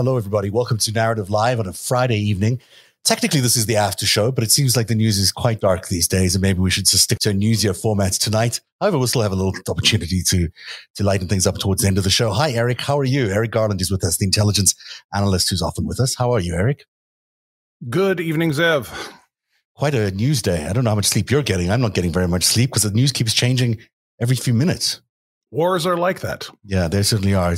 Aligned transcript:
hello, 0.00 0.16
everybody. 0.16 0.48
Welcome 0.48 0.78
to 0.78 0.92
Narrative 0.92 1.28
Live 1.28 1.60
on 1.60 1.66
a 1.66 1.74
Friday 1.74 2.16
evening. 2.16 2.58
Technically, 3.04 3.40
this 3.40 3.54
is 3.54 3.66
the 3.66 3.76
after 3.76 4.06
show, 4.06 4.32
but 4.32 4.42
it 4.42 4.50
seems 4.50 4.74
like 4.74 4.86
the 4.86 4.94
news 4.94 5.18
is 5.18 5.30
quite 5.30 5.60
dark 5.60 5.88
these 5.88 6.08
days, 6.08 6.34
and 6.34 6.40
maybe 6.40 6.58
we 6.58 6.70
should 6.70 6.86
just 6.86 7.04
stick 7.04 7.18
to 7.18 7.28
a 7.28 7.34
newsier 7.34 7.78
format 7.78 8.14
tonight. 8.14 8.62
However, 8.80 8.96
we'll 8.96 9.08
still 9.08 9.20
have 9.20 9.32
a 9.32 9.34
little 9.34 9.52
opportunity 9.68 10.22
to 10.22 10.48
to 10.94 11.04
lighten 11.04 11.28
things 11.28 11.46
up 11.46 11.58
towards 11.58 11.82
the 11.82 11.88
end 11.88 11.98
of 11.98 12.04
the 12.04 12.08
show. 12.08 12.30
Hi, 12.32 12.50
Eric. 12.52 12.80
How 12.80 12.98
are 12.98 13.04
you? 13.04 13.28
Eric 13.28 13.50
Garland 13.50 13.82
is 13.82 13.90
with 13.90 14.02
us, 14.02 14.16
the 14.16 14.24
intelligence 14.24 14.74
analyst 15.14 15.50
who's 15.50 15.60
often 15.60 15.86
with 15.86 16.00
us. 16.00 16.14
How 16.14 16.32
are 16.32 16.40
you, 16.40 16.54
Eric? 16.54 16.86
Good 17.90 18.20
evening, 18.20 18.52
Zev. 18.52 19.12
Quite 19.74 19.94
a 19.94 20.12
news 20.12 20.40
day. 20.40 20.64
I 20.64 20.72
don't 20.72 20.84
know 20.84 20.92
how 20.92 20.96
much 20.96 21.08
sleep 21.08 21.30
you're 21.30 21.42
getting. 21.42 21.70
I'm 21.70 21.82
not 21.82 21.92
getting 21.92 22.10
very 22.10 22.26
much 22.26 22.44
sleep 22.44 22.70
because 22.70 22.84
the 22.84 22.90
news 22.90 23.12
keeps 23.12 23.34
changing 23.34 23.76
every 24.18 24.36
few 24.36 24.54
minutes. 24.54 25.02
Wars 25.50 25.84
are 25.84 25.96
like 25.96 26.20
that. 26.20 26.48
Yeah, 26.64 26.86
there 26.86 27.02
certainly 27.02 27.34
are. 27.34 27.54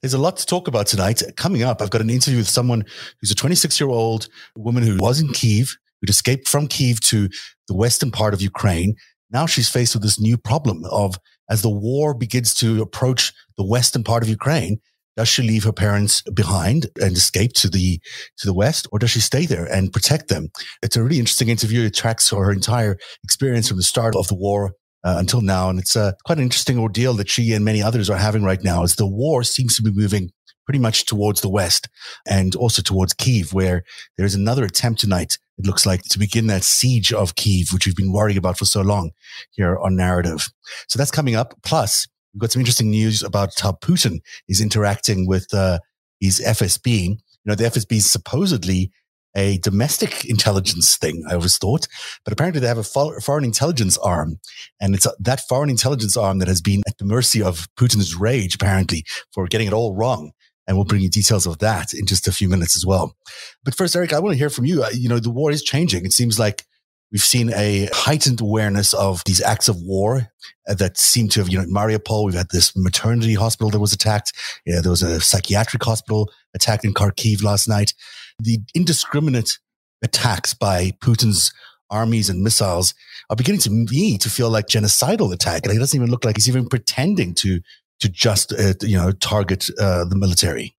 There's 0.00 0.14
a 0.14 0.18
lot 0.18 0.36
to 0.36 0.46
talk 0.46 0.68
about 0.68 0.86
tonight. 0.86 1.22
Coming 1.36 1.62
up, 1.62 1.82
I've 1.82 1.90
got 1.90 2.00
an 2.00 2.10
interview 2.10 2.38
with 2.38 2.48
someone 2.48 2.84
who's 3.20 3.32
a 3.32 3.34
26 3.34 3.80
year 3.80 3.90
old 3.90 4.28
woman 4.56 4.84
who 4.84 4.96
was 4.98 5.20
in 5.20 5.28
Kiev, 5.28 5.76
who'd 6.00 6.10
escaped 6.10 6.48
from 6.48 6.68
Kiev 6.68 7.00
to 7.00 7.28
the 7.66 7.74
western 7.74 8.10
part 8.10 8.32
of 8.32 8.42
Ukraine. 8.42 8.94
Now 9.30 9.46
she's 9.46 9.68
faced 9.68 9.94
with 9.94 10.02
this 10.02 10.20
new 10.20 10.36
problem 10.36 10.84
of 10.90 11.16
as 11.50 11.62
the 11.62 11.70
war 11.70 12.14
begins 12.14 12.54
to 12.54 12.80
approach 12.80 13.32
the 13.56 13.64
western 13.64 14.04
part 14.04 14.22
of 14.22 14.28
Ukraine, 14.28 14.80
does 15.16 15.28
she 15.28 15.42
leave 15.42 15.64
her 15.64 15.72
parents 15.72 16.22
behind 16.34 16.86
and 17.00 17.16
escape 17.16 17.52
to 17.54 17.68
the 17.68 18.00
to 18.38 18.46
the 18.46 18.54
west 18.54 18.86
or 18.92 18.98
does 18.98 19.10
she 19.10 19.20
stay 19.20 19.46
there 19.46 19.64
and 19.66 19.92
protect 19.92 20.28
them 20.28 20.48
it's 20.82 20.96
a 20.96 21.02
really 21.02 21.18
interesting 21.18 21.48
interview 21.48 21.82
it 21.82 21.94
tracks 21.94 22.30
her 22.30 22.50
entire 22.50 22.96
experience 23.22 23.68
from 23.68 23.76
the 23.76 23.82
start 23.82 24.16
of 24.16 24.28
the 24.28 24.34
war 24.34 24.72
uh, 25.04 25.16
until 25.18 25.40
now. 25.40 25.68
And 25.68 25.78
it's 25.78 25.96
uh, 25.96 26.12
quite 26.24 26.38
an 26.38 26.44
interesting 26.44 26.78
ordeal 26.78 27.14
that 27.14 27.28
she 27.28 27.52
and 27.52 27.64
many 27.64 27.82
others 27.82 28.08
are 28.10 28.18
having 28.18 28.42
right 28.42 28.62
now 28.62 28.82
as 28.82 28.96
the 28.96 29.06
war 29.06 29.42
seems 29.42 29.76
to 29.76 29.82
be 29.82 29.90
moving 29.90 30.30
pretty 30.64 30.78
much 30.78 31.06
towards 31.06 31.40
the 31.40 31.48
west 31.48 31.88
and 32.26 32.54
also 32.56 32.82
towards 32.82 33.14
Kiev, 33.14 33.52
where 33.52 33.84
there's 34.16 34.34
another 34.34 34.64
attempt 34.64 35.00
tonight, 35.00 35.38
it 35.58 35.66
looks 35.66 35.84
like, 35.84 36.02
to 36.04 36.18
begin 36.18 36.46
that 36.46 36.62
siege 36.62 37.12
of 37.12 37.34
Kiev, 37.34 37.72
which 37.72 37.86
we've 37.86 37.96
been 37.96 38.12
worrying 38.12 38.38
about 38.38 38.58
for 38.58 38.64
so 38.64 38.80
long 38.80 39.10
here 39.50 39.76
on 39.78 39.96
Narrative. 39.96 40.48
So 40.88 40.98
that's 40.98 41.10
coming 41.10 41.34
up. 41.34 41.54
Plus, 41.64 42.06
we've 42.32 42.40
got 42.40 42.52
some 42.52 42.60
interesting 42.60 42.90
news 42.90 43.22
about 43.22 43.58
how 43.60 43.72
Putin 43.72 44.20
is 44.48 44.60
interacting 44.60 45.26
with 45.26 45.52
uh, 45.52 45.80
his 46.20 46.40
FSB. 46.40 47.08
You 47.08 47.18
know, 47.44 47.54
the 47.54 47.64
FSB 47.64 47.96
is 47.96 48.10
supposedly 48.10 48.92
a 49.34 49.58
domestic 49.58 50.24
intelligence 50.24 50.96
thing, 50.96 51.24
I 51.28 51.34
always 51.34 51.58
thought. 51.58 51.88
But 52.24 52.32
apparently 52.32 52.60
they 52.60 52.66
have 52.66 52.78
a 52.78 53.20
foreign 53.20 53.44
intelligence 53.44 53.96
arm. 53.98 54.38
And 54.80 54.94
it's 54.94 55.06
uh, 55.06 55.12
that 55.20 55.40
foreign 55.48 55.70
intelligence 55.70 56.16
arm 56.16 56.38
that 56.38 56.48
has 56.48 56.60
been 56.60 56.82
at 56.86 56.98
the 56.98 57.04
mercy 57.04 57.42
of 57.42 57.68
Putin's 57.76 58.14
rage, 58.14 58.54
apparently, 58.54 59.04
for 59.32 59.46
getting 59.46 59.68
it 59.68 59.72
all 59.72 59.94
wrong. 59.94 60.32
And 60.66 60.76
we'll 60.76 60.84
bring 60.84 61.02
you 61.02 61.10
details 61.10 61.46
of 61.46 61.58
that 61.58 61.92
in 61.92 62.06
just 62.06 62.28
a 62.28 62.32
few 62.32 62.48
minutes 62.48 62.76
as 62.76 62.86
well. 62.86 63.16
But 63.64 63.74
first, 63.74 63.96
Eric, 63.96 64.12
I 64.12 64.20
want 64.20 64.34
to 64.34 64.38
hear 64.38 64.50
from 64.50 64.64
you. 64.64 64.84
Uh, 64.84 64.90
you 64.94 65.08
know, 65.08 65.18
the 65.18 65.30
war 65.30 65.50
is 65.50 65.62
changing. 65.62 66.04
It 66.04 66.12
seems 66.12 66.38
like 66.38 66.64
We've 67.12 67.20
seen 67.20 67.52
a 67.52 67.90
heightened 67.92 68.40
awareness 68.40 68.94
of 68.94 69.22
these 69.26 69.42
acts 69.42 69.68
of 69.68 69.76
war 69.82 70.28
uh, 70.66 70.74
that 70.74 70.96
seem 70.96 71.28
to 71.28 71.40
have, 71.40 71.50
you 71.50 71.58
know, 71.58 71.64
in 71.64 71.70
Mariupol, 71.70 72.24
we've 72.24 72.34
had 72.34 72.48
this 72.50 72.74
maternity 72.74 73.34
hospital 73.34 73.70
that 73.70 73.80
was 73.80 73.92
attacked. 73.92 74.32
Yeah, 74.64 74.80
there 74.80 74.90
was 74.90 75.02
a 75.02 75.20
psychiatric 75.20 75.84
hospital 75.84 76.32
attacked 76.54 76.86
in 76.86 76.94
Kharkiv 76.94 77.42
last 77.42 77.68
night. 77.68 77.92
The 78.38 78.58
indiscriminate 78.74 79.58
attacks 80.02 80.54
by 80.54 80.92
Putin's 81.02 81.52
armies 81.90 82.28
and 82.30 82.42
missiles 82.42 82.94
are 83.30 83.36
beginning 83.36 83.60
to 83.60 83.70
me 83.70 84.18
to 84.18 84.30
feel 84.30 84.50
like 84.50 84.66
genocidal 84.66 85.32
attack. 85.32 85.64
And 85.64 85.74
it 85.74 85.78
doesn't 85.78 85.96
even 85.96 86.10
look 86.10 86.24
like 86.24 86.36
he's 86.36 86.48
even 86.48 86.68
pretending 86.68 87.34
to 87.36 87.60
to 88.00 88.08
just 88.08 88.52
uh, 88.52 88.74
you 88.82 88.96
know 88.96 89.12
target 89.12 89.68
uh, 89.78 90.04
the 90.04 90.16
military. 90.16 90.76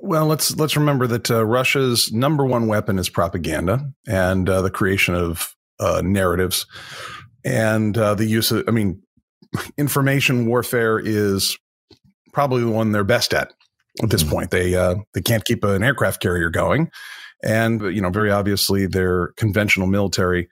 Well, 0.00 0.26
let's 0.26 0.56
let's 0.56 0.76
remember 0.76 1.06
that 1.08 1.30
uh, 1.30 1.44
Russia's 1.44 2.12
number 2.12 2.44
one 2.44 2.68
weapon 2.68 2.98
is 2.98 3.08
propaganda 3.08 3.92
and 4.06 4.48
uh, 4.48 4.62
the 4.62 4.70
creation 4.70 5.14
of 5.14 5.54
uh, 5.80 6.02
narratives 6.04 6.66
and 7.44 7.96
uh, 7.98 8.14
the 8.14 8.24
use 8.24 8.50
of. 8.50 8.64
I 8.68 8.70
mean, 8.70 9.02
information 9.78 10.46
warfare 10.46 10.98
is 10.98 11.58
probably 12.32 12.62
the 12.62 12.70
one 12.70 12.92
they're 12.92 13.04
best 13.04 13.34
at 13.34 13.52
at 14.02 14.10
this 14.10 14.22
mm-hmm. 14.22 14.32
point. 14.32 14.50
They 14.50 14.74
uh, 14.74 14.96
they 15.14 15.22
can't 15.22 15.44
keep 15.44 15.64
an 15.64 15.82
aircraft 15.82 16.20
carrier 16.20 16.50
going, 16.50 16.90
and 17.42 17.80
you 17.80 18.00
know 18.00 18.10
very 18.10 18.30
obviously 18.30 18.86
their 18.86 19.28
conventional 19.36 19.86
military 19.86 20.48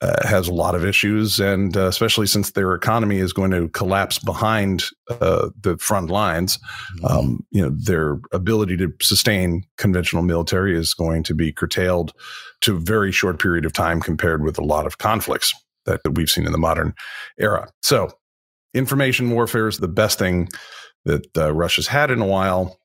uh, 0.00 0.26
has 0.26 0.46
a 0.46 0.54
lot 0.54 0.74
of 0.74 0.84
issues, 0.84 1.40
and 1.40 1.76
uh, 1.76 1.86
especially 1.86 2.26
since 2.26 2.52
their 2.52 2.72
economy 2.74 3.18
is 3.18 3.32
going 3.32 3.50
to 3.50 3.68
collapse 3.70 4.18
behind 4.18 4.84
uh, 5.20 5.48
the 5.60 5.76
front 5.78 6.08
lines, 6.08 6.58
mm-hmm. 7.00 7.06
um, 7.06 7.46
you 7.50 7.62
know 7.62 7.70
their 7.70 8.20
ability 8.32 8.76
to 8.76 8.92
sustain 9.02 9.64
conventional 9.76 10.22
military 10.22 10.76
is 10.76 10.94
going 10.94 11.22
to 11.24 11.34
be 11.34 11.52
curtailed 11.52 12.12
to 12.60 12.76
a 12.76 12.80
very 12.80 13.10
short 13.10 13.40
period 13.40 13.64
of 13.64 13.72
time 13.72 14.00
compared 14.00 14.42
with 14.42 14.58
a 14.58 14.64
lot 14.64 14.86
of 14.86 14.98
conflicts 14.98 15.52
that, 15.84 16.02
that 16.04 16.12
we've 16.12 16.30
seen 16.30 16.46
in 16.46 16.52
the 16.52 16.58
modern 16.58 16.94
era. 17.38 17.68
So, 17.82 18.10
information 18.74 19.30
warfare 19.30 19.66
is 19.66 19.78
the 19.78 19.88
best 19.88 20.18
thing 20.18 20.48
that 21.04 21.36
uh, 21.36 21.52
Russia's 21.52 21.88
had 21.88 22.10
in 22.10 22.20
a 22.20 22.26
while. 22.26 22.78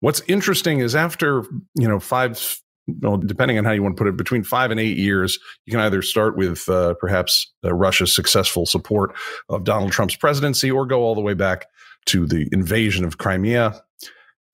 What's 0.00 0.20
interesting 0.28 0.80
is 0.80 0.94
after 0.94 1.44
you 1.74 1.88
know 1.88 1.98
five 1.98 2.60
well, 3.00 3.16
depending 3.18 3.58
on 3.58 3.64
how 3.64 3.72
you 3.72 3.82
want 3.82 3.96
to 3.96 4.00
put 4.02 4.08
it, 4.08 4.16
between 4.16 4.42
five 4.42 4.70
and 4.70 4.80
eight 4.80 4.96
years, 4.96 5.38
you 5.66 5.70
can 5.70 5.80
either 5.80 6.02
start 6.02 6.36
with 6.36 6.68
uh, 6.68 6.94
perhaps 6.94 7.52
uh, 7.64 7.74
Russia's 7.74 8.14
successful 8.14 8.66
support 8.66 9.14
of 9.48 9.64
Donald 9.64 9.92
Trump's 9.92 10.16
presidency 10.16 10.70
or 10.70 10.86
go 10.86 11.02
all 11.02 11.14
the 11.14 11.20
way 11.20 11.34
back 11.34 11.66
to 12.06 12.26
the 12.26 12.48
invasion 12.52 13.04
of 13.04 13.18
Crimea 13.18 13.80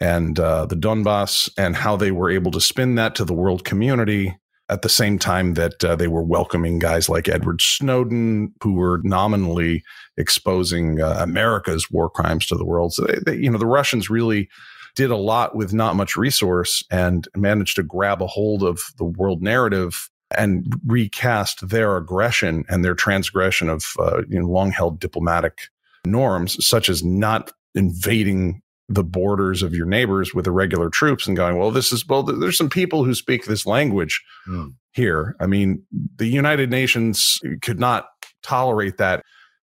and 0.01 0.39
uh, 0.41 0.67
the 0.67 0.75
Donbass 0.75 1.49
and 1.57 1.77
how 1.77 1.97
they 1.97 2.11
were 2.11 2.31
able 2.31 2.51
to 2.51 2.61
spin 2.61 2.97
that 2.97 3.15
to 3.15 3.25
the 3.25 3.35
world 3.35 3.65
community 3.65 4.37
at 4.69 4.83
the 4.83 4.89
same 4.89 5.19
time 5.19 5.55
that 5.55 5.85
uh, 5.85 5.95
they 5.95 6.09
were 6.09 6.23
welcoming 6.23 6.79
guys 6.79 7.09
like 7.09 7.29
Edward 7.29 7.61
Snowden, 7.61 8.53
who 8.63 8.75
were 8.75 9.01
nominally 9.05 9.83
exposing 10.17 11.01
uh, 11.01 11.19
America's 11.21 11.91
war 11.91 12.09
crimes 12.09 12.47
to 12.47 12.57
the 12.57 12.65
world. 12.65 12.95
So, 12.95 13.05
they, 13.05 13.19
they, 13.27 13.37
you 13.37 13.51
know, 13.51 13.59
the 13.59 13.67
Russians 13.67 14.09
really 14.09 14.49
did 14.95 15.11
a 15.11 15.17
lot 15.17 15.55
with 15.55 15.75
not 15.75 15.97
much 15.97 16.17
resource 16.17 16.85
and 16.91 17.29
managed 17.37 17.77
to 17.77 17.83
grab 17.83 18.23
a 18.23 18.27
hold 18.27 18.63
of 18.63 18.81
the 18.97 19.05
world 19.05 19.43
narrative 19.43 20.09
and 20.37 20.75
recast 20.87 21.69
their 21.69 21.97
aggression 21.97 22.65
and 22.69 22.85
their 22.85 22.95
transgression 22.95 23.69
of 23.69 23.93
uh, 23.99 24.23
you 24.29 24.41
know, 24.41 24.47
long 24.47 24.71
held 24.71 24.99
diplomatic 24.99 25.69
norms, 26.07 26.65
such 26.65 26.89
as 26.89 27.05
not 27.05 27.53
invading 27.75 28.63
the 28.89 29.05
borders 29.05 29.63
of 29.63 29.75
your 29.75 29.87
neighbors 29.87 30.35
with 30.35 30.47
irregular 30.47 30.91
troops 30.91 31.27
and 31.27 31.37
going, 31.37 31.59
well, 31.59 31.71
this 31.71 31.93
is, 31.93 32.07
well, 32.07 32.23
there's 32.23 32.59
some 32.59 32.69
people 32.69 33.05
who 33.05 33.15
speak 33.15 33.45
this 33.45 33.67
language 33.67 34.23
mm. 34.49 34.75
here. 34.93 35.37
I 35.41 35.47
mean, 35.47 35.83
the 36.17 36.27
United 36.27 36.71
Nations 36.71 37.39
could 37.63 37.81
not 37.81 38.07
tolerate 38.43 38.99
that 38.99 39.23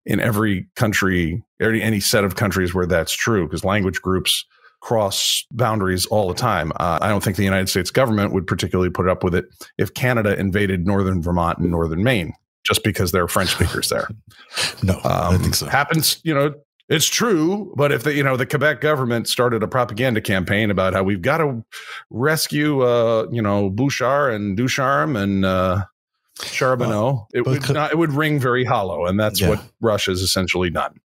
in 0.06 0.20
every 0.20 0.68
country, 0.76 1.44
any 1.60 2.00
set 2.00 2.24
of 2.24 2.36
countries 2.36 2.74
where 2.74 2.86
that's 2.86 3.14
true, 3.14 3.46
because 3.46 3.66
language 3.66 4.02
groups 4.02 4.46
cross 4.82 5.46
boundaries 5.52 6.06
all 6.06 6.28
the 6.28 6.34
time. 6.34 6.72
Uh, 6.80 7.00
I 7.02 7.10
don't 7.10 7.24
think 7.24 7.36
the 7.36 7.44
United 7.44 7.68
States 7.68 7.92
government 7.92 8.34
would 8.34 8.48
particularly 8.48 8.90
put 8.92 9.10
up 9.10 9.24
with 9.24 9.36
it 9.36 9.46
if 9.78 9.94
Canada 9.94 10.40
invaded 10.40 10.86
northern 10.86 11.22
Vermont 11.22 11.58
and 11.58 11.72
northern 11.72 12.04
Maine 12.04 12.34
just 12.64 12.84
because 12.84 13.12
there 13.12 13.24
are 13.24 13.28
French 13.28 13.50
speakers 13.52 13.90
there. 13.90 14.08
no, 14.84 14.94
um, 14.96 15.02
I 15.04 15.32
don't 15.32 15.42
think 15.42 15.56
so. 15.56 15.68
Happens, 15.68 16.20
you 16.24 16.34
know, 16.34 16.54
it's 16.90 17.08
true, 17.08 17.74
but 17.76 17.92
if 17.92 18.04
the 18.04 18.14
you 18.14 18.24
know 18.24 18.38
the 18.38 18.46
Quebec 18.46 18.82
government 18.82 19.28
started 19.28 19.64
a 19.64 19.68
propaganda 19.68 20.22
campaign 20.22 20.72
about 20.72 20.94
how 20.94 21.04
we've 21.04 21.22
got 21.22 21.38
to 21.38 21.64
rescue 22.10 22.82
uh 22.82 23.28
you 23.32 23.42
know 23.42 23.70
Bouchard 23.70 24.34
and 24.34 24.56
Ducharme 24.56 25.16
and 25.16 25.46
uh 25.46 25.84
Charbonneau, 26.44 27.28
it 27.34 27.46
would 27.46 27.70
not 27.70 27.92
it 27.92 27.98
would 27.98 28.14
ring 28.14 28.40
very 28.40 28.64
hollow, 28.64 29.06
and 29.06 29.20
that's 29.20 29.42
yeah. 29.42 29.50
what 29.50 29.64
Russia's 29.82 30.22
essentially 30.22 30.70
done. 30.70 31.00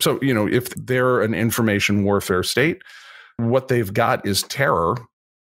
So, 0.00 0.18
you 0.22 0.32
know, 0.32 0.46
if 0.46 0.70
they're 0.74 1.22
an 1.22 1.34
information 1.34 2.04
warfare 2.04 2.42
state, 2.42 2.82
what 3.36 3.68
they've 3.68 3.92
got 3.92 4.26
is 4.26 4.42
terror 4.44 4.96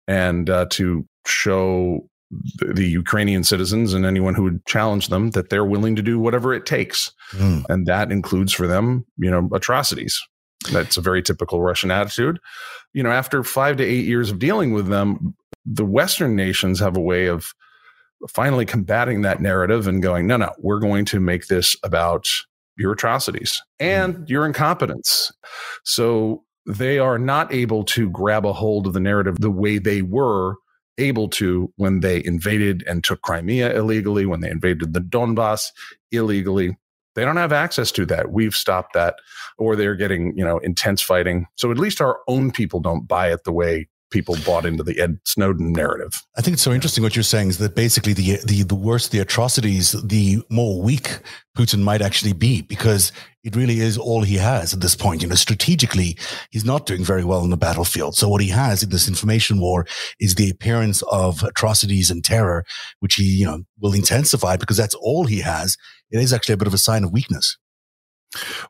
and 0.08 0.48
uh, 0.48 0.66
to 0.70 1.06
show 1.26 2.08
the 2.30 2.88
Ukrainian 2.88 3.44
citizens 3.44 3.94
and 3.94 4.04
anyone 4.04 4.34
who 4.34 4.42
would 4.44 4.64
challenge 4.66 5.08
them 5.08 5.30
that 5.30 5.48
they're 5.48 5.64
willing 5.64 5.96
to 5.96 6.02
do 6.02 6.18
whatever 6.18 6.52
it 6.52 6.66
takes. 6.66 7.12
Mm. 7.32 7.64
And 7.68 7.86
that 7.86 8.10
includes 8.10 8.52
for 8.52 8.66
them, 8.66 9.06
you 9.16 9.30
know, 9.30 9.48
atrocities. 9.52 10.20
That's 10.72 10.96
a 10.96 11.00
very 11.00 11.22
typical 11.22 11.62
Russian 11.62 11.90
attitude. 11.90 12.38
You 12.92 13.02
know, 13.02 13.12
after 13.12 13.42
five 13.44 13.76
to 13.76 13.84
eight 13.84 14.06
years 14.06 14.30
of 14.30 14.38
dealing 14.38 14.72
with 14.72 14.88
them, 14.88 15.36
the 15.64 15.84
Western 15.84 16.34
nations 16.34 16.80
have 16.80 16.96
a 16.96 17.00
way 17.00 17.26
of 17.26 17.52
finally 18.30 18.64
combating 18.66 19.22
that 19.22 19.40
narrative 19.40 19.86
and 19.86 20.02
going, 20.02 20.26
no, 20.26 20.36
no, 20.36 20.50
we're 20.58 20.80
going 20.80 21.04
to 21.04 21.20
make 21.20 21.46
this 21.46 21.76
about 21.82 22.26
your 22.78 22.92
atrocities 22.92 23.62
and 23.78 24.16
mm. 24.16 24.28
your 24.28 24.46
incompetence. 24.46 25.30
So 25.84 26.44
they 26.66 26.98
are 26.98 27.18
not 27.18 27.52
able 27.52 27.84
to 27.84 28.10
grab 28.10 28.44
a 28.44 28.52
hold 28.52 28.86
of 28.86 28.92
the 28.92 29.00
narrative 29.00 29.36
the 29.38 29.50
way 29.50 29.78
they 29.78 30.02
were 30.02 30.56
able 30.98 31.28
to 31.28 31.72
when 31.76 32.00
they 32.00 32.24
invaded 32.24 32.82
and 32.86 33.04
took 33.04 33.22
Crimea 33.22 33.76
illegally, 33.76 34.26
when 34.26 34.40
they 34.40 34.50
invaded 34.50 34.92
the 34.92 35.00
Donbass 35.00 35.70
illegally. 36.10 36.76
They 37.14 37.24
don't 37.24 37.36
have 37.36 37.52
access 37.52 37.90
to 37.92 38.04
that. 38.06 38.30
We've 38.30 38.54
stopped 38.54 38.92
that, 38.92 39.16
or 39.56 39.74
they're 39.74 39.94
getting, 39.94 40.36
you 40.36 40.44
know, 40.44 40.58
intense 40.58 41.00
fighting. 41.00 41.46
So 41.56 41.70
at 41.70 41.78
least 41.78 42.02
our 42.02 42.20
own 42.28 42.50
people 42.50 42.80
don't 42.80 43.08
buy 43.08 43.32
it 43.32 43.44
the 43.44 43.52
way 43.52 43.88
people 44.16 44.36
bought 44.46 44.64
into 44.64 44.82
the 44.82 44.98
Ed 44.98 45.18
Snowden 45.26 45.72
narrative. 45.72 46.12
I 46.38 46.40
think 46.40 46.54
it's 46.54 46.62
so 46.62 46.72
interesting 46.72 47.04
what 47.04 47.14
you're 47.14 47.22
saying 47.22 47.48
is 47.50 47.58
that 47.58 47.74
basically 47.74 48.14
the 48.14 48.38
the 48.46 48.62
the 48.62 48.74
worse 48.74 49.08
the 49.08 49.18
atrocities, 49.18 49.92
the 50.02 50.42
more 50.48 50.80
weak 50.80 51.18
Putin 51.54 51.82
might 51.82 52.00
actually 52.00 52.32
be 52.32 52.62
because 52.62 53.12
it 53.44 53.54
really 53.54 53.80
is 53.80 53.98
all 53.98 54.22
he 54.22 54.36
has 54.36 54.72
at 54.72 54.80
this 54.80 54.96
point. 54.96 55.20
You 55.20 55.28
know, 55.28 55.34
strategically, 55.34 56.16
he's 56.50 56.64
not 56.64 56.86
doing 56.86 57.04
very 57.04 57.24
well 57.24 57.44
in 57.44 57.50
the 57.50 57.58
battlefield. 57.58 58.16
So 58.16 58.26
what 58.26 58.40
he 58.40 58.48
has 58.48 58.82
in 58.82 58.88
this 58.88 59.06
information 59.06 59.60
war 59.60 59.86
is 60.18 60.34
the 60.34 60.48
appearance 60.48 61.02
of 61.12 61.42
atrocities 61.42 62.10
and 62.10 62.24
terror, 62.24 62.64
which 63.00 63.16
he, 63.16 63.24
you 63.24 63.44
know, 63.44 63.64
will 63.82 63.92
intensify 63.92 64.56
because 64.56 64.78
that's 64.78 64.94
all 64.94 65.26
he 65.26 65.40
has. 65.40 65.76
It 66.10 66.22
is 66.22 66.32
actually 66.32 66.54
a 66.54 66.62
bit 66.62 66.68
of 66.68 66.74
a 66.74 66.78
sign 66.78 67.04
of 67.04 67.12
weakness. 67.12 67.58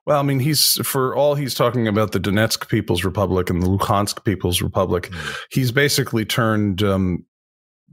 Well, 0.06 0.20
I 0.20 0.22
mean, 0.22 0.40
he's 0.40 0.74
for 0.84 1.14
all 1.16 1.34
he's 1.34 1.54
talking 1.54 1.88
about 1.88 2.12
the 2.12 2.20
Donetsk 2.20 2.68
People's 2.68 3.04
Republic 3.04 3.50
and 3.50 3.62
the 3.62 3.66
Luhansk 3.66 4.24
People's 4.24 4.62
Republic, 4.62 5.04
mm-hmm. 5.10 5.34
he's 5.50 5.72
basically 5.72 6.24
turned, 6.24 6.82
um, 6.82 7.24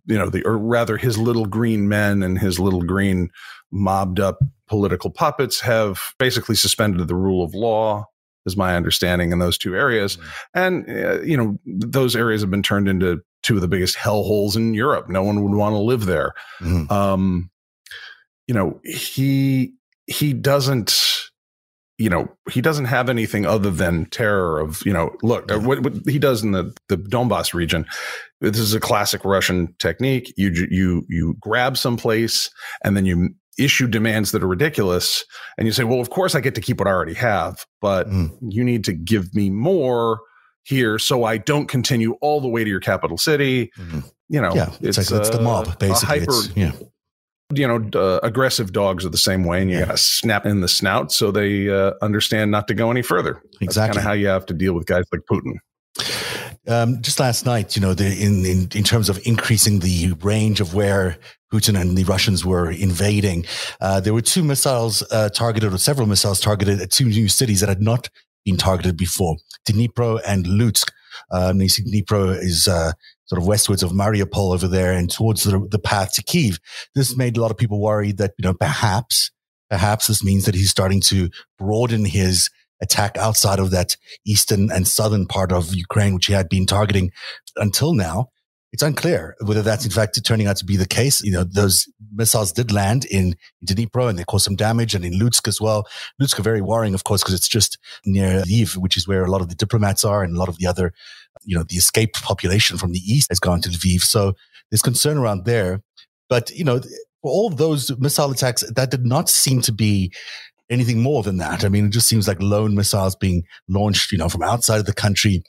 you 0.06 0.18
know, 0.18 0.30
the 0.30 0.44
or 0.44 0.58
rather 0.58 0.98
his 0.98 1.18
little 1.18 1.46
green 1.46 1.88
men 1.88 2.22
and 2.22 2.38
his 2.38 2.60
little 2.60 2.82
green 2.82 3.30
mobbed 3.72 4.20
up 4.20 4.40
political 4.68 5.10
puppets 5.10 5.60
have 5.62 6.14
basically 6.20 6.56
suspended 6.56 7.08
the 7.08 7.16
rule 7.16 7.44
of 7.44 7.54
law. 7.54 8.06
Is 8.46 8.58
my 8.58 8.76
understanding 8.76 9.32
in 9.32 9.40
those 9.40 9.58
two 9.58 9.74
areas, 9.74 10.18
mm-hmm. 10.18 10.60
and 10.60 10.90
uh, 10.90 11.22
you 11.22 11.38
know 11.38 11.58
those 11.66 12.14
areas 12.14 12.42
have 12.42 12.52
been 12.52 12.62
turned 12.62 12.90
into 12.90 13.22
two 13.42 13.56
of 13.56 13.62
the 13.62 13.70
biggest 13.70 13.96
hellholes 13.96 14.58
in 14.58 14.74
Europe. 14.74 15.08
No 15.08 15.24
one 15.24 15.42
would 15.44 15.58
want 15.58 15.74
to 15.74 15.80
live 15.80 16.06
there. 16.06 16.34
Mm-hmm. 16.60 16.92
Um, 16.92 17.50
you 18.48 18.54
know, 18.54 18.82
he 18.84 19.74
he 20.08 20.34
doesn't 20.34 21.32
you 21.98 22.10
know, 22.10 22.28
he 22.52 22.62
doesn't 22.62 22.86
have 22.86 23.10
anything 23.10 23.46
other 23.46 23.70
than 23.70 24.06
terror 24.08 24.60
of, 24.60 24.82
you 24.86 24.94
know, 24.94 25.16
look, 25.22 25.52
uh, 25.52 25.60
what, 25.60 25.82
what, 25.82 25.94
he 26.08 26.18
does 26.18 26.44
in 26.44 26.52
the, 26.52 26.74
the 26.90 26.98
Donbass 26.98 27.54
region. 27.54 27.86
This 28.42 28.58
is 28.58 28.74
a 28.74 28.80
classic 28.80 29.24
Russian 29.24 29.76
technique. 29.80 30.34
You, 30.36 30.52
you, 30.70 31.06
you 31.08 31.36
grab 31.40 31.78
some 31.78 31.98
place 31.98 32.50
and 32.84 32.98
then 32.98 33.06
you 33.06 33.30
issue 33.60 33.88
demands 33.88 34.32
that 34.32 34.42
are 34.42 34.48
ridiculous. 34.48 35.24
And 35.58 35.68
you 35.68 35.72
say, 35.72 35.84
well, 35.84 36.00
of 36.00 36.10
course 36.10 36.34
I 36.34 36.42
get 36.42 36.56
to 36.56 36.62
keep 36.62 36.80
what 36.80 36.88
I 36.88 36.92
already 36.92 37.14
have, 37.14 37.64
but 37.80 38.10
mm. 38.10 38.36
you 38.42 38.64
need 38.64 38.84
to 38.86 38.94
give 38.94 39.34
me 39.36 39.52
more 39.52 40.20
here 40.64 40.98
so 40.98 41.26
I 41.26 41.38
don't 41.38 41.68
continue 41.68 42.16
all 42.22 42.42
the 42.42 42.48
way 42.48 42.64
to 42.64 42.70
your 42.70 42.80
capital 42.80 43.18
city. 43.18 43.72
Mm-hmm. 43.78 44.00
You 44.30 44.42
know, 44.42 44.56
yeah, 44.56 44.74
it's, 44.82 44.98
it's, 44.98 45.12
like, 45.12 45.22
it's 45.22 45.30
the 45.30 45.42
mob, 45.42 45.78
basically. 45.78 46.22
Hyper, 46.22 46.34
yeah 46.56 46.72
you 47.56 47.68
know, 47.68 47.90
uh, 48.00 48.20
aggressive 48.24 48.72
dogs 48.72 49.06
are 49.06 49.10
the 49.10 49.18
same 49.18 49.44
way, 49.44 49.62
and 49.62 49.72
you 49.72 49.80
got 49.80 49.92
to 49.92 49.98
snap 49.98 50.46
in 50.46 50.62
the 50.62 50.68
snout 50.68 51.12
so 51.12 51.32
they 51.32 51.70
uh, 51.70 51.94
understand 52.02 52.52
not 52.52 52.68
to 52.68 52.74
go 52.74 52.92
any 52.92 53.02
further. 53.02 53.42
Exactly, 53.62 53.96
kind 53.96 53.98
of 53.98 54.04
how 54.04 54.14
you 54.14 54.28
have 54.28 54.46
to 54.48 54.54
deal 54.54 54.74
with 54.74 54.86
guys 54.86 55.06
like 55.12 55.22
Putin. 55.30 55.54
Um, 56.68 57.02
just 57.02 57.20
last 57.20 57.46
night, 57.46 57.76
you 57.76 57.82
know, 57.82 57.94
the, 57.94 58.06
in, 58.06 58.46
in 58.46 58.70
in 58.74 58.84
terms 58.84 59.10
of 59.10 59.20
increasing 59.26 59.80
the 59.80 60.14
range 60.22 60.62
of 60.62 60.74
where 60.74 61.18
Putin 61.54 61.80
and 61.80 61.98
the 61.98 62.06
Russians 62.06 62.46
were 62.46 62.72
invading, 62.72 63.46
uh, 63.82 64.00
there 64.00 64.14
were 64.14 64.22
two 64.22 64.44
missiles 64.44 65.04
uh, 65.12 65.30
targeted, 65.30 65.74
or 65.74 65.78
several 65.78 66.08
missiles 66.08 66.40
targeted 66.40 66.80
at 66.80 66.90
two 66.90 67.06
new 67.06 67.28
cities 67.28 67.60
that 67.60 67.70
had 67.70 67.82
not 67.82 68.10
been 68.46 68.58
targeted 68.58 68.98
before: 68.98 69.36
Dnipro 69.68 70.22
and 70.26 70.46
Lutsk. 70.46 70.90
Um, 71.32 71.60
Dnipro 71.60 72.36
is 72.38 72.68
uh, 72.68 72.94
sort 73.26 73.42
of 73.42 73.48
westwards 73.48 73.84
of 73.84 73.92
Mariupol 73.92 74.54
over 74.54 74.68
there 74.68 74.92
and 74.94 75.10
towards 75.10 75.44
the, 75.44 75.66
the 75.72 75.80
path 75.80 76.14
to 76.14 76.24
Kiev. 76.24 76.60
This 76.96 77.16
made 77.16 77.38
a 77.38 77.42
lot 77.42 77.52
of 77.52 77.58
people 77.58 77.82
worried 77.82 78.18
that, 78.18 78.34
you 78.38 78.44
know, 78.44 78.54
perhaps, 78.54 79.32
perhaps 79.70 80.08
this 80.08 80.24
means 80.24 80.46
that 80.46 80.56
he's 80.56 80.70
starting 80.70 81.02
to 81.02 81.30
broaden 81.58 82.06
his 82.06 82.50
attack 82.82 83.18
outside 83.18 83.60
of 83.60 83.72
that 83.72 83.96
eastern 84.26 84.72
and 84.72 84.88
southern 84.88 85.26
part 85.26 85.52
of 85.52 85.74
Ukraine, 85.74 86.14
which 86.14 86.28
he 86.28 86.34
had 86.34 86.50
been 86.50 86.66
targeting 86.66 87.12
until 87.56 87.94
now. 87.94 88.30
It's 88.74 88.84
unclear 88.84 89.36
whether 89.46 89.62
that's 89.62 89.86
in 89.86 89.92
fact 89.92 90.20
turning 90.26 90.48
out 90.48 90.58
to 90.58 90.66
be 90.66 90.78
the 90.78 90.88
case. 90.88 91.22
You 91.24 91.32
know, 91.32 91.44
those 91.44 91.88
missiles 92.12 92.52
did 92.52 92.72
land 92.72 93.06
in, 93.06 93.36
Dnipro 93.64 94.10
and 94.10 94.18
they 94.18 94.24
caused 94.24 94.46
some 94.46 94.56
damage 94.56 94.96
and 94.96 95.06
in 95.06 95.14
Lutsk 95.14 95.48
as 95.48 95.62
well. 95.62 95.88
Lutsk 96.20 96.44
very 96.44 96.60
worrying, 96.60 96.96
of 96.96 97.04
course, 97.04 97.22
because 97.22 97.36
it's 97.36 97.48
just 97.48 97.78
near 98.04 98.42
Lviv, 98.42 98.76
which 98.76 98.98
is 98.98 99.08
where 99.08 99.24
a 99.24 99.32
lot 99.32 99.42
of 99.42 99.50
the 99.50 99.56
diplomats 99.56 100.04
are 100.04 100.24
and 100.24 100.36
a 100.36 100.40
lot 100.40 100.50
of 100.50 100.58
the 100.58 100.66
other 100.66 100.92
you 101.46 101.56
know, 101.58 101.64
the 101.64 101.76
escaped 101.76 102.22
population 102.24 102.78
from 102.78 102.92
the 102.92 103.00
east 103.00 103.30
has 103.30 103.40
gone 103.40 103.62
to 103.62 103.70
Lviv. 103.70 104.02
So 104.02 104.34
there's 104.70 104.82
concern 104.82 105.18
around 105.18 105.46
there. 105.46 105.82
But, 106.30 106.52
you 106.52 106.64
know, 106.64 106.80
for 106.80 107.32
all 107.32 107.50
those 107.50 107.98
missile 108.00 108.32
attacks, 108.32 108.64
that 108.76 108.92
did 108.92 109.06
not 109.06 109.30
seem 109.30 109.62
to 109.62 109.72
be 109.72 110.14
anything 110.70 111.02
more 111.02 111.24
than 111.24 111.38
that. 111.38 111.64
I 111.64 111.70
mean, 111.70 111.86
it 111.88 111.92
just 111.92 112.08
seems 112.08 112.28
like 112.28 112.42
lone 112.42 112.76
missiles 112.76 113.16
being 113.16 113.44
launched, 113.68 114.12
you 114.12 114.18
know, 114.18 114.30
from 114.30 114.44
outside 114.44 114.80
of 114.80 114.86
the 114.86 114.94
country, 114.94 115.44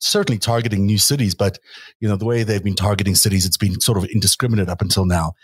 certainly 0.00 0.38
targeting 0.38 0.86
new 0.86 0.98
cities. 0.98 1.34
But, 1.34 1.58
you 2.00 2.08
know, 2.08 2.16
the 2.16 2.24
way 2.24 2.42
they've 2.42 2.64
been 2.64 2.74
targeting 2.74 3.14
cities, 3.14 3.46
it's 3.46 3.56
been 3.56 3.80
sort 3.80 3.98
of 3.98 4.04
indiscriminate 4.06 4.68
up 4.68 4.82
until 4.82 5.04
now. 5.04 5.34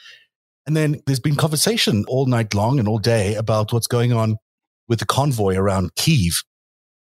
And 0.66 0.76
then 0.76 1.00
there's 1.06 1.20
been 1.20 1.36
conversation 1.36 2.04
all 2.08 2.26
night 2.26 2.54
long 2.54 2.78
and 2.78 2.88
all 2.88 2.98
day 2.98 3.34
about 3.34 3.72
what's 3.72 3.86
going 3.86 4.12
on 4.12 4.36
with 4.88 4.98
the 4.98 5.06
convoy 5.06 5.56
around 5.56 5.94
Kiev. 5.94 6.42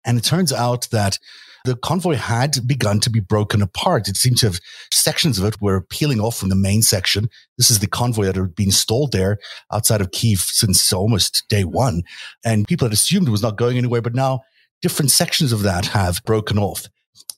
And 0.05 0.17
it 0.17 0.23
turns 0.23 0.51
out 0.51 0.89
that 0.91 1.17
the 1.65 1.75
convoy 1.75 2.15
had 2.15 2.57
begun 2.65 2.99
to 3.01 3.09
be 3.09 3.19
broken 3.19 3.61
apart. 3.61 4.07
It 4.07 4.17
seemed 4.17 4.37
to 4.39 4.47
have 4.47 4.59
sections 4.91 5.37
of 5.39 5.45
it 5.45 5.61
were 5.61 5.81
peeling 5.81 6.19
off 6.19 6.37
from 6.37 6.49
the 6.49 6.55
main 6.55 6.81
section. 6.81 7.29
This 7.57 7.69
is 7.69 7.79
the 7.79 7.87
convoy 7.87 8.25
that 8.25 8.35
had 8.35 8.55
been 8.55 8.71
stalled 8.71 9.11
there 9.11 9.37
outside 9.71 10.01
of 10.01 10.11
Kiev 10.11 10.39
since 10.39 10.91
almost 10.91 11.43
day 11.49 11.63
one. 11.63 12.03
And 12.43 12.67
people 12.67 12.85
had 12.85 12.93
assumed 12.93 13.27
it 13.27 13.31
was 13.31 13.43
not 13.43 13.57
going 13.57 13.77
anywhere, 13.77 14.01
but 14.01 14.15
now 14.15 14.41
different 14.81 15.11
sections 15.11 15.51
of 15.51 15.61
that 15.63 15.85
have 15.87 16.21
broken 16.25 16.57
off. 16.57 16.87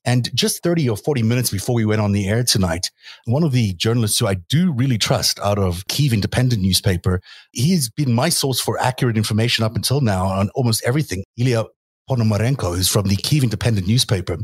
And 0.06 0.30
just 0.36 0.64
30 0.64 0.90
or 0.90 0.98
40 0.98 1.24
minutes 1.24 1.50
before 1.50 1.76
we 1.76 1.86
went 1.86 2.02
on 2.02 2.12
the 2.12 2.28
air 2.28 2.44
tonight, 2.44 2.92
one 3.26 3.44
of 3.44 3.54
the 3.54 3.74
journalists 3.74 4.20
who 4.20 4.28
I 4.28 4.36
do 4.50 4.74
really 4.74 4.98
trust 4.98 5.40
out 5.40 5.58
of 5.58 5.88
Kiev 5.88 6.12
Independent 6.12 6.62
newspaper, 6.62 7.22
he's 7.54 7.90
been 7.90 8.14
my 8.14 8.28
source 8.28 8.60
for 8.60 8.78
accurate 8.80 9.16
information 9.16 9.64
up 9.64 9.76
until 9.76 10.02
now 10.02 10.26
on 10.26 10.50
almost 10.56 10.84
everything. 10.86 11.24
Ilya 11.38 11.66
Ponomarenko, 12.10 12.76
who's 12.76 12.90
from 12.90 13.08
the 13.08 13.16
Kiev 13.16 13.44
Independent 13.44 13.88
newspaper. 13.88 14.38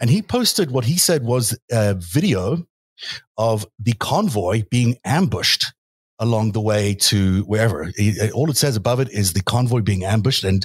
And 0.00 0.10
he 0.10 0.22
posted 0.22 0.70
what 0.70 0.84
he 0.84 0.98
said 0.98 1.24
was 1.24 1.58
a 1.70 1.94
video 1.94 2.66
of 3.36 3.66
the 3.78 3.94
convoy 3.94 4.64
being 4.70 4.96
ambushed 5.04 5.66
along 6.18 6.52
the 6.52 6.60
way 6.60 6.94
to 6.94 7.42
wherever. 7.44 7.84
Uh, 7.84 8.30
all 8.32 8.48
it 8.48 8.56
says 8.56 8.76
above 8.76 9.00
it 9.00 9.10
is 9.10 9.32
the 9.32 9.42
convoy 9.42 9.80
being 9.80 10.04
ambushed. 10.04 10.44
And 10.44 10.64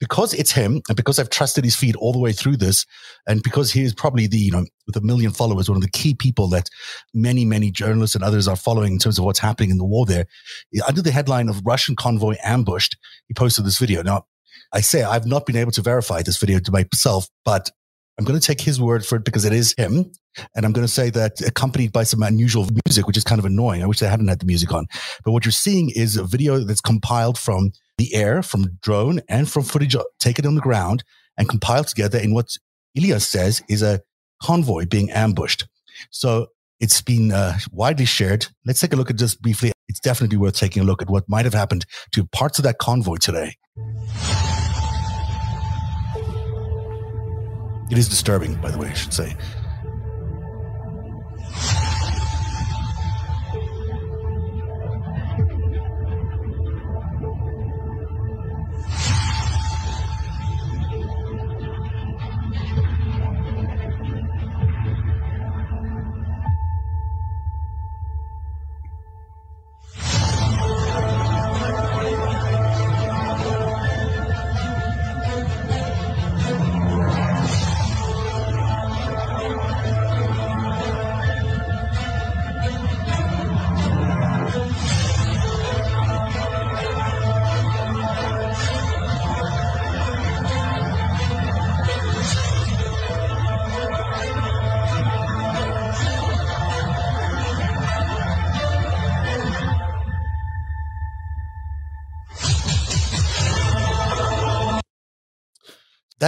because 0.00 0.34
it's 0.34 0.52
him, 0.52 0.82
and 0.86 0.96
because 0.96 1.18
I've 1.18 1.30
trusted 1.30 1.64
his 1.64 1.74
feed 1.74 1.96
all 1.96 2.12
the 2.12 2.18
way 2.18 2.32
through 2.32 2.58
this, 2.58 2.84
and 3.26 3.42
because 3.42 3.72
he 3.72 3.82
is 3.82 3.94
probably 3.94 4.26
the, 4.26 4.36
you 4.36 4.52
know, 4.52 4.66
with 4.86 4.96
a 4.96 5.00
million 5.00 5.30
followers, 5.30 5.68
one 5.68 5.76
of 5.76 5.82
the 5.82 5.90
key 5.90 6.14
people 6.14 6.48
that 6.48 6.68
many, 7.14 7.46
many 7.46 7.70
journalists 7.70 8.14
and 8.14 8.22
others 8.22 8.46
are 8.46 8.56
following 8.56 8.92
in 8.92 8.98
terms 8.98 9.18
of 9.18 9.24
what's 9.24 9.38
happening 9.38 9.70
in 9.70 9.78
the 9.78 9.84
war 9.84 10.04
there, 10.04 10.26
under 10.86 11.00
the 11.00 11.12
headline 11.12 11.48
of 11.48 11.64
Russian 11.64 11.96
convoy 11.96 12.34
ambushed, 12.44 12.96
he 13.28 13.34
posted 13.34 13.64
this 13.64 13.78
video. 13.78 14.02
Now, 14.02 14.26
I 14.72 14.80
say 14.80 15.02
I've 15.02 15.26
not 15.26 15.46
been 15.46 15.56
able 15.56 15.72
to 15.72 15.82
verify 15.82 16.22
this 16.22 16.38
video 16.38 16.58
to 16.58 16.72
myself, 16.72 17.28
but 17.44 17.70
I'm 18.18 18.24
going 18.24 18.38
to 18.38 18.44
take 18.44 18.60
his 18.60 18.80
word 18.80 19.06
for 19.06 19.16
it 19.16 19.24
because 19.24 19.44
it 19.44 19.52
is 19.52 19.74
him. 19.78 20.10
And 20.54 20.66
I'm 20.66 20.72
going 20.72 20.86
to 20.86 20.92
say 20.92 21.10
that 21.10 21.40
accompanied 21.40 21.92
by 21.92 22.02
some 22.02 22.22
unusual 22.22 22.68
music, 22.86 23.06
which 23.06 23.16
is 23.16 23.24
kind 23.24 23.38
of 23.38 23.44
annoying. 23.44 23.82
I 23.82 23.86
wish 23.86 24.00
they 24.00 24.08
hadn't 24.08 24.28
had 24.28 24.40
the 24.40 24.46
music 24.46 24.72
on. 24.72 24.86
But 25.24 25.32
what 25.32 25.44
you're 25.44 25.52
seeing 25.52 25.90
is 25.90 26.16
a 26.16 26.24
video 26.24 26.58
that's 26.58 26.80
compiled 26.80 27.38
from 27.38 27.72
the 27.96 28.14
air, 28.14 28.42
from 28.42 28.78
drone, 28.82 29.20
and 29.28 29.50
from 29.50 29.62
footage 29.62 29.96
taken 30.18 30.46
on 30.46 30.54
the 30.54 30.60
ground 30.60 31.04
and 31.36 31.48
compiled 31.48 31.86
together 31.86 32.18
in 32.18 32.34
what 32.34 32.48
Ilya 32.94 33.20
says 33.20 33.62
is 33.68 33.82
a 33.82 34.00
convoy 34.42 34.86
being 34.86 35.10
ambushed. 35.10 35.66
So 36.10 36.48
it's 36.80 37.00
been 37.00 37.32
uh, 37.32 37.58
widely 37.72 38.04
shared. 38.04 38.46
Let's 38.66 38.80
take 38.80 38.92
a 38.92 38.96
look 38.96 39.10
at 39.10 39.18
this 39.18 39.34
briefly. 39.34 39.72
It's 39.88 40.00
definitely 40.00 40.38
worth 40.38 40.54
taking 40.56 40.82
a 40.82 40.86
look 40.86 41.02
at 41.02 41.10
what 41.10 41.28
might 41.28 41.44
have 41.44 41.54
happened 41.54 41.86
to 42.12 42.24
parts 42.26 42.58
of 42.58 42.64
that 42.64 42.78
convoy 42.78 43.16
today. 43.16 43.54
It 47.90 47.96
is 47.96 48.08
disturbing, 48.08 48.54
by 48.56 48.70
the 48.70 48.78
way, 48.78 48.88
I 48.88 48.92
should 48.92 49.14
say. 49.14 49.34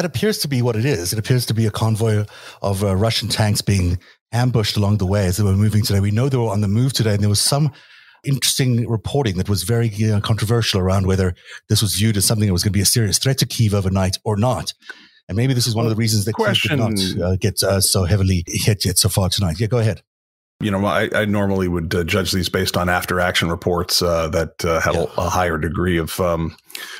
That 0.00 0.06
appears 0.06 0.38
to 0.38 0.48
be 0.48 0.62
what 0.62 0.76
it 0.76 0.86
is. 0.86 1.12
It 1.12 1.18
appears 1.18 1.44
to 1.44 1.52
be 1.52 1.66
a 1.66 1.70
convoy 1.70 2.24
of 2.62 2.82
uh, 2.82 2.96
Russian 2.96 3.28
tanks 3.28 3.60
being 3.60 3.98
ambushed 4.32 4.78
along 4.78 4.96
the 4.96 5.04
way 5.04 5.26
as 5.26 5.36
they 5.36 5.42
were 5.44 5.52
moving 5.52 5.84
today. 5.84 6.00
We 6.00 6.10
know 6.10 6.30
they 6.30 6.38
were 6.38 6.48
on 6.48 6.62
the 6.62 6.68
move 6.68 6.94
today, 6.94 7.12
and 7.12 7.20
there 7.20 7.28
was 7.28 7.40
some 7.40 7.70
interesting 8.24 8.88
reporting 8.88 9.36
that 9.36 9.50
was 9.50 9.62
very 9.64 9.92
uh, 10.10 10.20
controversial 10.20 10.80
around 10.80 11.06
whether 11.06 11.34
this 11.68 11.82
was 11.82 11.96
viewed 11.96 12.16
as 12.16 12.24
something 12.24 12.46
that 12.46 12.52
was 12.54 12.62
going 12.62 12.72
to 12.72 12.78
be 12.78 12.80
a 12.80 12.86
serious 12.86 13.18
threat 13.18 13.36
to 13.38 13.46
Kiev 13.46 13.74
overnight 13.74 14.16
or 14.24 14.38
not. 14.38 14.72
And 15.28 15.36
maybe 15.36 15.52
this 15.52 15.66
is 15.66 15.74
one 15.74 15.84
of 15.84 15.90
the 15.90 15.96
reasons 15.96 16.24
that 16.24 16.32
Question. 16.32 16.78
Kiev 16.78 16.96
did 16.96 17.18
not 17.18 17.32
uh, 17.32 17.36
get 17.36 17.62
uh, 17.62 17.82
so 17.82 18.04
heavily 18.04 18.42
hit 18.46 18.86
yet 18.86 18.96
so 18.96 19.10
far 19.10 19.28
tonight. 19.28 19.60
Yeah, 19.60 19.66
go 19.66 19.80
ahead 19.80 20.00
you 20.60 20.70
know, 20.70 20.84
I, 20.84 21.08
I 21.14 21.24
normally 21.24 21.68
would 21.68 21.94
uh, 21.94 22.04
judge 22.04 22.32
these 22.32 22.50
based 22.50 22.76
on 22.76 22.88
after 22.88 23.18
action 23.18 23.48
reports 23.48 24.02
uh, 24.02 24.28
that 24.28 24.62
uh, 24.64 24.80
have 24.80 24.94
yeah. 24.94 25.06
a, 25.16 25.22
a, 25.22 25.28
higher 25.30 25.56
degree 25.56 25.96
of 25.96 26.20
um, 26.20 26.54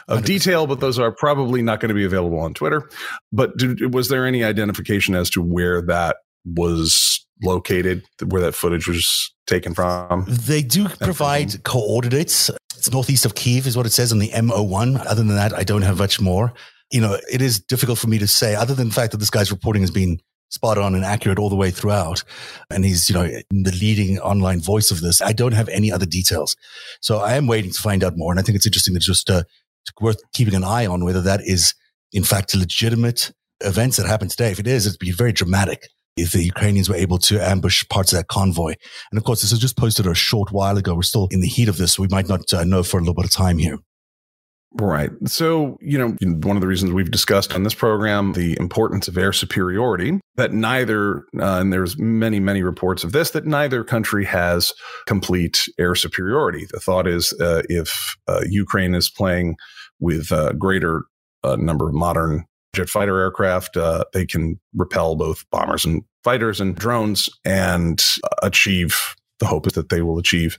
of 0.08 0.20
100%. 0.20 0.24
detail, 0.24 0.66
but 0.66 0.80
those 0.80 0.98
are 0.98 1.12
probably 1.12 1.60
not 1.60 1.78
going 1.78 1.90
to 1.90 1.94
be 1.94 2.04
available 2.04 2.38
on 2.40 2.54
Twitter. 2.54 2.88
But 3.32 3.56
did, 3.58 3.92
was 3.92 4.08
there 4.08 4.26
any 4.26 4.42
identification 4.42 5.14
as 5.14 5.28
to 5.30 5.42
where 5.42 5.82
that 5.82 6.16
was 6.46 7.24
located, 7.42 8.04
where 8.26 8.40
that 8.40 8.54
footage 8.54 8.88
was 8.88 9.32
taken 9.46 9.74
from? 9.74 10.24
They 10.26 10.62
do 10.62 10.88
provide 10.88 11.62
coordinates. 11.64 12.50
It's 12.76 12.90
northeast 12.90 13.26
of 13.26 13.34
Kiev, 13.34 13.66
is 13.66 13.76
what 13.76 13.84
it 13.84 13.92
says 13.92 14.10
on 14.10 14.20
the 14.20 14.30
MO1. 14.30 15.04
Other 15.04 15.22
than 15.22 15.36
that, 15.36 15.52
I 15.52 15.64
don't 15.64 15.82
have 15.82 15.98
much 15.98 16.18
more. 16.18 16.54
You 16.90 17.02
know, 17.02 17.18
it 17.30 17.42
is 17.42 17.60
difficult 17.60 17.98
for 17.98 18.08
me 18.08 18.18
to 18.18 18.26
say, 18.26 18.54
other 18.54 18.74
than 18.74 18.88
the 18.88 18.94
fact 18.94 19.12
that 19.12 19.18
this 19.18 19.30
guy's 19.30 19.50
reporting 19.50 19.82
has 19.82 19.90
been 19.90 20.18
spot 20.50 20.78
on 20.78 20.94
and 20.94 21.04
accurate 21.04 21.38
all 21.38 21.48
the 21.48 21.56
way 21.56 21.70
throughout. 21.70 22.22
And 22.70 22.84
he's, 22.84 23.08
you 23.08 23.14
know, 23.14 23.26
the 23.50 23.72
leading 23.80 24.18
online 24.18 24.60
voice 24.60 24.90
of 24.90 25.00
this. 25.00 25.22
I 25.22 25.32
don't 25.32 25.52
have 25.52 25.68
any 25.68 25.90
other 25.90 26.06
details. 26.06 26.56
So 27.00 27.18
I 27.18 27.34
am 27.34 27.46
waiting 27.46 27.70
to 27.70 27.80
find 27.80 28.04
out 28.04 28.16
more. 28.16 28.32
And 28.32 28.38
I 28.38 28.42
think 28.42 28.56
it's 28.56 28.66
interesting 28.66 28.94
that 28.94 29.00
just 29.00 29.30
uh, 29.30 29.44
worth 30.00 30.20
keeping 30.34 30.54
an 30.54 30.64
eye 30.64 30.86
on 30.86 31.04
whether 31.04 31.22
that 31.22 31.40
is 31.42 31.74
in 32.12 32.24
fact 32.24 32.54
legitimate 32.54 33.32
events 33.60 33.96
that 33.96 34.06
happened 34.06 34.30
today. 34.30 34.50
If 34.50 34.58
it 34.58 34.66
is, 34.66 34.86
it'd 34.86 34.98
be 34.98 35.12
very 35.12 35.32
dramatic 35.32 35.88
if 36.16 36.32
the 36.32 36.42
Ukrainians 36.42 36.88
were 36.88 36.96
able 36.96 37.18
to 37.18 37.40
ambush 37.40 37.86
parts 37.88 38.12
of 38.12 38.18
that 38.18 38.28
convoy. 38.28 38.74
And 39.10 39.18
of 39.18 39.24
course, 39.24 39.42
this 39.42 39.52
was 39.52 39.60
just 39.60 39.76
posted 39.76 40.06
a 40.06 40.14
short 40.14 40.50
while 40.52 40.76
ago. 40.76 40.94
We're 40.94 41.02
still 41.02 41.28
in 41.30 41.40
the 41.40 41.48
heat 41.48 41.68
of 41.68 41.76
this. 41.76 41.94
So 41.94 42.02
we 42.02 42.08
might 42.08 42.28
not 42.28 42.52
uh, 42.52 42.64
know 42.64 42.82
for 42.82 42.98
a 42.98 43.00
little 43.00 43.14
bit 43.14 43.24
of 43.24 43.30
time 43.30 43.58
here. 43.58 43.78
Right. 44.74 45.10
So, 45.26 45.78
you 45.80 45.98
know, 45.98 46.16
one 46.46 46.56
of 46.56 46.60
the 46.60 46.68
reasons 46.68 46.92
we've 46.92 47.10
discussed 47.10 47.54
on 47.54 47.64
this 47.64 47.74
program 47.74 48.34
the 48.34 48.56
importance 48.60 49.08
of 49.08 49.18
air 49.18 49.32
superiority, 49.32 50.20
that 50.36 50.52
neither, 50.52 51.24
uh, 51.38 51.58
and 51.58 51.72
there's 51.72 51.98
many, 51.98 52.38
many 52.38 52.62
reports 52.62 53.02
of 53.02 53.10
this, 53.10 53.30
that 53.32 53.46
neither 53.46 53.82
country 53.82 54.24
has 54.24 54.72
complete 55.06 55.68
air 55.78 55.96
superiority. 55.96 56.66
The 56.70 56.78
thought 56.78 57.08
is 57.08 57.32
uh, 57.40 57.62
if 57.68 58.16
uh, 58.28 58.42
Ukraine 58.48 58.94
is 58.94 59.10
playing 59.10 59.56
with 59.98 60.30
a 60.30 60.54
greater 60.56 61.02
uh, 61.42 61.56
number 61.56 61.88
of 61.88 61.94
modern 61.94 62.44
jet 62.72 62.88
fighter 62.88 63.18
aircraft, 63.18 63.76
uh, 63.76 64.04
they 64.12 64.24
can 64.24 64.60
repel 64.74 65.16
both 65.16 65.44
bombers 65.50 65.84
and 65.84 66.04
fighters 66.22 66.60
and 66.60 66.76
drones 66.76 67.28
and 67.44 68.04
achieve 68.42 69.16
the 69.40 69.46
hope 69.46 69.66
is 69.66 69.72
that 69.72 69.88
they 69.88 70.02
will 70.02 70.18
achieve 70.18 70.58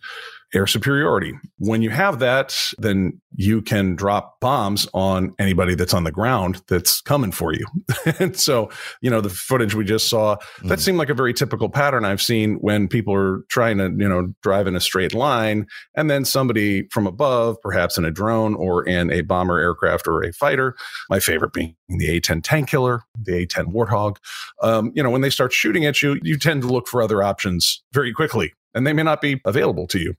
air 0.54 0.68
superiority. 0.68 1.34
When 1.60 1.82
you 1.82 1.90
have 1.90 2.20
that, 2.20 2.58
then 2.78 3.22
you 3.36 3.62
can 3.62 3.96
drop 3.96 4.40
bombs 4.42 4.88
on 4.94 5.34
anybody 5.40 5.76
that's 5.76 5.94
on 5.94 6.04
the 6.04 6.12
ground 6.12 6.62
that's 6.68 7.02
coming 7.02 7.32
for 7.32 7.54
you. 7.54 7.66
and 8.20 8.38
so, 8.38 8.70
you 9.02 9.10
know, 9.10 9.22
the 9.22 9.30
footage 9.30 9.74
we 9.74 9.86
just 9.86 10.10
saw, 10.10 10.36
that 10.64 10.80
mm. 10.80 10.82
seemed 10.82 10.98
like 10.98 11.10
a 11.10 11.14
very 11.14 11.34
typical 11.34 11.70
pattern 11.70 12.04
I've 12.04 12.22
seen 12.22 12.56
when 12.56 12.88
people 12.88 13.14
are 13.14 13.44
trying 13.50 13.78
to, 13.78 13.86
you 13.86 14.10
know, 14.10 14.34
drive 14.44 14.68
in 14.68 14.76
a 14.76 14.82
straight 14.82 15.14
line 15.14 15.68
and 15.96 16.10
then 16.10 16.26
somebody 16.26 16.88
from 16.90 17.08
above, 17.08 17.62
perhaps 17.62 17.98
in 17.98 18.04
a 18.04 18.12
drone 18.12 18.56
or 18.56 18.84
in 18.84 19.12
a 19.12 19.22
bomber 19.22 19.60
aircraft 19.60 20.08
or 20.08 20.22
a 20.24 20.34
fighter, 20.34 20.76
my 21.10 21.20
favorite 21.20 21.54
being 21.54 21.76
the 21.88 22.10
A-10 22.10 22.42
tank 22.44 22.70
killer, 22.70 23.04
the 23.20 23.38
A-10 23.38 23.74
Warthog. 23.74 24.18
Um, 24.62 24.92
you 24.96 25.02
know, 25.02 25.10
when 25.10 25.22
they 25.22 25.30
start 25.30 25.54
shooting 25.54 25.86
at 25.86 26.02
you, 26.02 26.20
you 26.24 26.38
tend 26.38 26.62
to 26.64 26.68
look 26.68 26.88
for 26.88 27.02
other 27.02 27.24
options 27.24 27.84
very 27.94 28.14
quickly 28.14 28.54
and 28.74 28.86
they 28.86 28.94
may 28.94 29.04
not 29.04 29.22
be 29.22 29.42
available 29.46 29.88
to 29.88 30.00
you. 30.00 30.16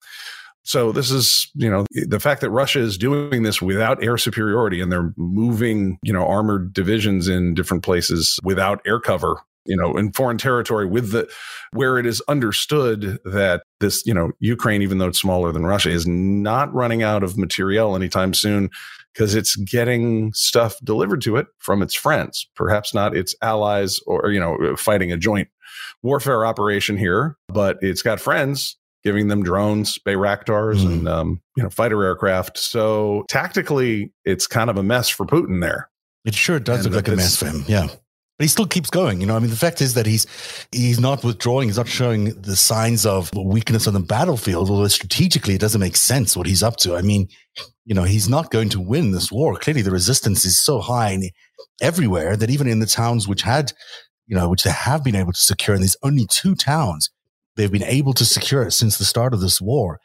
So 0.64 0.92
this 0.92 1.10
is, 1.10 1.50
you 1.54 1.68
know, 1.68 1.86
the 1.90 2.20
fact 2.20 2.40
that 2.40 2.50
Russia 2.50 2.80
is 2.80 2.96
doing 2.96 3.42
this 3.42 3.60
without 3.60 4.02
air 4.02 4.16
superiority 4.16 4.80
and 4.80 4.92
they're 4.92 5.12
moving, 5.16 5.98
you 6.02 6.12
know, 6.12 6.26
armored 6.26 6.72
divisions 6.72 7.28
in 7.28 7.54
different 7.54 7.82
places 7.82 8.38
without 8.44 8.80
air 8.86 9.00
cover, 9.00 9.40
you 9.64 9.76
know, 9.76 9.96
in 9.96 10.12
foreign 10.12 10.38
territory 10.38 10.86
with 10.86 11.10
the 11.10 11.28
where 11.72 11.98
it 11.98 12.06
is 12.06 12.22
understood 12.28 13.18
that 13.24 13.64
this, 13.80 14.06
you 14.06 14.14
know, 14.14 14.30
Ukraine, 14.38 14.82
even 14.82 14.98
though 14.98 15.08
it's 15.08 15.20
smaller 15.20 15.50
than 15.50 15.66
Russia, 15.66 15.90
is 15.90 16.06
not 16.06 16.72
running 16.72 17.02
out 17.02 17.24
of 17.24 17.36
material 17.36 17.96
anytime 17.96 18.32
soon 18.32 18.70
because 19.12 19.34
it's 19.34 19.56
getting 19.56 20.32
stuff 20.32 20.76
delivered 20.82 21.20
to 21.22 21.36
it 21.36 21.46
from 21.58 21.82
its 21.82 21.94
friends, 21.94 22.48
perhaps 22.54 22.94
not 22.94 23.16
its 23.16 23.34
allies 23.42 24.00
or, 24.06 24.30
you 24.30 24.40
know, 24.40 24.76
fighting 24.76 25.12
a 25.12 25.16
joint 25.16 25.48
warfare 26.02 26.44
operation 26.44 26.96
here, 26.96 27.36
but 27.48 27.78
it's 27.80 28.02
got 28.02 28.20
friends 28.20 28.76
giving 29.04 29.28
them 29.28 29.42
drones, 29.42 29.98
Bayraktars, 29.98 30.82
mm. 30.82 30.86
and 30.86 31.08
um, 31.08 31.40
you 31.56 31.62
know 31.62 31.70
fighter 31.70 32.02
aircraft. 32.04 32.58
So 32.58 33.24
tactically, 33.28 34.12
it's 34.24 34.46
kind 34.46 34.70
of 34.70 34.76
a 34.76 34.82
mess 34.82 35.08
for 35.08 35.26
Putin 35.26 35.60
there. 35.60 35.90
It 36.24 36.34
sure 36.34 36.60
does 36.60 36.86
and 36.86 36.94
look 36.94 37.06
like 37.06 37.14
a 37.14 37.16
mess 37.16 37.36
for 37.36 37.46
him. 37.46 37.64
Yeah. 37.66 37.88
But 38.38 38.44
he 38.44 38.48
still 38.48 38.66
keeps 38.66 38.88
going. 38.90 39.20
You 39.20 39.26
know, 39.26 39.36
I 39.36 39.40
mean, 39.40 39.50
the 39.50 39.56
fact 39.56 39.82
is 39.82 39.94
that 39.94 40.06
he's 40.06 40.26
he's 40.72 40.98
not 40.98 41.22
withdrawing. 41.22 41.68
He's 41.68 41.76
not 41.76 41.88
showing 41.88 42.40
the 42.40 42.56
signs 42.56 43.04
of 43.04 43.30
weakness 43.34 43.86
on 43.86 43.94
the 43.94 44.00
battlefield. 44.00 44.70
Although 44.70 44.88
strategically, 44.88 45.54
it 45.54 45.60
doesn't 45.60 45.80
make 45.80 45.96
sense 45.96 46.36
what 46.36 46.46
he's 46.46 46.62
up 46.62 46.76
to. 46.78 46.96
I 46.96 47.02
mean, 47.02 47.28
you 47.84 47.94
know, 47.94 48.04
he's 48.04 48.28
not 48.28 48.50
going 48.50 48.68
to 48.70 48.80
win 48.80 49.10
this 49.10 49.32
war. 49.32 49.56
Clearly, 49.56 49.82
the 49.82 49.90
resistance 49.90 50.44
is 50.44 50.58
so 50.58 50.80
high 50.80 51.30
everywhere 51.80 52.36
that 52.36 52.50
even 52.50 52.68
in 52.68 52.78
the 52.78 52.86
towns 52.86 53.26
which 53.26 53.42
had 53.42 53.72
you 54.26 54.36
know, 54.36 54.48
which 54.48 54.62
they 54.62 54.70
have 54.70 55.04
been 55.04 55.14
able 55.14 55.32
to 55.32 55.38
secure. 55.38 55.74
And 55.74 55.82
there's 55.82 55.96
only 56.02 56.26
two 56.26 56.54
towns 56.54 57.10
they've 57.56 57.70
been 57.70 57.82
able 57.82 58.14
to 58.14 58.24
secure 58.24 58.62
it 58.62 58.72
since 58.72 58.96
the 58.96 59.04
start 59.04 59.34
of 59.34 59.40
this 59.40 59.60
war. 59.60 60.00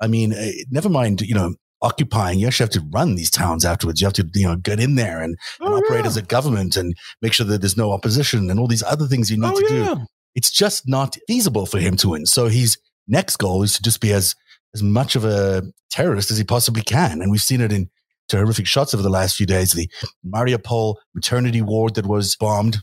I 0.00 0.06
mean, 0.06 0.32
eh, 0.32 0.52
never 0.70 0.88
mind, 0.88 1.20
you 1.22 1.34
know, 1.34 1.54
occupying. 1.80 2.38
You 2.38 2.46
actually 2.46 2.64
have 2.64 2.82
to 2.82 2.88
run 2.92 3.16
these 3.16 3.30
towns 3.30 3.64
afterwards. 3.64 4.00
You 4.00 4.06
have 4.06 4.14
to, 4.14 4.28
you 4.34 4.46
know, 4.46 4.56
get 4.56 4.78
in 4.78 4.94
there 4.94 5.20
and, 5.20 5.36
oh, 5.60 5.66
and 5.66 5.84
operate 5.84 6.02
yeah. 6.02 6.06
as 6.06 6.16
a 6.16 6.22
government 6.22 6.76
and 6.76 6.94
make 7.20 7.32
sure 7.32 7.46
that 7.46 7.60
there's 7.60 7.76
no 7.76 7.90
opposition 7.90 8.50
and 8.50 8.60
all 8.60 8.68
these 8.68 8.84
other 8.84 9.06
things 9.06 9.30
you 9.30 9.36
need 9.36 9.52
oh, 9.52 9.60
to 9.60 9.74
yeah. 9.74 9.94
do. 9.94 10.00
It's 10.34 10.52
just 10.52 10.88
not 10.88 11.16
feasible 11.26 11.66
for 11.66 11.78
him 11.78 11.96
to 11.98 12.10
win. 12.10 12.26
So 12.26 12.46
his 12.46 12.78
next 13.08 13.36
goal 13.36 13.64
is 13.64 13.74
to 13.74 13.82
just 13.82 14.00
be 14.00 14.12
as 14.12 14.34
as 14.74 14.82
much 14.82 15.16
of 15.16 15.24
a 15.24 15.62
terrorist 15.90 16.30
as 16.30 16.38
he 16.38 16.44
possibly 16.44 16.82
can. 16.82 17.20
And 17.20 17.30
we've 17.30 17.42
seen 17.42 17.60
it 17.60 17.72
in 17.72 17.90
terrific 18.28 18.66
shots 18.66 18.94
over 18.94 19.02
the 19.02 19.10
last 19.10 19.36
few 19.36 19.46
days. 19.46 19.72
The 19.72 19.90
Mariupol 20.26 20.96
maternity 21.14 21.62
ward 21.62 21.94
that 21.96 22.06
was 22.06 22.36
bombed 22.36 22.78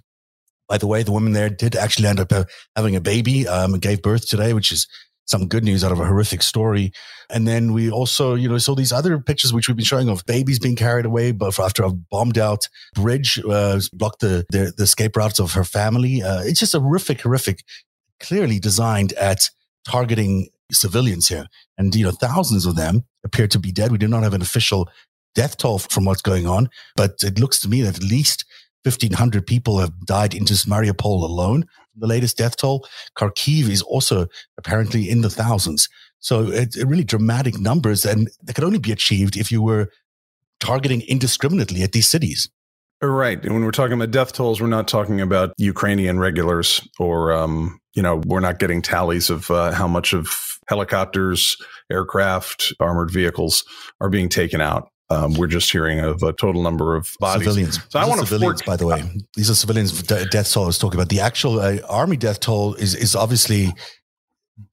by 0.69 0.77
the 0.77 0.87
way, 0.87 1.01
the 1.01 1.11
woman 1.11 1.33
there 1.33 1.49
did 1.49 1.75
actually 1.75 2.07
end 2.07 2.19
up 2.19 2.31
uh, 2.31 2.43
having 2.75 2.95
a 2.95 3.01
baby, 3.01 3.47
um, 3.47 3.73
and 3.73 3.81
gave 3.81 4.03
birth 4.03 4.29
today, 4.29 4.53
which 4.53 4.71
is 4.71 4.87
some 5.25 5.47
good 5.47 5.63
news 5.63 5.83
out 5.83 5.91
of 5.91 5.99
a 5.99 6.05
horrific 6.05 6.41
story. 6.41 6.91
And 7.29 7.47
then 7.47 7.73
we 7.73 7.91
also, 7.91 8.35
you 8.35 8.47
know, 8.47 8.57
saw 8.57 8.75
these 8.75 8.91
other 8.91 9.19
pictures 9.19 9.51
which 9.51 9.67
we've 9.67 9.77
been 9.77 9.85
showing 9.85 10.09
of 10.09 10.25
babies 10.25 10.59
being 10.59 10.75
carried 10.75 11.05
away, 11.05 11.31
but 11.31 11.59
after 11.59 11.83
a 11.83 11.91
bombed 11.91 12.37
out 12.37 12.67
bridge 12.95 13.39
uh, 13.49 13.79
blocked 13.93 14.21
the, 14.21 14.45
the, 14.49 14.73
the 14.77 14.83
escape 14.83 15.15
routes 15.15 15.39
of 15.39 15.53
her 15.53 15.63
family. 15.63 16.23
Uh, 16.23 16.41
it's 16.41 16.59
just 16.59 16.73
horrific, 16.73 17.21
horrific, 17.21 17.63
clearly 18.19 18.59
designed 18.59 19.13
at 19.13 19.49
targeting 19.87 20.49
civilians 20.71 21.27
here. 21.27 21.47
And 21.77 21.93
you 21.95 22.05
know, 22.05 22.11
thousands 22.11 22.65
of 22.65 22.75
them 22.75 23.03
appear 23.23 23.47
to 23.47 23.59
be 23.59 23.71
dead. 23.71 23.91
We 23.91 23.97
do 23.97 24.07
not 24.07 24.23
have 24.23 24.33
an 24.33 24.41
official 24.41 24.89
death 25.35 25.57
toll 25.57 25.79
from 25.79 26.05
what's 26.05 26.21
going 26.21 26.47
on, 26.47 26.69
but 26.95 27.15
it 27.23 27.39
looks 27.39 27.59
to 27.61 27.69
me 27.69 27.81
that 27.81 27.97
at 27.97 28.03
least 28.03 28.45
1,500 28.83 29.45
people 29.45 29.79
have 29.79 30.05
died 30.05 30.33
in 30.33 30.45
just 30.45 30.67
Mariupol 30.67 31.23
alone. 31.23 31.65
The 31.95 32.07
latest 32.07 32.37
death 32.37 32.55
toll. 32.55 32.87
Kharkiv 33.17 33.69
is 33.69 33.81
also 33.81 34.27
apparently 34.57 35.09
in 35.09 35.21
the 35.21 35.29
thousands. 35.29 35.89
So 36.19 36.47
it's 36.47 36.77
really 36.77 37.03
dramatic 37.03 37.59
numbers, 37.59 38.05
and 38.05 38.29
they 38.43 38.53
could 38.53 38.63
only 38.63 38.79
be 38.79 38.91
achieved 38.91 39.37
if 39.37 39.51
you 39.51 39.61
were 39.61 39.89
targeting 40.59 41.01
indiscriminately 41.01 41.83
at 41.83 41.91
these 41.91 42.07
cities. 42.07 42.49
Right. 43.01 43.41
And 43.43 43.53
when 43.53 43.63
we're 43.63 43.71
talking 43.71 43.93
about 43.93 44.11
death 44.11 44.33
tolls, 44.33 44.59
we're 44.59 44.67
not 44.67 44.87
talking 44.87 45.21
about 45.21 45.53
Ukrainian 45.57 46.19
regulars 46.19 46.85
or, 46.99 47.31
um, 47.31 47.79
you 47.95 48.01
know, 48.01 48.21
we're 48.25 48.41
not 48.41 48.59
getting 48.59 48.81
tallies 48.81 49.29
of 49.29 49.49
uh, 49.49 49.71
how 49.71 49.87
much 49.87 50.13
of 50.13 50.27
helicopters, 50.69 51.57
aircraft, 51.91 52.73
armored 52.79 53.11
vehicles 53.11 53.65
are 53.99 54.09
being 54.09 54.29
taken 54.29 54.61
out. 54.61 54.89
Um, 55.11 55.33
we're 55.33 55.47
just 55.47 55.71
hearing 55.71 55.99
of 55.99 56.21
a 56.21 56.31
total 56.31 56.61
number 56.61 56.95
of 56.95 57.11
bodies. 57.19 57.45
Civilians. 57.45 57.75
So 57.75 57.81
These 57.81 57.95
I 57.95 58.07
want 58.07 58.21
to 58.21 58.27
civilians, 58.27 58.61
by 58.61 58.75
the 58.75 58.85
way. 58.85 59.03
These 59.35 59.49
are 59.49 59.55
civilians 59.55 60.03
death 60.03 60.53
toll 60.53 60.63
I 60.63 60.67
was 60.67 60.77
talking 60.77 60.99
about. 60.99 61.09
The 61.09 61.19
actual 61.19 61.59
uh, 61.59 61.79
army 61.89 62.15
death 62.15 62.39
toll 62.39 62.75
is 62.75 62.93
is 62.93 63.15
obviously 63.15 63.73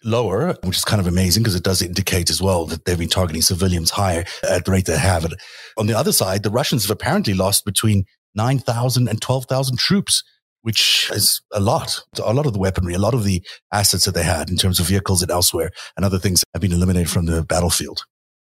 lower, 0.05 0.55
which 0.63 0.77
is 0.77 0.85
kind 0.85 1.01
of 1.01 1.07
amazing 1.07 1.43
because 1.43 1.55
it 1.55 1.63
does 1.63 1.81
indicate 1.81 2.29
as 2.29 2.43
well 2.43 2.67
that 2.67 2.85
they've 2.85 2.99
been 2.99 3.09
targeting 3.09 3.41
civilians 3.41 3.91
higher 3.91 4.25
at 4.49 4.67
the 4.67 4.73
rate 4.73 4.85
they 4.85 4.99
have. 4.99 5.25
It. 5.25 5.33
On 5.79 5.87
the 5.87 5.97
other 5.97 6.13
side, 6.13 6.43
the 6.43 6.51
Russians 6.51 6.85
have 6.85 6.91
apparently 6.91 7.33
lost 7.33 7.65
between 7.65 8.05
9,000 8.35 9.09
and 9.09 9.21
12,000 9.21 9.79
troops, 9.79 10.23
which 10.67 11.09
is 11.13 11.41
a 11.53 11.61
lot. 11.61 12.01
A 12.21 12.33
lot 12.35 12.45
of 12.45 12.53
the 12.53 12.59
weaponry, 12.59 12.93
a 12.95 12.99
lot 12.99 13.15
of 13.15 13.23
the 13.23 13.41
assets 13.73 14.05
that 14.05 14.15
they 14.17 14.25
had 14.25 14.51
in 14.51 14.57
terms 14.57 14.81
of 14.81 14.89
vehicles 14.89 15.23
and 15.23 15.31
elsewhere 15.31 15.71
and 15.97 16.05
other 16.05 16.19
things 16.19 16.43
have 16.53 16.61
been 16.61 16.73
eliminated 16.73 17.09
from 17.09 17.27
the 17.27 17.45
battlefield 17.45 18.01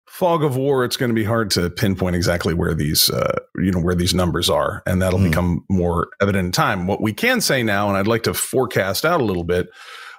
fog 0.07 0.43
of 0.43 0.55
war, 0.55 0.85
it's 0.85 0.95
going 0.95 1.09
to 1.09 1.15
be 1.15 1.23
hard 1.23 1.49
to 1.49 1.71
pinpoint 1.71 2.15
exactly 2.15 2.53
where 2.53 2.75
these, 2.75 3.09
uh, 3.09 3.35
you 3.55 3.71
know, 3.71 3.79
where 3.79 3.95
these 3.95 4.13
numbers 4.13 4.47
are, 4.47 4.83
and 4.85 5.01
that'll 5.01 5.17
Hmm. 5.17 5.27
become 5.29 5.65
more 5.71 6.09
evident 6.21 6.45
in 6.45 6.51
time. 6.51 6.85
What 6.85 7.01
we 7.01 7.13
can 7.13 7.41
say 7.41 7.63
now, 7.63 7.87
and 7.89 7.97
I'd 7.97 8.05
like 8.05 8.21
to 8.23 8.33
forecast 8.35 9.05
out 9.05 9.21
a 9.21 9.23
little 9.25 9.43
bit 9.43 9.69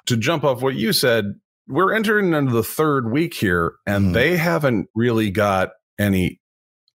to 0.07 0.17
jump 0.17 0.43
off 0.43 0.63
what 0.63 0.75
you 0.75 0.93
said. 0.93 1.27
We're 1.69 1.95
entering 1.95 2.35
into 2.35 2.53
the 2.53 2.65
third 2.65 3.13
week 3.13 3.35
here, 3.35 3.75
and 3.87 4.07
Hmm. 4.07 4.13
they 4.13 4.37
haven't 4.37 4.89
really 4.97 5.31
got 5.31 5.71
any 5.97 6.41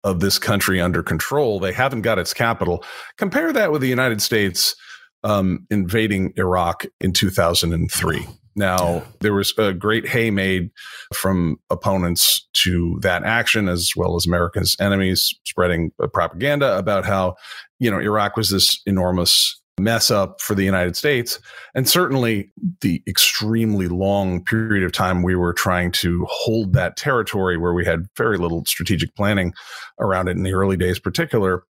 of 0.05 0.21
this 0.21 0.39
country 0.39 0.81
under 0.81 1.03
control. 1.03 1.59
They 1.59 1.73
haven't 1.73 2.03
got 2.03 2.21
its 2.21 2.33
capital. 2.33 2.85
Compare 3.19 3.53
that 3.55 3.73
with 3.73 3.81
the 3.81 3.89
United 3.89 4.23
States 4.23 4.77
um, 5.25 5.67
invading 5.71 6.33
Iraq 6.37 6.87
in 7.01 7.13
2003. 7.13 8.27
Now, 8.57 9.03
there 9.21 9.35
was 9.35 9.53
a 9.59 9.73
great 9.73 10.07
hay 10.07 10.31
made 10.31 10.71
from 11.13 11.57
opponents 11.71 12.47
to 12.55 12.99
that 13.03 13.25
action, 13.25 13.69
as 13.69 13.93
well 13.97 14.15
as 14.15 14.27
America's 14.27 14.77
enemies 14.79 15.35
spreading 15.45 15.91
propaganda 16.13 16.79
about 16.79 17.05
how, 17.05 17.35
you 17.81 17.91
know, 17.91 17.99
Iraq 17.99 18.37
was 18.37 18.51
this 18.51 18.81
enormous 18.87 19.61
mess 19.81 20.09
up 20.11 20.41
for 20.41 20.55
the 20.55 20.63
United 20.65 20.97
States. 20.97 21.41
And 21.75 21.89
certainly 21.89 22.53
the 22.81 23.03
extremely 23.09 23.89
long 23.89 24.45
period 24.45 24.85
of 24.85 24.93
time 24.93 25.25
we 25.25 25.35
were 25.35 25.53
trying 25.53 25.91
to 25.93 26.25
hold 26.31 26.75
that 26.75 26.97
territory 26.97 27.57
where 27.57 27.75
we 27.75 27.85
had 27.85 28.07
very 28.17 28.39
little 28.39 28.65
strategic 28.67 29.17
planning 29.17 29.53
around 29.99 30.29
it 30.29 30.37
in 30.37 30.45
the 30.45 30.53
early 30.53 30.77
days, 30.77 31.01
particular. 31.01 31.65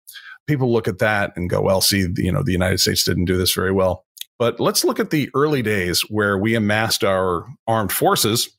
People 0.47 0.71
look 0.71 0.87
at 0.87 0.99
that 0.99 1.33
and 1.35 1.49
go, 1.49 1.61
well, 1.61 1.81
see, 1.81 2.07
you 2.17 2.31
know, 2.31 2.43
the 2.43 2.51
United 2.51 2.79
States 2.79 3.03
didn't 3.03 3.25
do 3.25 3.37
this 3.37 3.53
very 3.53 3.71
well. 3.71 4.05
But 4.39 4.59
let's 4.59 4.83
look 4.83 4.99
at 4.99 5.09
the 5.09 5.29
early 5.35 5.61
days 5.61 6.01
where 6.09 6.37
we 6.37 6.55
amassed 6.55 7.03
our 7.03 7.45
armed 7.67 7.91
forces 7.91 8.49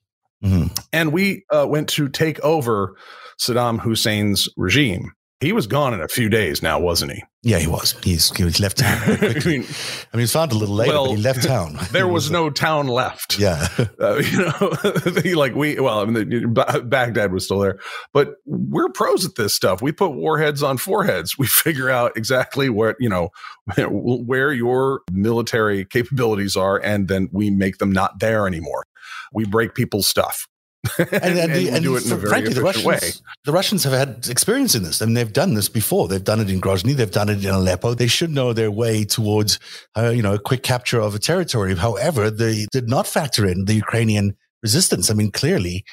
Mhm. 0.42 0.78
and 0.92 1.12
we 1.12 1.44
uh, 1.50 1.66
went 1.68 1.88
to 1.90 2.08
take 2.08 2.38
over 2.40 2.96
Saddam 3.40 3.78
Hussein's 3.80 4.48
regime. 4.56 5.12
He 5.40 5.52
was 5.52 5.66
gone 5.66 5.92
in 5.92 6.00
a 6.00 6.08
few 6.08 6.28
days 6.28 6.62
now, 6.62 6.78
wasn't 6.78 7.12
he? 7.12 7.22
Yeah, 7.42 7.58
he 7.58 7.66
was. 7.66 7.94
He's 8.02 8.34
he 8.34 8.44
was 8.44 8.60
left 8.60 8.78
town. 8.78 8.98
I 9.06 9.16
mean, 9.44 9.44
I 9.44 9.50
mean, 9.56 9.64
he 10.12 10.20
was 10.20 10.32
found 10.32 10.52
a 10.52 10.54
little 10.54 10.74
later, 10.74 10.92
Well, 10.92 11.06
but 11.08 11.16
he 11.16 11.22
left 11.22 11.42
town. 11.42 11.76
there 11.92 12.06
He 12.06 12.10
was 12.10 12.30
no 12.30 12.48
town 12.48 12.86
left. 12.88 13.38
Yeah. 13.38 13.68
Uh, 14.00 14.14
you 14.24 14.38
know, 14.38 15.36
like 15.38 15.54
we, 15.54 15.78
well, 15.78 16.00
I 16.00 16.04
mean, 16.06 16.28
the- 16.30 16.46
Ba- 16.46 16.80
Baghdad 16.82 17.32
was 17.32 17.44
still 17.44 17.58
there, 17.58 17.78
but 18.14 18.36
we're 18.46 18.88
pros 18.90 19.26
at 19.26 19.34
this 19.34 19.54
stuff. 19.54 19.82
We 19.82 19.92
put 19.92 20.12
warheads 20.12 20.62
on 20.62 20.78
foreheads. 20.78 21.36
We 21.36 21.46
figure 21.46 21.90
out 21.90 22.16
exactly 22.16 22.70
what, 22.70 22.96
you 22.98 23.10
know, 23.10 23.28
where 23.76 24.52
your 24.52 25.02
military 25.12 25.84
capabilities 25.84 26.56
are, 26.56 26.78
and 26.78 27.08
then 27.08 27.28
we 27.32 27.50
make 27.50 27.78
them 27.78 27.92
not 27.92 28.20
there 28.20 28.46
anymore. 28.46 28.84
We 29.32 29.44
break 29.44 29.74
people's 29.74 30.06
stuff. 30.06 30.46
and, 30.98 31.38
and, 31.38 31.54
the, 31.54 31.70
and 31.70 31.82
do 31.82 31.96
it 31.96 32.06
in 32.06 32.12
a 32.12 32.16
very 32.16 32.28
frankly, 32.28 32.54
the 32.54 32.62
Russians, 32.62 33.22
the 33.44 33.52
Russians 33.52 33.84
have 33.84 33.92
had 33.92 34.28
experience 34.28 34.74
in 34.74 34.82
this. 34.82 35.00
I 35.00 35.06
mean, 35.06 35.14
they've 35.14 35.32
done 35.32 35.54
this 35.54 35.68
before. 35.68 36.08
They've 36.08 36.22
done 36.22 36.40
it 36.40 36.50
in 36.50 36.60
Grozny. 36.60 36.94
They've 36.94 37.10
done 37.10 37.28
it 37.28 37.44
in 37.44 37.50
Aleppo. 37.50 37.94
They 37.94 38.06
should 38.06 38.30
know 38.30 38.52
their 38.52 38.70
way 38.70 39.04
towards, 39.04 39.58
uh, 39.96 40.10
you 40.10 40.22
know, 40.22 40.34
a 40.34 40.38
quick 40.38 40.62
capture 40.62 41.00
of 41.00 41.14
a 41.14 41.18
territory. 41.18 41.74
However, 41.74 42.30
they 42.30 42.66
did 42.70 42.88
not 42.88 43.06
factor 43.06 43.46
in 43.46 43.64
the 43.64 43.74
Ukrainian 43.74 44.36
resistance. 44.62 45.10
I 45.10 45.14
mean, 45.14 45.30
clearly, 45.30 45.84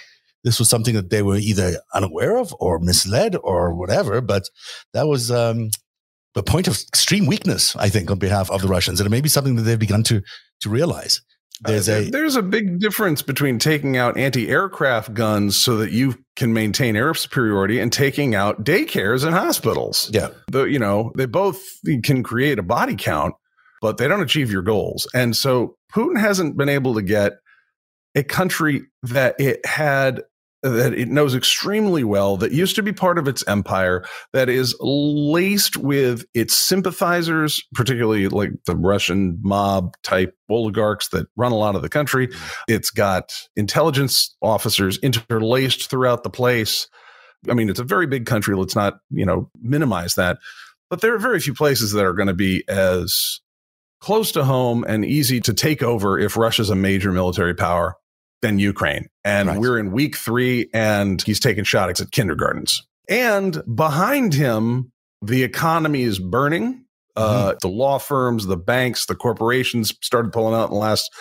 this 0.43 0.59
was 0.59 0.69
something 0.69 0.95
that 0.95 1.09
they 1.09 1.21
were 1.21 1.37
either 1.37 1.77
unaware 1.93 2.37
of 2.37 2.53
or 2.59 2.79
misled 2.79 3.35
or 3.43 3.73
whatever. 3.73 4.21
But 4.21 4.49
that 4.93 5.07
was 5.07 5.31
um, 5.31 5.69
a 6.35 6.43
point 6.43 6.67
of 6.67 6.79
extreme 6.87 7.25
weakness, 7.25 7.75
I 7.75 7.89
think, 7.89 8.09
on 8.09 8.19
behalf 8.19 8.49
of 8.49 8.61
the 8.61 8.67
Russians, 8.67 8.99
and 8.99 9.07
it 9.07 9.11
may 9.11 9.21
be 9.21 9.29
something 9.29 9.55
that 9.55 9.63
they've 9.63 9.79
begun 9.79 10.03
to 10.03 10.21
to 10.61 10.69
realize. 10.69 11.21
There's 11.63 11.87
Uh, 11.87 12.03
a 12.07 12.09
there's 12.09 12.35
a 12.35 12.41
big 12.41 12.79
difference 12.79 13.21
between 13.21 13.59
taking 13.59 13.97
out 13.97 14.17
anti-aircraft 14.17 15.13
guns 15.13 15.55
so 15.55 15.77
that 15.77 15.91
you 15.91 16.15
can 16.35 16.53
maintain 16.53 16.95
air 16.95 17.13
superiority 17.13 17.79
and 17.79 17.91
taking 17.93 18.33
out 18.35 18.63
daycares 18.63 19.23
and 19.23 19.33
hospitals. 19.33 20.09
yeah. 20.13 20.29
The, 20.47 20.63
you 20.63 20.79
know, 20.79 21.11
they 21.15 21.25
both 21.25 21.61
can 22.03 22.23
create 22.23 22.57
a 22.57 22.63
body 22.63 22.95
count, 22.95 23.35
but 23.81 23.97
they 23.97 24.07
don't 24.07 24.21
achieve 24.21 24.51
your 24.51 24.63
goals. 24.63 25.07
And 25.13 25.35
so 25.35 25.75
Putin 25.93 26.19
hasn't 26.19 26.57
been 26.57 26.69
able 26.69 26.95
to 26.95 27.01
get 27.01 27.33
a 28.15 28.23
country 28.23 28.81
that 29.03 29.35
it 29.39 29.65
had 29.65 30.21
that 30.63 30.93
it 30.93 31.09
knows 31.09 31.35
extremely 31.35 32.03
well 32.03 32.37
that 32.37 32.51
used 32.51 32.75
to 32.75 32.83
be 32.83 32.93
part 32.93 33.17
of 33.17 33.27
its 33.27 33.43
empire 33.47 34.03
that 34.33 34.49
is 34.49 34.75
laced 34.79 35.77
with 35.77 36.25
its 36.33 36.55
sympathizers 36.55 37.63
particularly 37.73 38.27
like 38.27 38.51
the 38.65 38.75
russian 38.75 39.39
mob 39.41 39.95
type 40.03 40.35
oligarchs 40.51 41.09
that 41.09 41.27
run 41.35 41.51
a 41.51 41.57
lot 41.57 41.75
of 41.75 41.81
the 41.81 41.89
country. 41.89 42.27
Mm-hmm. 42.27 42.73
It's 42.73 42.91
got 42.91 43.31
intelligence 43.55 44.35
officers 44.41 44.97
interlaced 44.99 45.89
throughout 45.89 46.23
the 46.23 46.29
place. 46.29 46.87
I 47.49 47.53
mean 47.53 47.69
it's 47.69 47.79
a 47.79 47.85
very 47.85 48.07
big 48.07 48.25
country. 48.25 48.55
Let's 48.55 48.75
not 48.75 48.99
you 49.09 49.25
know 49.25 49.49
minimize 49.61 50.15
that. 50.15 50.37
But 50.89 51.01
there 51.01 51.15
are 51.15 51.19
very 51.19 51.39
few 51.39 51.53
places 51.53 51.93
that 51.93 52.05
are 52.05 52.13
going 52.13 52.27
to 52.27 52.33
be 52.33 52.63
as 52.67 53.39
close 54.01 54.31
to 54.33 54.43
home 54.43 54.83
and 54.87 55.05
easy 55.05 55.39
to 55.39 55.53
take 55.53 55.83
over 55.83 56.17
if 56.17 56.35
russia's 56.35 56.71
a 56.71 56.75
major 56.75 57.11
military 57.11 57.53
power 57.53 57.95
than 58.41 58.59
Ukraine. 58.59 59.07
And 59.23 59.49
Right. 59.49 59.59
we're 59.59 59.77
in 59.79 59.91
week 59.91 60.15
three, 60.17 60.69
and 60.73 61.21
he's 61.21 61.39
taking 61.39 61.63
shots 61.63 62.01
at 62.01 62.11
kindergartens. 62.11 62.81
And 63.09 63.61
behind 63.75 64.33
him, 64.33 64.91
the 65.21 65.43
economy 65.43 66.03
is 66.03 66.19
burning. 66.19 66.85
Uh, 67.15 67.55
the 67.61 67.67
law 67.67 67.97
firms, 67.99 68.45
the 68.47 68.57
banks, 68.57 69.05
the 69.05 69.15
corporations 69.15 69.93
started 70.01 70.31
pulling 70.31 70.55
out 70.55 70.69
in 70.69 70.71
the 70.73 70.79
last 70.79 71.11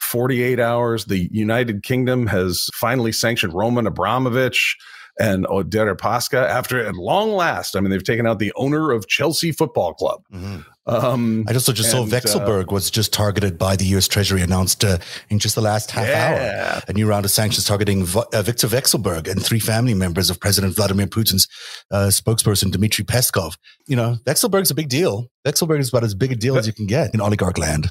48 0.00 0.58
hours. 0.60 1.04
The 1.06 1.28
United 1.32 1.82
Kingdom 1.82 2.26
has 2.26 2.68
finally 2.74 3.12
sanctioned 3.12 3.54
Roman 3.54 3.86
Abramovich 3.86 4.76
and 5.18 5.46
Oleg 5.46 5.70
Deripaska 5.70 6.46
after, 6.46 6.84
at 6.84 6.94
long 6.96 7.30
last, 7.30 7.74
I 7.76 7.80
mean, 7.80 7.90
they've 7.90 8.04
taken 8.04 8.26
out 8.26 8.38
the 8.38 8.52
owner 8.56 8.90
of 8.90 9.06
Chelsea 9.08 9.50
Football 9.52 9.94
Club. 9.94 10.20
Mhm. 10.34 10.64
Um, 10.88 11.44
I 11.48 11.52
also 11.54 11.72
just 11.72 11.90
saw 11.90 12.02
And, 12.04 12.12
uh, 12.12 12.16
Vekselberg 12.20 12.70
was 12.70 12.90
just 12.92 13.12
targeted 13.12 13.58
by 13.58 13.74
the 13.74 13.84
U.S. 13.86 14.06
Treasury, 14.06 14.40
announced 14.42 14.84
uh, 14.84 14.98
in 15.30 15.38
just 15.40 15.54
the 15.56 15.60
last 15.60 15.90
half 15.90 16.06
hour. 16.08 16.82
A 16.86 16.92
new 16.92 17.08
round 17.08 17.24
of 17.24 17.30
sanctions 17.32 17.64
targeting 17.66 18.04
v- 18.04 18.22
uh, 18.32 18.42
Viktor 18.42 18.68
Vekselberg 18.68 19.28
and 19.28 19.42
three 19.44 19.58
family 19.58 19.94
members 19.94 20.30
of 20.30 20.38
President 20.38 20.76
Vladimir 20.76 21.06
Putin's 21.08 21.48
uh, 21.90 22.06
spokesperson, 22.10 22.70
Dmitry 22.70 23.04
Peskov. 23.04 23.56
You 23.88 23.96
know, 23.96 24.16
Vekselberg's 24.24 24.70
a 24.70 24.74
big 24.74 24.88
deal. 24.88 25.26
Vekselberg 25.44 25.80
is 25.80 25.88
about 25.88 26.04
as 26.04 26.14
big 26.14 26.30
a 26.30 26.36
deal 26.36 26.56
as 26.56 26.66
you 26.68 26.72
can 26.72 26.86
get 26.86 27.12
in 27.14 27.20
oligarch 27.20 27.58
land. 27.58 27.90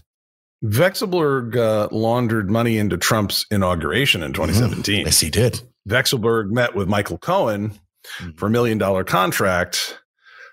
Vekselberg 0.64 1.56
uh, 1.58 1.88
laundered 1.92 2.50
money 2.50 2.78
into 2.78 2.98
Trump's 2.98 3.46
inauguration 3.52 4.24
in 4.24 4.34
2017. 4.34 5.06
Yes, 5.06 5.20
he 5.20 5.30
did. 5.30 5.62
Vekselberg 5.88 6.50
met 6.50 6.76
with 6.76 6.88
Michael 6.88 7.18
Cohen 7.18 7.78
Mhm. 8.20 8.38
for 8.38 8.46
a 8.46 8.50
million 8.52 8.78
dollar 8.78 9.04
contract 9.04 10.00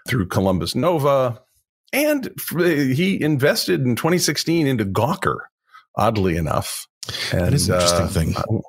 through 0.08 0.26
Columbus 0.26 0.74
Nova. 0.74 1.41
And 1.92 2.30
he 2.46 3.20
invested 3.22 3.82
in 3.82 3.96
2016 3.96 4.66
into 4.66 4.84
Gawker, 4.84 5.38
oddly 5.96 6.36
enough. 6.36 6.86
And, 7.32 7.42
That 7.46 7.52
is 7.54 7.68
an 7.68 7.74
interesting 7.74 8.04
uh, 8.04 8.08
thing. 8.08 8.62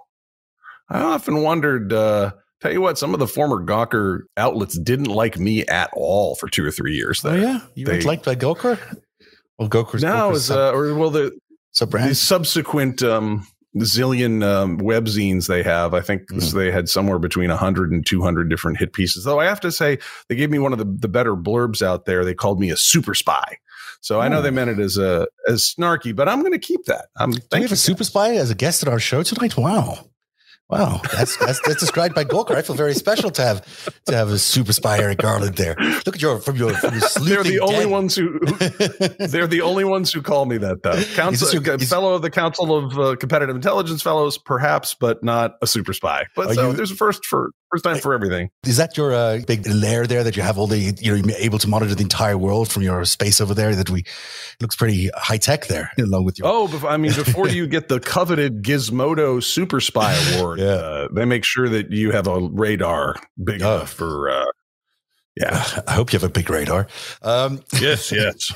I, 0.89 0.99
I 0.99 1.01
often 1.03 1.41
wondered, 1.41 1.93
uh, 1.93 2.31
tell 2.61 2.71
you 2.73 2.81
what, 2.81 2.97
some 2.97 3.13
of 3.13 3.19
the 3.19 3.27
former 3.27 3.63
Gawker 3.65 4.21
outlets 4.35 4.77
didn't 4.77 5.05
like 5.05 5.39
me 5.39 5.65
at 5.67 5.89
all 5.93 6.35
for 6.35 6.49
two 6.49 6.65
or 6.65 6.71
three 6.71 6.95
years. 6.95 7.23
Oh, 7.23 7.29
There. 7.29 7.39
yeah? 7.39 7.59
You 7.75 7.85
weren't 7.87 8.01
They- 8.01 8.07
liked 8.07 8.25
by 8.25 8.35
Gawker? 8.35 8.77
Well, 9.57 9.69
Gawker's 9.69 10.01
Now 10.03 10.31
Gawker's 10.31 10.45
is, 10.45 10.51
uh, 10.51 10.71
or 10.71 10.93
well, 10.95 11.11
the, 11.11 11.31
sub 11.71 11.91
the 11.91 12.15
subsequent 12.15 13.03
um, 13.03 13.47
zillion 13.77 14.43
um, 14.43 14.77
web 14.77 15.05
zines 15.05 15.47
they 15.47 15.63
have, 15.63 15.93
I 15.93 16.01
think 16.01 16.27
Mhm. 16.29 16.53
they 16.53 16.71
had 16.71 16.89
somewhere 16.89 17.19
between 17.19 17.49
100 17.49 17.91
and 17.91 18.05
200 18.05 18.49
different 18.49 18.77
hit 18.77 18.93
pieces. 18.93 19.23
Though 19.23 19.39
I 19.39 19.45
have 19.45 19.59
to 19.61 19.71
say, 19.71 19.97
they 20.29 20.35
gave 20.35 20.49
me 20.51 20.59
one 20.59 20.73
of 20.73 20.79
the, 20.79 20.85
the 20.85 21.07
better 21.07 21.35
blurbs 21.35 21.81
out 21.81 22.05
there. 22.05 22.23
They 22.23 22.33
called 22.35 22.59
me 22.59 22.69
a 22.69 22.77
super 22.77 23.13
spy. 23.15 23.57
So 24.01 24.19
I 24.19 24.27
know 24.27 24.39
Oh. 24.39 24.41
they 24.41 24.51
meant 24.51 24.69
it 24.69 24.79
as 24.79 24.97
a 24.97 25.27
as 25.47 25.73
snarky, 25.77 26.13
but 26.15 26.27
I'm 26.27 26.41
going 26.41 26.51
to 26.51 26.59
keep 26.59 26.85
that. 26.85 27.05
I'm 27.17 27.31
Do 27.31 27.39
we 27.53 27.61
have 27.61 27.71
a 27.71 27.75
super 27.77 28.03
spy 28.03 28.35
as 28.35 28.49
a 28.51 28.55
guest 28.55 28.83
at 28.83 28.89
our 28.89 28.99
show 28.99 29.23
tonight? 29.23 29.55
Wow. 29.57 30.05
Wow, 30.73 31.01
that's, 31.15 31.37
that's 31.37 31.59
that's 31.65 31.79
described 31.79 32.15
by 32.15 32.23
Gawker. 32.25 32.55
I 32.55 32.61
feel 32.61 32.75
very 32.75 32.93
special 32.93 33.29
to 33.31 33.41
have 33.41 33.95
to 34.05 34.15
have 34.15 34.29
a 34.29 34.37
super 34.37 34.73
spy 34.73 34.97
Eric 34.99 35.19
Garland 35.19 35.55
there. 35.55 35.75
Look 36.05 36.15
at 36.15 36.21
your 36.21 36.39
from 36.39 36.55
your 36.55 36.73
from 36.73 36.93
your 36.95 37.01
They're 37.23 37.43
the 37.43 37.59
only 37.59 37.75
den. 37.85 37.89
ones 37.91 38.15
who 38.15 38.39
they're 39.27 39.47
the 39.47 39.61
only 39.61 39.83
ones 39.83 40.11
who 40.11 40.21
call 40.21 40.45
me 40.45 40.57
that 40.57 40.83
though. 40.83 41.01
Council, 41.15 41.61
your- 41.61 41.75
is- 41.75 41.89
fellow 41.89 42.13
of 42.13 42.21
the 42.21 42.29
Council 42.31 42.75
of 42.75 42.97
uh, 42.99 43.15
Competitive 43.15 43.55
Intelligence 43.55 44.01
Fellows, 44.01 44.37
perhaps, 44.37 44.93
but 44.93 45.23
not 45.23 45.55
a 45.61 45.67
super 45.67 45.93
spy. 45.93 46.25
But 46.35 46.53
so 46.53 46.69
you- 46.71 46.75
there's 46.75 46.91
a 46.91 46.95
first 46.95 47.25
for 47.25 47.51
first 47.73 47.83
time 47.83 47.97
for 47.97 48.13
everything. 48.13 48.49
Is 48.65 48.77
that 48.77 48.95
your 48.97 49.13
uh, 49.13 49.39
big 49.47 49.65
lair 49.67 50.05
there 50.05 50.23
that 50.23 50.35
you 50.37 50.43
have 50.43 50.57
all 50.57 50.67
the 50.67 50.77
you 50.77 50.91
know 51.11 51.15
you're 51.15 51.35
able 51.37 51.57
to 51.59 51.67
monitor 51.67 51.95
the 51.95 52.03
entire 52.03 52.37
world 52.37 52.71
from 52.71 52.83
your 52.83 53.03
space 53.05 53.41
over 53.41 53.53
there? 53.53 53.75
That 53.75 53.89
we 53.89 54.01
it 54.01 54.61
looks 54.61 54.75
pretty 54.75 55.09
high 55.15 55.37
tech 55.37 55.67
there, 55.67 55.91
along 55.97 56.25
with 56.25 56.37
your 56.39 56.47
Oh, 56.47 56.87
I 56.87 56.97
mean, 56.97 57.13
before 57.13 57.47
you 57.47 57.65
get 57.67 57.87
the 57.89 57.99
coveted 57.99 58.63
Gizmodo 58.63 59.41
Super 59.41 59.79
Spy 59.81 60.13
Award, 60.35 60.59
Yeah. 60.63 60.65
uh, 60.65 61.07
they 61.11 61.25
make 61.25 61.43
sure 61.43 61.67
that 61.69 61.91
you 61.91 62.11
have 62.11 62.27
a 62.27 62.39
radar 62.39 63.15
big 63.43 63.61
Oh. 63.63 63.75
enough 63.77 63.91
for 63.91 64.29
uh, 64.29 64.45
Yeah. 65.35 65.63
I 65.87 65.93
hope 65.93 66.13
you 66.13 66.19
have 66.19 66.29
a 66.29 66.31
big 66.31 66.49
radar. 66.49 66.87
Um, 67.21 67.61
yes, 67.79 68.11
yes. 68.11 68.51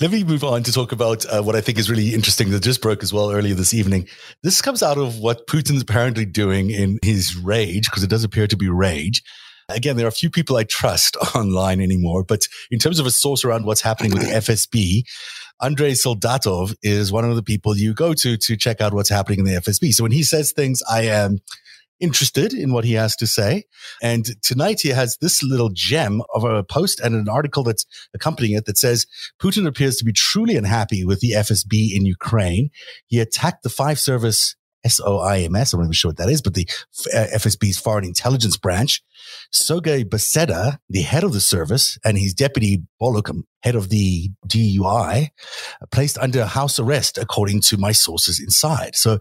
let 0.00 0.10
me 0.10 0.24
move 0.24 0.44
on 0.44 0.62
to 0.62 0.72
talk 0.72 0.92
about 0.92 1.24
uh, 1.26 1.42
what 1.42 1.56
I 1.56 1.60
think 1.60 1.78
is 1.78 1.90
really 1.90 2.14
interesting 2.14 2.50
that 2.50 2.62
just 2.62 2.80
broke 2.82 3.02
as 3.02 3.12
well 3.12 3.30
earlier 3.30 3.54
this 3.54 3.74
evening. 3.74 4.08
This 4.42 4.62
comes 4.62 4.82
out 4.82 4.98
of 4.98 5.18
what 5.18 5.46
Putin's 5.46 5.82
apparently 5.82 6.24
doing 6.24 6.70
in 6.70 6.98
his 7.02 7.36
rage, 7.36 7.90
because 7.90 8.02
it 8.02 8.10
does 8.10 8.24
appear 8.24 8.46
to 8.46 8.56
be 8.56 8.68
rage. 8.68 9.22
Again, 9.68 9.96
there 9.96 10.06
are 10.06 10.08
a 10.08 10.12
few 10.12 10.30
people 10.30 10.56
I 10.56 10.64
trust 10.64 11.16
online 11.34 11.80
anymore, 11.80 12.24
but 12.24 12.46
in 12.70 12.78
terms 12.78 12.98
of 12.98 13.06
a 13.06 13.10
source 13.10 13.44
around 13.44 13.64
what's 13.64 13.80
happening 13.80 14.12
with 14.12 14.22
the 14.22 14.34
FSB, 14.34 15.04
Andrei 15.62 15.92
Soldatov 15.92 16.74
is 16.82 17.12
one 17.12 17.24
of 17.24 17.36
the 17.36 17.42
people 17.42 17.76
you 17.76 17.94
go 17.94 18.14
to 18.14 18.36
to 18.36 18.56
check 18.56 18.80
out 18.80 18.92
what's 18.92 19.08
happening 19.08 19.38
in 19.38 19.44
the 19.44 19.60
FSB. 19.60 19.92
So 19.92 20.02
when 20.02 20.12
he 20.12 20.24
says 20.24 20.52
things, 20.52 20.82
I 20.90 21.02
am 21.02 21.38
interested 22.02 22.52
in 22.52 22.72
what 22.72 22.84
he 22.84 22.94
has 22.94 23.16
to 23.16 23.26
say. 23.26 23.64
And 24.02 24.26
tonight 24.42 24.80
he 24.82 24.90
has 24.90 25.16
this 25.20 25.42
little 25.42 25.70
gem 25.72 26.22
of 26.34 26.44
a 26.44 26.64
post 26.64 27.00
and 27.00 27.14
an 27.14 27.28
article 27.28 27.62
that's 27.62 27.86
accompanying 28.12 28.56
it 28.56 28.66
that 28.66 28.76
says 28.76 29.06
Putin 29.40 29.66
appears 29.66 29.96
to 29.96 30.04
be 30.04 30.12
truly 30.12 30.56
unhappy 30.56 31.04
with 31.04 31.20
the 31.20 31.32
FSB 31.32 31.94
in 31.94 32.04
Ukraine. 32.04 32.70
He 33.06 33.20
attacked 33.20 33.62
the 33.62 33.70
five 33.70 33.98
service 33.98 34.56
SOIMS. 34.86 35.72
I'm 35.72 35.80
not 35.80 35.84
even 35.84 35.92
sure 35.92 36.10
what 36.10 36.16
that 36.16 36.28
is, 36.28 36.42
but 36.42 36.54
the 36.54 36.68
FSB's 37.14 37.78
foreign 37.78 38.04
intelligence 38.04 38.56
branch. 38.56 39.02
Sergei 39.52 40.04
Beseda, 40.04 40.78
the 40.88 41.02
head 41.02 41.24
of 41.24 41.32
the 41.32 41.40
service, 41.40 41.98
and 42.04 42.18
his 42.18 42.34
deputy 42.34 42.82
Bolyukh, 43.00 43.30
um, 43.30 43.46
head 43.62 43.76
of 43.76 43.88
the 43.88 44.30
DUI, 44.48 45.28
placed 45.90 46.18
under 46.18 46.44
house 46.44 46.78
arrest, 46.78 47.18
according 47.18 47.60
to 47.60 47.76
my 47.76 47.92
sources 47.92 48.40
inside. 48.40 48.96
So 48.96 49.18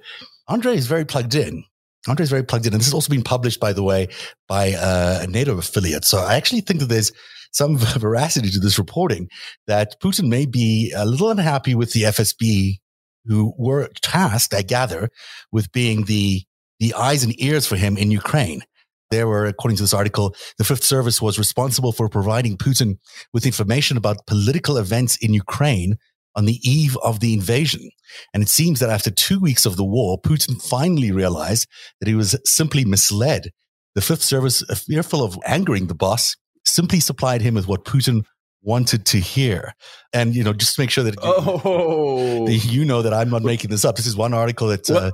Andre 0.47 0.75
is 0.75 0.87
very 0.87 1.05
plugged 1.05 1.35
in. 1.35 1.63
Andre 2.07 2.23
is 2.23 2.29
very 2.29 2.43
plugged 2.43 2.65
in. 2.65 2.73
And 2.73 2.79
this 2.79 2.87
has 2.87 2.93
also 2.93 3.09
been 3.09 3.23
published, 3.23 3.59
by 3.59 3.73
the 3.73 3.83
way, 3.83 4.07
by 4.47 4.73
uh, 4.73 5.19
a 5.21 5.27
NATO 5.27 5.57
affiliate. 5.57 6.05
So 6.05 6.19
I 6.19 6.35
actually 6.35 6.61
think 6.61 6.79
that 6.79 6.87
there's 6.87 7.11
some 7.51 7.77
veracity 7.99 8.49
to 8.49 8.59
this 8.59 8.79
reporting 8.79 9.29
that 9.67 9.99
Putin 10.01 10.27
may 10.27 10.45
be 10.45 10.93
a 10.95 11.05
little 11.05 11.29
unhappy 11.29 11.75
with 11.75 11.93
the 11.93 12.03
FSB, 12.03 12.77
who 13.25 13.53
were 13.57 13.87
tasked, 14.01 14.53
I 14.53 14.63
gather, 14.63 15.09
with 15.51 15.71
being 15.71 16.05
the, 16.05 16.43
the 16.79 16.93
eyes 16.95 17.23
and 17.23 17.39
ears 17.39 17.67
for 17.67 17.75
him 17.75 17.97
in 17.97 18.09
Ukraine. 18.09 18.63
There 19.11 19.27
were, 19.27 19.45
according 19.45 19.77
to 19.77 19.83
this 19.83 19.93
article, 19.93 20.33
the 20.57 20.63
Fifth 20.63 20.83
Service 20.83 21.21
was 21.21 21.37
responsible 21.37 21.91
for 21.91 22.07
providing 22.07 22.57
Putin 22.57 22.97
with 23.33 23.45
information 23.45 23.97
about 23.97 24.25
political 24.25 24.77
events 24.77 25.17
in 25.17 25.33
Ukraine 25.33 25.97
on 26.35 26.45
the 26.45 26.59
eve 26.63 26.97
of 27.03 27.19
the 27.19 27.33
invasion. 27.33 27.89
And 28.33 28.43
it 28.43 28.49
seems 28.49 28.79
that 28.79 28.89
after 28.89 29.11
two 29.11 29.39
weeks 29.39 29.65
of 29.65 29.77
the 29.77 29.83
war, 29.83 30.19
Putin 30.21 30.61
finally 30.61 31.11
realized 31.11 31.67
that 31.99 32.07
he 32.07 32.15
was 32.15 32.39
simply 32.45 32.85
misled. 32.85 33.51
The 33.95 34.01
Fifth 34.01 34.21
Service, 34.21 34.63
uh, 34.69 34.75
fearful 34.75 35.23
of 35.23 35.37
angering 35.45 35.87
the 35.87 35.95
boss, 35.95 36.35
simply 36.65 36.99
supplied 36.99 37.41
him 37.41 37.55
with 37.55 37.67
what 37.67 37.85
Putin 37.85 38.23
wanted 38.61 39.05
to 39.07 39.17
hear. 39.17 39.73
And, 40.13 40.35
you 40.35 40.43
know, 40.43 40.53
just 40.53 40.75
to 40.75 40.81
make 40.81 40.91
sure 40.91 41.03
that, 41.03 41.15
oh. 41.21 42.47
you 42.47 42.85
know 42.85 43.01
that 43.01 43.13
I'm 43.13 43.29
not 43.29 43.43
making 43.43 43.69
this 43.69 43.83
up. 43.83 43.95
This 43.95 44.05
is 44.05 44.15
one 44.15 44.33
article 44.33 44.67
that 44.67 44.89
uh, 44.89 45.11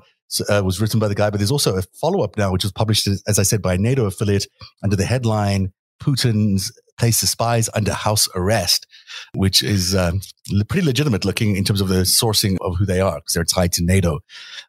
uh, 0.49 0.61
was 0.63 0.81
written 0.81 0.99
by 0.99 1.07
the 1.07 1.15
guy, 1.15 1.29
but 1.29 1.37
there's 1.37 1.51
also 1.51 1.77
a 1.77 1.81
follow 1.99 2.23
up 2.23 2.37
now, 2.37 2.51
which 2.51 2.63
was 2.63 2.71
published, 2.71 3.07
as 3.07 3.39
I 3.39 3.43
said, 3.43 3.61
by 3.61 3.75
a 3.75 3.77
NATO 3.77 4.05
affiliate 4.05 4.47
under 4.83 4.95
the 4.95 5.05
headline 5.05 5.71
Putin's 6.01 6.71
places 6.97 7.29
spies 7.29 7.69
under 7.73 7.93
house 7.93 8.27
arrest, 8.35 8.87
which 9.33 9.61
is 9.63 9.95
um, 9.95 10.19
pretty 10.67 10.85
legitimate 10.85 11.25
looking 11.25 11.55
in 11.55 11.63
terms 11.63 11.79
of 11.79 11.87
the 11.87 12.01
sourcing 12.01 12.57
of 12.61 12.75
who 12.77 12.85
they 12.85 12.99
are 12.99 13.15
because 13.15 13.33
they're 13.33 13.43
tied 13.43 13.71
to 13.73 13.83
NATO. 13.83 14.19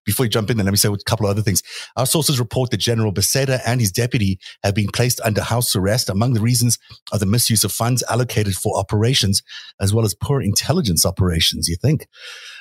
Before 0.04 0.26
you 0.26 0.30
jump 0.30 0.50
in, 0.50 0.56
then 0.56 0.66
let 0.66 0.72
me 0.72 0.76
say 0.76 0.88
a 0.88 0.96
couple 1.06 1.26
of 1.26 1.30
other 1.30 1.42
things. 1.42 1.62
Our 1.96 2.06
sources 2.06 2.38
report 2.38 2.70
that 2.70 2.76
General 2.78 3.12
Beseda 3.12 3.60
and 3.66 3.80
his 3.80 3.90
deputy 3.90 4.38
have 4.62 4.74
been 4.74 4.88
placed 4.92 5.20
under 5.24 5.42
house 5.42 5.74
arrest. 5.74 6.08
Among 6.08 6.34
the 6.34 6.40
reasons 6.40 6.78
are 7.12 7.18
the 7.18 7.26
misuse 7.26 7.64
of 7.64 7.72
funds 7.72 8.04
allocated 8.10 8.54
for 8.54 8.78
operations, 8.78 9.42
as 9.80 9.94
well 9.94 10.04
as 10.04 10.14
poor 10.14 10.40
intelligence 10.40 11.06
operations, 11.06 11.68
you 11.68 11.76
think. 11.76 12.06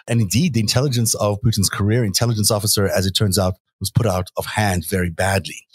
And 0.08 0.22
indeed, 0.22 0.54
the 0.54 0.62
intelligence 0.62 1.14
of 1.16 1.42
Putin's 1.42 1.70
career 1.70 2.06
intelligence 2.06 2.52
officer, 2.52 2.88
as 2.88 3.06
it 3.06 3.12
turns 3.12 3.38
out, 3.38 3.56
was 3.80 3.92
put 3.92 4.06
out 4.06 4.30
of 4.38 4.46
hand 4.46 4.86
very 4.90 5.10
badly. 5.10 5.68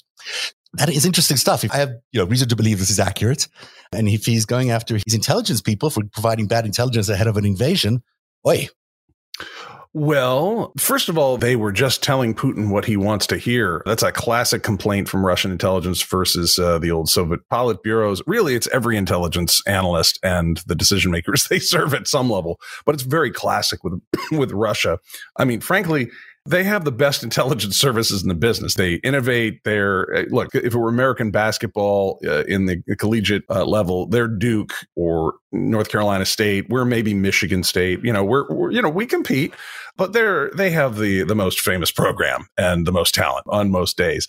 That 0.74 0.88
is 0.88 1.04
interesting 1.04 1.36
stuff. 1.36 1.64
I 1.70 1.76
have, 1.76 1.90
you 2.12 2.20
know, 2.20 2.26
reason 2.26 2.48
to 2.48 2.56
believe 2.56 2.78
this 2.78 2.90
is 2.90 2.98
accurate, 2.98 3.46
and 3.92 4.08
if 4.08 4.24
he's 4.24 4.46
going 4.46 4.70
after 4.70 4.94
his 4.94 5.14
intelligence 5.14 5.60
people 5.60 5.90
for 5.90 6.02
providing 6.12 6.46
bad 6.46 6.64
intelligence 6.64 7.08
ahead 7.08 7.26
of 7.26 7.36
an 7.36 7.44
invasion, 7.44 8.02
oi. 8.46 8.68
Well, 9.94 10.72
first 10.78 11.10
of 11.10 11.18
all, 11.18 11.36
they 11.36 11.54
were 11.54 11.72
just 11.72 12.02
telling 12.02 12.34
Putin 12.34 12.70
what 12.70 12.86
he 12.86 12.96
wants 12.96 13.26
to 13.26 13.36
hear. 13.36 13.82
That's 13.84 14.02
a 14.02 14.10
classic 14.10 14.62
complaint 14.62 15.06
from 15.06 15.24
Russian 15.24 15.50
intelligence 15.50 16.00
versus 16.00 16.58
uh, 16.58 16.78
the 16.78 16.90
old 16.90 17.10
Soviet 17.10 17.40
Politburos. 17.50 18.22
Really, 18.26 18.54
it's 18.54 18.68
every 18.68 18.96
intelligence 18.96 19.60
analyst 19.66 20.18
and 20.22 20.62
the 20.66 20.74
decision 20.74 21.10
makers 21.10 21.46
they 21.50 21.58
serve 21.58 21.92
at 21.92 22.08
some 22.08 22.30
level, 22.30 22.58
but 22.86 22.94
it's 22.94 23.04
very 23.04 23.30
classic 23.30 23.84
with 23.84 24.00
with 24.32 24.50
Russia. 24.52 24.98
I 25.36 25.44
mean, 25.44 25.60
frankly, 25.60 26.10
they 26.44 26.64
have 26.64 26.84
the 26.84 26.92
best 26.92 27.22
intelligence 27.22 27.78
services 27.78 28.22
in 28.22 28.28
the 28.28 28.34
business. 28.34 28.74
They 28.74 28.94
innovate. 28.96 29.62
They're 29.64 30.12
uh, 30.14 30.24
look. 30.30 30.54
If 30.54 30.74
it 30.74 30.76
were 30.76 30.88
American 30.88 31.30
basketball 31.30 32.18
uh, 32.26 32.44
in 32.44 32.66
the 32.66 32.82
collegiate 32.98 33.44
uh, 33.48 33.64
level, 33.64 34.06
they're 34.06 34.28
Duke 34.28 34.72
or 34.96 35.34
North 35.52 35.88
Carolina 35.88 36.24
State. 36.24 36.68
We're 36.68 36.84
maybe 36.84 37.14
Michigan 37.14 37.62
State. 37.62 38.00
You 38.02 38.12
know, 38.12 38.24
we're, 38.24 38.52
we're 38.52 38.72
you 38.72 38.82
know 38.82 38.88
we 38.88 39.06
compete, 39.06 39.54
but 39.96 40.12
they're 40.12 40.50
they 40.50 40.70
have 40.70 40.98
the 40.98 41.22
the 41.22 41.36
most 41.36 41.60
famous 41.60 41.92
program 41.92 42.46
and 42.58 42.86
the 42.86 42.92
most 42.92 43.14
talent 43.14 43.46
on 43.48 43.70
most 43.70 43.96
days 43.96 44.26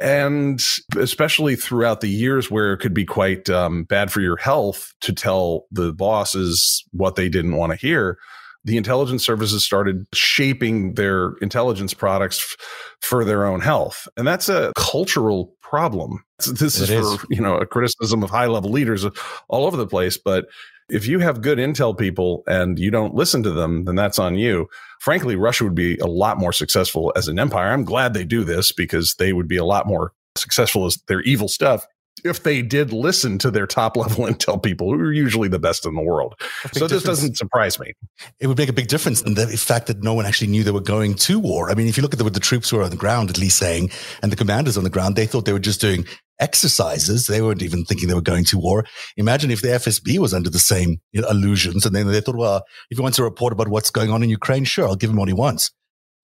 and 0.00 0.62
especially 0.96 1.54
throughout 1.54 2.00
the 2.00 2.08
years 2.08 2.50
where 2.50 2.72
it 2.72 2.78
could 2.78 2.94
be 2.94 3.04
quite 3.04 3.50
um, 3.50 3.84
bad 3.84 4.10
for 4.10 4.22
your 4.22 4.38
health 4.38 4.94
to 5.02 5.12
tell 5.12 5.66
the 5.70 5.92
bosses 5.92 6.82
what 6.92 7.14
they 7.14 7.28
didn't 7.28 7.56
want 7.56 7.72
to 7.72 7.76
hear 7.76 8.18
the 8.64 8.76
intelligence 8.76 9.24
services 9.24 9.64
started 9.64 10.06
shaping 10.14 10.94
their 10.94 11.32
intelligence 11.40 11.94
products 11.94 12.38
f- 12.38 12.66
for 13.00 13.24
their 13.24 13.44
own 13.44 13.60
health. 13.60 14.06
And 14.16 14.26
that's 14.26 14.48
a 14.48 14.72
cultural 14.76 15.54
problem. 15.62 16.24
This 16.38 16.78
is, 16.78 16.90
is 16.90 17.20
for, 17.20 17.26
you 17.30 17.40
know, 17.40 17.56
a 17.56 17.66
criticism 17.66 18.22
of 18.22 18.30
high 18.30 18.46
level 18.46 18.70
leaders 18.70 19.04
all 19.48 19.66
over 19.66 19.76
the 19.76 19.86
place. 19.86 20.16
But 20.16 20.46
if 20.88 21.06
you 21.06 21.20
have 21.20 21.40
good 21.40 21.58
intel 21.58 21.96
people 21.96 22.42
and 22.46 22.78
you 22.78 22.90
don't 22.90 23.14
listen 23.14 23.42
to 23.44 23.50
them, 23.50 23.84
then 23.84 23.94
that's 23.94 24.18
on 24.18 24.36
you. 24.36 24.68
Frankly, 25.00 25.36
Russia 25.36 25.64
would 25.64 25.74
be 25.74 25.96
a 25.98 26.06
lot 26.06 26.38
more 26.38 26.52
successful 26.52 27.12
as 27.16 27.28
an 27.28 27.38
empire. 27.38 27.72
I'm 27.72 27.84
glad 27.84 28.12
they 28.12 28.24
do 28.24 28.44
this 28.44 28.72
because 28.72 29.14
they 29.18 29.32
would 29.32 29.48
be 29.48 29.56
a 29.56 29.64
lot 29.64 29.86
more 29.86 30.12
successful 30.36 30.86
as 30.86 30.98
their 31.08 31.20
evil 31.22 31.48
stuff 31.48 31.86
if 32.24 32.42
they 32.42 32.62
did 32.62 32.92
listen 32.92 33.38
to 33.38 33.50
their 33.50 33.66
top 33.66 33.96
level 33.96 34.24
intel 34.26 34.62
people 34.62 34.92
who 34.92 35.00
are 35.00 35.12
usually 35.12 35.48
the 35.48 35.58
best 35.58 35.86
in 35.86 35.94
the 35.94 36.02
world. 36.02 36.34
So 36.72 36.86
this 36.86 37.02
doesn't 37.02 37.36
surprise 37.36 37.78
me. 37.78 37.92
It 38.40 38.46
would 38.46 38.58
make 38.58 38.68
a 38.68 38.72
big 38.72 38.88
difference 38.88 39.22
in 39.22 39.34
the 39.34 39.46
fact 39.46 39.86
that 39.86 40.02
no 40.02 40.14
one 40.14 40.26
actually 40.26 40.48
knew 40.48 40.62
they 40.62 40.70
were 40.70 40.80
going 40.80 41.14
to 41.14 41.38
war. 41.38 41.70
I 41.70 41.74
mean, 41.74 41.88
if 41.88 41.96
you 41.96 42.02
look 42.02 42.12
at 42.12 42.18
the, 42.18 42.24
what 42.24 42.34
the 42.34 42.40
troops 42.40 42.72
were 42.72 42.82
on 42.82 42.90
the 42.90 42.96
ground, 42.96 43.30
at 43.30 43.38
least 43.38 43.58
saying, 43.58 43.90
and 44.22 44.30
the 44.30 44.36
commanders 44.36 44.76
on 44.76 44.84
the 44.84 44.90
ground, 44.90 45.16
they 45.16 45.26
thought 45.26 45.44
they 45.44 45.52
were 45.52 45.58
just 45.58 45.80
doing 45.80 46.06
exercises. 46.40 47.26
They 47.26 47.40
weren't 47.40 47.62
even 47.62 47.84
thinking 47.84 48.08
they 48.08 48.14
were 48.14 48.20
going 48.20 48.44
to 48.46 48.58
war. 48.58 48.84
Imagine 49.16 49.50
if 49.50 49.62
the 49.62 49.68
FSB 49.68 50.18
was 50.18 50.34
under 50.34 50.50
the 50.50 50.58
same 50.58 51.00
illusions 51.12 51.86
and 51.86 51.94
then 51.94 52.06
they 52.08 52.20
thought, 52.20 52.36
well, 52.36 52.64
if 52.90 52.98
he 52.98 53.02
wants 53.02 53.16
to 53.16 53.22
report 53.22 53.52
about 53.52 53.68
what's 53.68 53.90
going 53.90 54.10
on 54.10 54.22
in 54.22 54.30
Ukraine, 54.30 54.64
sure, 54.64 54.86
I'll 54.86 54.96
give 54.96 55.10
him 55.10 55.16
what 55.16 55.28
he 55.28 55.34
wants 55.34 55.70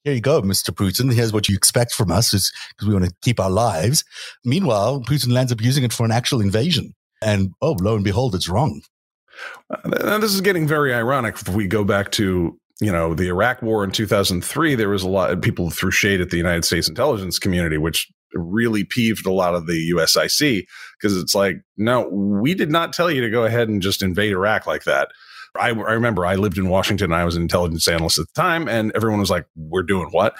here 0.04 0.14
you 0.14 0.20
go, 0.20 0.42
Mr. 0.42 0.70
Putin. 0.70 1.12
Here's 1.12 1.32
what 1.32 1.48
you 1.48 1.56
expect 1.56 1.92
from 1.92 2.10
us 2.10 2.30
because 2.30 2.88
we 2.88 2.94
want 2.94 3.06
to 3.06 3.14
keep 3.22 3.40
our 3.40 3.50
lives. 3.50 4.04
Meanwhile, 4.44 5.02
Putin 5.02 5.32
lands 5.32 5.52
up 5.52 5.60
using 5.60 5.84
it 5.84 5.92
for 5.92 6.04
an 6.04 6.12
actual 6.12 6.40
invasion. 6.40 6.94
And 7.22 7.52
oh, 7.60 7.76
lo 7.80 7.96
and 7.96 8.04
behold, 8.04 8.34
it's 8.34 8.48
wrong. 8.48 8.82
Uh, 9.70 10.18
this 10.18 10.34
is 10.34 10.40
getting 10.40 10.66
very 10.66 10.94
ironic 10.94 11.34
if 11.34 11.48
we 11.48 11.66
go 11.66 11.84
back 11.84 12.10
to 12.12 12.58
you 12.80 12.92
know 12.92 13.14
the 13.14 13.28
Iraq 13.28 13.60
War 13.62 13.84
in 13.84 13.90
2003. 13.90 14.74
There 14.74 14.88
was 14.88 15.02
a 15.02 15.08
lot 15.08 15.30
of 15.30 15.40
people 15.40 15.70
threw 15.70 15.90
shade 15.90 16.20
at 16.20 16.30
the 16.30 16.36
United 16.36 16.64
States 16.64 16.88
intelligence 16.88 17.38
community, 17.38 17.78
which 17.78 18.08
really 18.34 18.84
peeved 18.84 19.26
a 19.26 19.32
lot 19.32 19.54
of 19.54 19.66
the 19.66 19.90
USIC 19.94 20.66
because 21.00 21.16
it's 21.16 21.34
like, 21.34 21.56
no, 21.76 22.08
we 22.08 22.54
did 22.54 22.70
not 22.70 22.92
tell 22.92 23.10
you 23.10 23.20
to 23.22 23.30
go 23.30 23.44
ahead 23.44 23.68
and 23.68 23.82
just 23.82 24.02
invade 24.02 24.32
Iraq 24.32 24.66
like 24.66 24.84
that. 24.84 25.08
I, 25.58 25.68
I 25.68 25.92
remember 25.92 26.24
I 26.24 26.36
lived 26.36 26.58
in 26.58 26.68
Washington. 26.68 27.12
I 27.12 27.24
was 27.24 27.36
an 27.36 27.42
intelligence 27.42 27.86
analyst 27.88 28.18
at 28.18 28.26
the 28.26 28.40
time, 28.40 28.68
and 28.68 28.92
everyone 28.94 29.20
was 29.20 29.30
like, 29.30 29.46
"We're 29.56 29.82
doing 29.82 30.08
what?" 30.10 30.36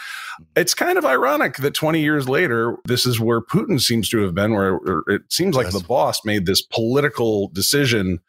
It's 0.57 0.75
kind 0.75 0.99
of 0.99 1.05
ironic 1.05 1.57
that 1.59 1.75
20 1.75 2.01
years 2.01 2.29
later, 2.29 2.77
this 2.85 3.07
is 3.07 3.21
where 3.21 3.41
Putin 3.41 3.81
seems 3.81 4.09
to 4.11 4.19
have 4.23 4.35
been. 4.35 4.53
Where 4.53 4.81
it 5.09 5.23
seems 5.31 5.57
like 5.57 5.67
yes. 5.67 5.75
the 5.75 5.87
boss 5.87 6.25
made 6.25 6.47
this 6.47 6.63
political 6.63 7.49
decision 7.49 8.21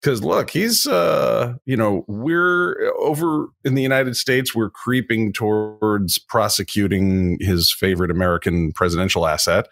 because 0.00 0.22
look 0.22 0.50
he's 0.50 0.86
uh 0.86 1.54
you 1.64 1.76
know 1.76 2.04
we're 2.06 2.92
over 2.98 3.48
in 3.64 3.74
the 3.74 3.82
united 3.82 4.16
states 4.16 4.54
we're 4.54 4.70
creeping 4.70 5.32
towards 5.32 6.18
prosecuting 6.18 7.38
his 7.40 7.72
favorite 7.72 8.10
american 8.10 8.72
presidential 8.72 9.26
asset 9.26 9.66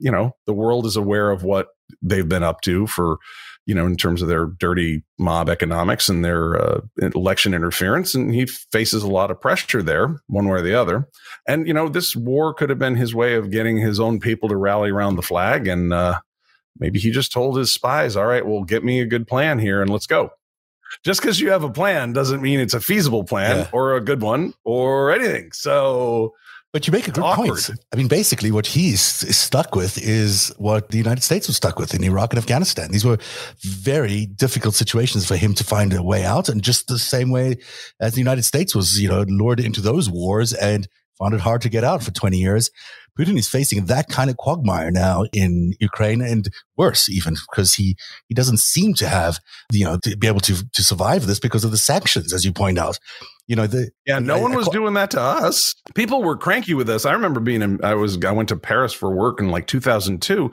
you 0.00 0.10
know 0.10 0.34
the 0.46 0.54
world 0.54 0.86
is 0.86 0.96
aware 0.96 1.30
of 1.30 1.42
what 1.42 1.68
they've 2.02 2.28
been 2.28 2.42
up 2.42 2.62
to 2.62 2.86
for 2.86 3.18
you 3.66 3.74
know, 3.74 3.84
in 3.84 3.96
terms 3.96 4.22
of 4.22 4.28
their 4.28 4.46
dirty 4.46 5.02
mob 5.18 5.48
economics 5.48 6.08
and 6.08 6.24
their 6.24 6.54
uh, 6.56 6.80
election 7.14 7.52
interference. 7.52 8.14
And 8.14 8.32
he 8.32 8.46
faces 8.46 9.02
a 9.02 9.08
lot 9.08 9.30
of 9.30 9.40
pressure 9.40 9.82
there, 9.82 10.20
one 10.28 10.46
way 10.46 10.58
or 10.58 10.62
the 10.62 10.74
other. 10.74 11.08
And, 11.48 11.66
you 11.66 11.74
know, 11.74 11.88
this 11.88 12.14
war 12.14 12.54
could 12.54 12.70
have 12.70 12.78
been 12.78 12.94
his 12.96 13.14
way 13.14 13.34
of 13.34 13.50
getting 13.50 13.76
his 13.76 13.98
own 14.00 14.20
people 14.20 14.48
to 14.48 14.56
rally 14.56 14.90
around 14.90 15.16
the 15.16 15.22
flag. 15.22 15.66
And, 15.66 15.92
uh, 15.92 16.20
maybe 16.78 16.98
he 17.00 17.10
just 17.10 17.32
told 17.32 17.58
his 17.58 17.72
spies, 17.72 18.16
all 18.16 18.26
right, 18.26 18.46
well, 18.46 18.62
get 18.62 18.84
me 18.84 19.00
a 19.00 19.06
good 19.06 19.26
plan 19.26 19.58
here 19.58 19.82
and 19.82 19.90
let's 19.90 20.06
go. 20.06 20.30
Just 21.04 21.20
because 21.20 21.40
you 21.40 21.50
have 21.50 21.64
a 21.64 21.70
plan 21.70 22.12
doesn't 22.12 22.40
mean 22.40 22.60
it's 22.60 22.74
a 22.74 22.80
feasible 22.80 23.24
plan 23.24 23.58
Yeah. 23.58 23.68
or 23.72 23.96
a 23.96 24.00
good 24.00 24.22
one 24.22 24.54
or 24.62 25.10
anything. 25.10 25.50
So, 25.52 26.34
But 26.72 26.86
you 26.86 26.92
make 26.92 27.08
a 27.08 27.10
good 27.10 27.24
point. 27.24 27.70
I 27.92 27.96
mean, 27.96 28.08
basically, 28.08 28.50
what 28.50 28.66
he's 28.66 29.22
is 29.24 29.38
stuck 29.38 29.74
with 29.74 29.96
is 29.98 30.52
what 30.58 30.90
the 30.90 30.98
United 30.98 31.22
States 31.22 31.46
was 31.46 31.56
stuck 31.56 31.78
with 31.78 31.94
in 31.94 32.04
Iraq 32.04 32.32
and 32.32 32.38
Afghanistan. 32.38 32.90
These 32.90 33.04
were 33.04 33.18
very 33.62 34.26
difficult 34.26 34.74
situations 34.74 35.26
for 35.26 35.36
him 35.36 35.54
to 35.54 35.64
find 35.64 35.94
a 35.94 36.02
way 36.02 36.24
out, 36.24 36.48
and 36.48 36.62
just 36.62 36.88
the 36.88 36.98
same 36.98 37.30
way 37.30 37.56
as 38.00 38.12
the 38.12 38.20
United 38.20 38.44
States 38.44 38.74
was, 38.74 39.00
you 39.00 39.08
know, 39.08 39.24
lured 39.26 39.60
into 39.60 39.80
those 39.80 40.10
wars 40.10 40.52
and 40.52 40.86
found 41.18 41.34
it 41.34 41.40
hard 41.40 41.62
to 41.62 41.68
get 41.68 41.84
out 41.84 42.02
for 42.02 42.10
20 42.10 42.36
years. 42.36 42.70
Putin 43.18 43.38
is 43.38 43.48
facing 43.48 43.86
that 43.86 44.08
kind 44.08 44.28
of 44.28 44.36
quagmire 44.36 44.90
now 44.90 45.24
in 45.32 45.72
Ukraine 45.80 46.20
and 46.20 46.48
worse 46.76 47.08
even 47.08 47.34
because 47.48 47.74
he, 47.74 47.96
he 48.28 48.34
doesn't 48.34 48.58
seem 48.58 48.92
to 48.94 49.08
have, 49.08 49.38
you 49.72 49.84
know, 49.84 49.98
to 50.02 50.16
be 50.16 50.26
able 50.26 50.40
to, 50.40 50.56
to 50.72 50.82
survive 50.82 51.26
this 51.26 51.40
because 51.40 51.64
of 51.64 51.70
the 51.70 51.78
sanctions, 51.78 52.34
as 52.34 52.44
you 52.44 52.52
point 52.52 52.78
out. 52.78 52.98
You 53.48 53.54
know, 53.56 53.66
the, 53.68 53.90
Yeah, 54.06 54.18
no 54.18 54.36
I- 54.36 54.40
one 54.40 54.54
was 54.54 54.66
ca- 54.66 54.72
doing 54.72 54.94
that 54.94 55.10
to 55.12 55.20
us. 55.20 55.74
People 55.94 56.22
were 56.22 56.36
cranky 56.36 56.74
with 56.74 56.88
us. 56.90 57.06
I 57.06 57.12
remember 57.12 57.38
being 57.40 57.62
in, 57.62 57.78
I 57.84 57.94
was, 57.94 58.18
I 58.24 58.32
went 58.32 58.48
to 58.48 58.56
Paris 58.56 58.92
for 58.92 59.14
work 59.14 59.38
in 59.40 59.50
like 59.50 59.66
2002. 59.68 60.50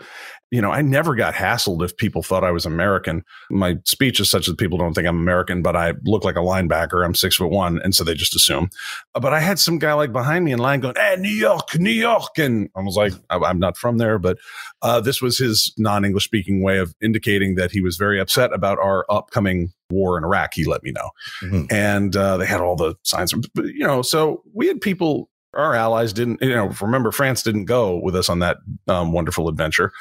You 0.54 0.62
know, 0.62 0.72
I 0.72 0.84
never 0.84 1.16
got 1.16 1.34
hassled 1.34 1.84
if 1.84 1.98
people 1.98 2.22
thought 2.22 2.44
I 2.44 2.52
was 2.52 2.63
American. 2.66 3.24
My 3.50 3.78
speech 3.86 4.20
is 4.20 4.30
such 4.30 4.46
that 4.46 4.60
people 4.60 4.78
don't 4.78 4.94
think 4.94 5.08
I'm 5.08 5.18
American, 5.18 5.63
but 5.63 5.76
I 5.76 5.94
look 6.06 6.24
like 6.24 6.36
a 6.36 6.39
linebacker. 6.39 7.04
I'm 7.04 7.16
six 7.16 7.36
foot 7.38 7.50
one. 7.50 7.82
And 7.84 7.96
so 7.96 8.04
they 8.04 8.13
just 8.13 8.36
assume. 8.36 8.70
Uh, 9.16 9.20
But 9.20 9.34
I 9.34 9.39
had 9.39 9.58
some 9.58 9.80
guy 9.80 9.94
like 9.94 10.12
behind 10.12 10.46
me 10.46 10.52
in 10.52 10.60
line 10.60 10.80
going, 10.80 10.94
Hey, 10.96 11.16
New 11.18 11.28
York, 11.30 11.76
New 11.80 11.89
York. 11.89 12.38
And 12.38 12.70
I 12.76 12.82
was 12.82 12.96
like, 12.96 13.13
I'm 13.32 13.58
not 13.58 13.78
from 13.78 13.98
there, 13.98 14.20
but 14.20 14.38
uh, 14.84 15.02
this 15.02 15.24
was 15.24 15.39
his 15.39 15.74
non 15.78 16.06
English 16.06 16.26
speaking 16.26 16.62
way 16.62 16.78
of 16.78 16.94
indicating 17.02 17.56
that 17.56 17.72
he 17.72 17.82
was 17.82 17.98
very 17.98 18.20
upset 18.20 18.54
about 18.54 18.78
our 18.78 19.06
upcoming 19.10 19.74
war 19.89 20.20
in 20.20 20.24
Iraq. 20.24 20.54
He 20.54 20.66
let 20.66 20.84
me 20.84 20.92
know 20.92 21.10
Mhm. 21.42 21.72
and 21.72 22.16
uh, 22.16 22.38
they 22.38 22.46
had 22.46 22.62
all 22.62 22.76
the 22.76 22.94
signs. 23.04 23.34
But, 23.56 23.66
you 23.66 23.88
know, 23.88 24.04
so 24.04 24.44
we 24.54 24.68
had 24.68 24.82
people. 24.82 25.30
Our 25.56 25.76
allies 25.76 26.13
didn't. 26.13 26.42
You 26.42 26.56
know, 26.56 26.72
remember 26.82 27.12
France 27.12 27.44
didn't 27.44 27.66
go 27.66 27.98
with 27.98 28.16
us 28.16 28.28
on 28.28 28.39
that 28.39 28.58
um, 28.88 29.12
wonderful 29.13 29.48
adventure. 29.50 29.92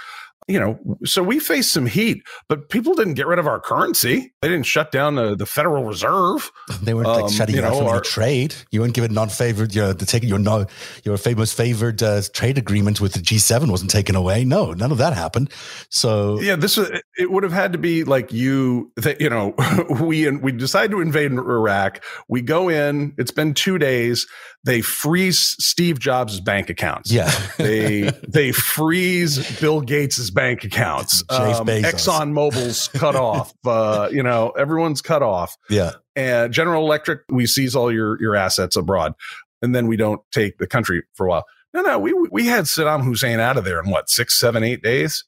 You 0.49 0.59
know, 0.59 0.79
so 1.05 1.23
we 1.23 1.39
faced 1.39 1.73
some 1.73 1.87
heat, 1.87 2.23
but 2.49 2.69
people 2.69 2.95
didn't 2.95 3.15
get 3.15 3.29
rid 3.29 3.39
of 3.39 3.47
our 3.47 3.61
currency. 3.61 4.33
They 4.43 4.49
didn't 4.49 4.67
shut 4.67 4.91
down 4.91 5.15
the, 5.15 5.37
the 5.37 5.47
Federal 5.47 5.85
Reserve. 5.85 6.51
They 6.83 6.95
weren't 6.95 7.07
like 7.09 7.25
Um, 7.25 7.31
shutting 7.31 7.55
you 7.55 7.63
know, 7.63 7.79
any 7.79 7.87
our- 7.89 8.01
trade. 8.01 8.55
You 8.73 8.81
weren't 8.81 8.93
given 8.95 9.15
non-favored. 9.15 9.73
You 9.73 9.83
know, 9.83 9.93
the 9.93 10.05
taking 10.05 10.29
your 10.29 10.41
no, 10.41 10.67
your 11.05 11.17
famous 11.17 11.53
favored 11.53 12.03
uh, 12.03 12.23
trade 12.33 12.59
agreement 12.59 13.01
with 13.01 13.13
the 13.13 13.21
G7 13.21 13.71
wasn't 13.71 13.91
taken 13.93 14.17
away. 14.17 14.45
No, 14.45 14.73
none 14.73 14.91
of 14.91 14.99
that 14.99 15.13
happened. 15.13 15.49
So 15.91 16.41
Yeah, 16.41 16.57
this 16.57 16.77
was, 16.77 16.91
it 17.17 17.31
would 17.31 17.45
have 17.45 17.53
had 17.53 17.73
to 17.73 17.79
be 17.79 18.03
like 18.03 18.33
you 18.33 18.91
that 18.97 19.21
you 19.21 19.31
know 19.31 19.55
we 20.01 20.29
we 20.31 20.51
decide 20.51 20.91
to 20.91 21.01
invade 21.01 21.31
Iraq. 21.31 22.03
We 22.29 22.43
go 22.43 22.69
in. 22.69 23.15
It's 23.17 23.31
been 23.31 23.55
two 23.55 23.79
days. 23.79 24.27
They 24.65 24.81
freeze 24.81 25.57
Steve 25.59 25.99
Jobs' 26.01 26.41
bank 26.41 26.69
accounts. 26.71 27.13
yeah, 27.13 27.31
they 27.59 28.11
they 28.29 28.51
freeze 28.53 29.61
Bill 29.61 29.81
Gates's 29.81 30.31
bank 30.33 30.65
accounts. 30.65 31.23
Um, 31.31 31.67
Exxon 31.67 32.33
Mobil's 32.33 32.89
cut 32.89 33.15
off. 33.17 33.53
Uh, 33.65 34.09
you 34.11 34.23
know, 34.23 34.51
everyone's 34.51 35.01
cut 35.01 35.23
off. 35.23 35.57
yeah, 35.71 35.93
And 36.17 36.53
General 36.53 36.85
Electric, 36.85 37.21
we 37.29 37.47
seize 37.47 37.77
all 37.77 37.93
your 37.93 38.21
your 38.21 38.35
assets 38.35 38.77
abroad, 38.77 39.15
and 39.63 39.75
then 39.75 39.87
we 39.87 39.97
don't 39.97 40.21
take 40.33 40.59
the 40.59 40.67
country 40.67 41.05
for 41.15 41.27
a 41.27 41.29
while. 41.31 41.45
No, 41.75 41.83
no, 41.83 41.99
we 41.99 42.13
we 42.31 42.47
had 42.47 42.65
Saddam 42.65 43.05
Hussein 43.05 43.41
out 43.41 43.57
of 43.57 43.65
there 43.65 43.81
in 43.81 43.89
what 43.91 44.11
six, 44.11 44.39
seven, 44.39 44.63
eight 44.65 44.83
days. 44.83 45.25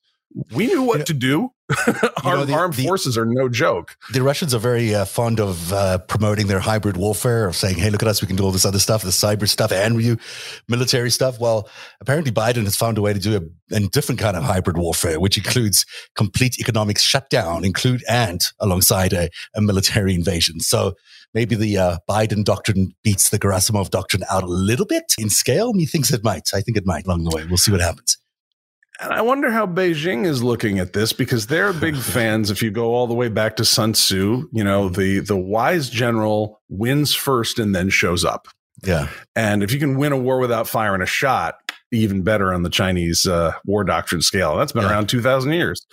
We 0.52 0.66
knew 0.66 0.82
what 0.82 0.94
You 0.94 0.98
know- 0.98 1.04
to 1.04 1.14
do. 1.14 1.50
Our 2.24 2.36
know, 2.38 2.44
the- 2.44 2.52
armed 2.52 2.74
the- 2.74 2.82
forces 2.84 3.16
are 3.16 3.24
no 3.24 3.48
joke. 3.48 3.96
the 4.12 4.20
Russians 4.22 4.52
are 4.54 4.58
very 4.58 4.94
uh, 4.94 5.06
fond 5.06 5.40
of 5.40 5.72
uh, 5.72 5.96
promoting 5.98 6.46
their 6.46 6.58
hybrid 6.60 6.96
warfare, 6.98 7.46
of 7.46 7.56
saying, 7.56 7.76
"Hey, 7.76 7.88
look 7.88 8.02
at 8.02 8.08
us, 8.08 8.20
we 8.20 8.26
can 8.26 8.36
do 8.36 8.44
all 8.44 8.50
this 8.50 8.66
other 8.66 8.78
stuff, 8.78 9.02
the 9.02 9.08
cyber 9.10 9.48
stuff 9.48 9.72
and 9.72 10.02
you 10.02 10.18
military 10.68 11.10
stuff." 11.10 11.40
Well, 11.40 11.68
apparently 12.02 12.32
Biden 12.32 12.64
has 12.64 12.76
found 12.76 12.98
a 12.98 13.02
way 13.02 13.14
to 13.14 13.18
do 13.18 13.36
a, 13.36 13.74
a 13.76 13.80
different 13.80 14.20
kind 14.20 14.36
of 14.36 14.42
hybrid 14.42 14.76
warfare, 14.76 15.18
which 15.20 15.38
includes 15.38 15.86
complete 16.16 16.58
economic 16.58 16.98
shutdown, 16.98 17.64
include 17.64 18.02
and 18.10 18.42
alongside 18.60 19.12
a, 19.14 19.30
a 19.56 19.62
military 19.62 20.14
invasion. 20.14 20.60
So 20.60 20.94
maybe 21.32 21.54
the 21.54 21.78
uh, 21.78 21.96
Biden 22.08 22.44
doctrine 22.44 22.92
beats 23.02 23.30
the 23.30 23.38
Gerasimov 23.38 23.88
doctrine 23.88 24.24
out 24.30 24.42
a 24.42 24.46
little 24.48 24.86
bit 24.86 25.14
in 25.18 25.30
scale. 25.30 25.72
Methinks 25.72 26.12
it 26.12 26.22
might. 26.22 26.50
I 26.52 26.60
think 26.60 26.76
it 26.76 26.84
might 26.84 27.06
along 27.06 27.24
the 27.24 27.34
way. 27.34 27.46
We'll 27.46 27.56
see 27.56 27.72
what 27.72 27.80
happens. 27.80 28.18
And 29.00 29.12
I 29.12 29.22
wonder 29.22 29.50
how 29.50 29.66
Beijing 29.66 30.24
is 30.24 30.42
looking 30.42 30.78
at 30.78 30.92
this 30.92 31.12
because 31.12 31.46
they're 31.46 31.72
big 31.80 31.96
fans. 31.96 32.50
If 32.50 32.62
you 32.62 32.70
go 32.70 32.94
all 32.94 33.06
the 33.06 33.14
way 33.14 33.28
back 33.28 33.56
to 33.56 33.64
Sun 33.64 33.92
Tzu, 33.92 34.48
you 34.52 34.64
know, 34.64 34.88
the, 34.88 35.20
the 35.20 35.36
wise 35.36 35.90
general 35.90 36.60
wins 36.68 37.14
first 37.14 37.58
and 37.58 37.74
then 37.74 37.90
shows 37.90 38.24
up. 38.24 38.48
Yeah. 38.82 39.08
And 39.34 39.62
if 39.62 39.72
you 39.72 39.78
can 39.78 39.96
win 39.96 40.12
a 40.12 40.18
war 40.18 40.38
without 40.38 40.68
firing 40.68 41.02
a 41.02 41.06
shot, 41.06 41.56
even 41.94 42.22
better 42.22 42.52
on 42.52 42.62
the 42.62 42.70
Chinese 42.70 43.26
uh, 43.26 43.52
war 43.64 43.84
doctrine 43.84 44.22
scale. 44.22 44.56
That's 44.56 44.72
been 44.72 44.82
Yeah. 44.82 44.90
around 44.90 45.08
2,000 45.08 45.52
years. 45.52 45.84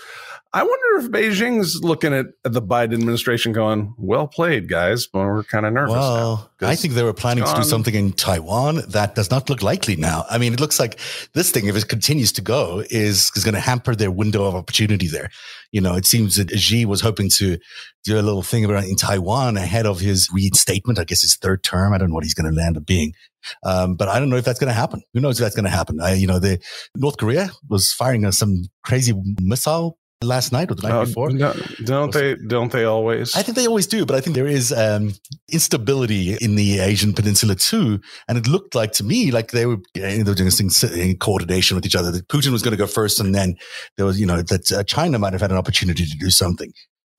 I 0.53 0.63
wonder 0.63 1.05
if 1.05 1.09
Beijing's 1.11 1.81
looking 1.81 2.13
at 2.13 2.25
the 2.43 2.61
Biden 2.61 2.93
administration 2.95 3.53
going, 3.53 3.93
well 3.97 4.27
played, 4.27 4.67
guys, 4.67 5.07
but 5.07 5.19
we're 5.19 5.43
kind 5.45 5.65
of 5.65 5.71
nervous. 5.71 5.93
now. 5.93 6.01
Well, 6.01 6.51
I 6.59 6.65
'cause 6.65 6.81
think 6.81 6.93
they 6.93 7.03
were 7.03 7.13
planning 7.13 7.45
to 7.45 7.53
do 7.55 7.63
something 7.63 7.95
in 7.95 8.11
Taiwan 8.11 8.81
that 8.89 9.15
does 9.15 9.31
not 9.31 9.49
look 9.49 9.63
likely 9.63 9.95
now. 9.95 10.25
I 10.29 10.37
mean, 10.37 10.51
it 10.53 10.59
looks 10.59 10.77
like 10.77 10.99
this 11.33 11.51
thing, 11.51 11.67
if 11.67 11.77
it 11.77 11.87
continues 11.87 12.33
to 12.33 12.41
go, 12.41 12.83
is 12.89 13.31
is 13.37 13.45
going 13.45 13.53
to 13.53 13.61
hamper 13.61 13.95
their 13.95 14.11
window 14.11 14.43
of 14.43 14.53
opportunity 14.53 15.07
there. 15.07 15.29
You 15.71 15.79
know, 15.79 15.95
it 15.95 16.05
seems 16.05 16.35
that 16.35 16.51
Xi 16.51 16.83
was 16.83 16.99
hoping 16.99 17.29
to 17.37 17.57
do 18.03 18.19
a 18.19 18.21
little 18.21 18.41
thing 18.43 18.65
around 18.65 18.85
in 18.85 18.97
Taiwan 18.97 19.55
ahead 19.55 19.85
of 19.85 20.01
his 20.01 20.27
reinstatement. 20.33 20.99
I 20.99 21.05
guess 21.05 21.21
his 21.21 21.37
third 21.37 21.63
term. 21.63 21.93
I 21.93 21.97
don't 21.97 22.09
know 22.09 22.15
what 22.15 22.25
he's 22.25 22.33
going 22.33 22.51
to 22.53 22.57
land 22.61 22.75
up 22.75 22.85
being. 22.85 23.13
Um, 23.63 23.95
but 23.95 24.07
I 24.07 24.19
don't 24.19 24.29
know 24.29 24.37
if 24.37 24.45
that's 24.45 24.59
going 24.59 24.69
to 24.69 24.73
happen. 24.73 25.01
Who 25.13 25.19
knows 25.19 25.39
if 25.39 25.43
that's 25.43 25.55
going 25.55 25.65
to 25.65 25.71
happen? 25.71 25.99
I, 26.01 26.13
you 26.13 26.27
know, 26.27 26.39
the 26.39 26.59
North 26.95 27.17
Korea 27.17 27.49
was 27.69 27.91
firing 27.91 28.29
some 28.31 28.63
crazy 28.83 29.13
missile 29.41 29.97
last 30.23 30.51
night 30.51 30.69
or 30.69 30.75
the 30.75 30.83
night 30.87 30.91
Uh, 30.95 31.05
before. 31.05 31.31
no- 31.31 31.55
don't 31.83 32.13
they? 32.13 32.35
Don't 32.47 32.71
they 32.71 32.85
always? 32.85 33.35
I 33.35 33.41
think 33.41 33.57
they 33.57 33.65
always 33.65 33.87
do, 33.87 34.05
but 34.05 34.15
I 34.15 34.21
think 34.21 34.35
there 34.35 34.45
is 34.45 34.71
um, 34.71 35.13
instability 35.51 36.35
in 36.35 36.55
the 36.55 36.79
Asian 36.79 37.13
Peninsula 37.13 37.55
too. 37.55 37.99
And 38.27 38.37
it 38.37 38.47
looked 38.47 38.75
like 38.75 38.91
to 38.93 39.03
me 39.03 39.31
like 39.31 39.51
they 39.51 39.65
were, 39.65 39.77
they 39.95 40.21
were 40.23 40.35
doing 40.35 40.49
this 40.49 40.59
thing 40.59 40.69
in 40.99 41.17
coordination 41.17 41.75
with 41.75 41.85
each 41.85 41.95
other. 41.95 42.11
That 42.11 42.27
Putin 42.27 42.51
was 42.51 42.61
going 42.61 42.71
to 42.71 42.77
go 42.77 42.87
first, 42.87 43.19
and 43.19 43.33
then 43.33 43.55
there 43.97 44.05
was, 44.05 44.19
you 44.19 44.25
know, 44.25 44.41
that 44.41 44.71
uh, 44.71 44.83
China 44.83 45.17
might 45.19 45.33
have 45.33 45.41
had 45.41 45.51
an 45.51 45.57
opportunity 45.57 46.05
to 46.05 46.17
do 46.17 46.29
something. 46.29 46.71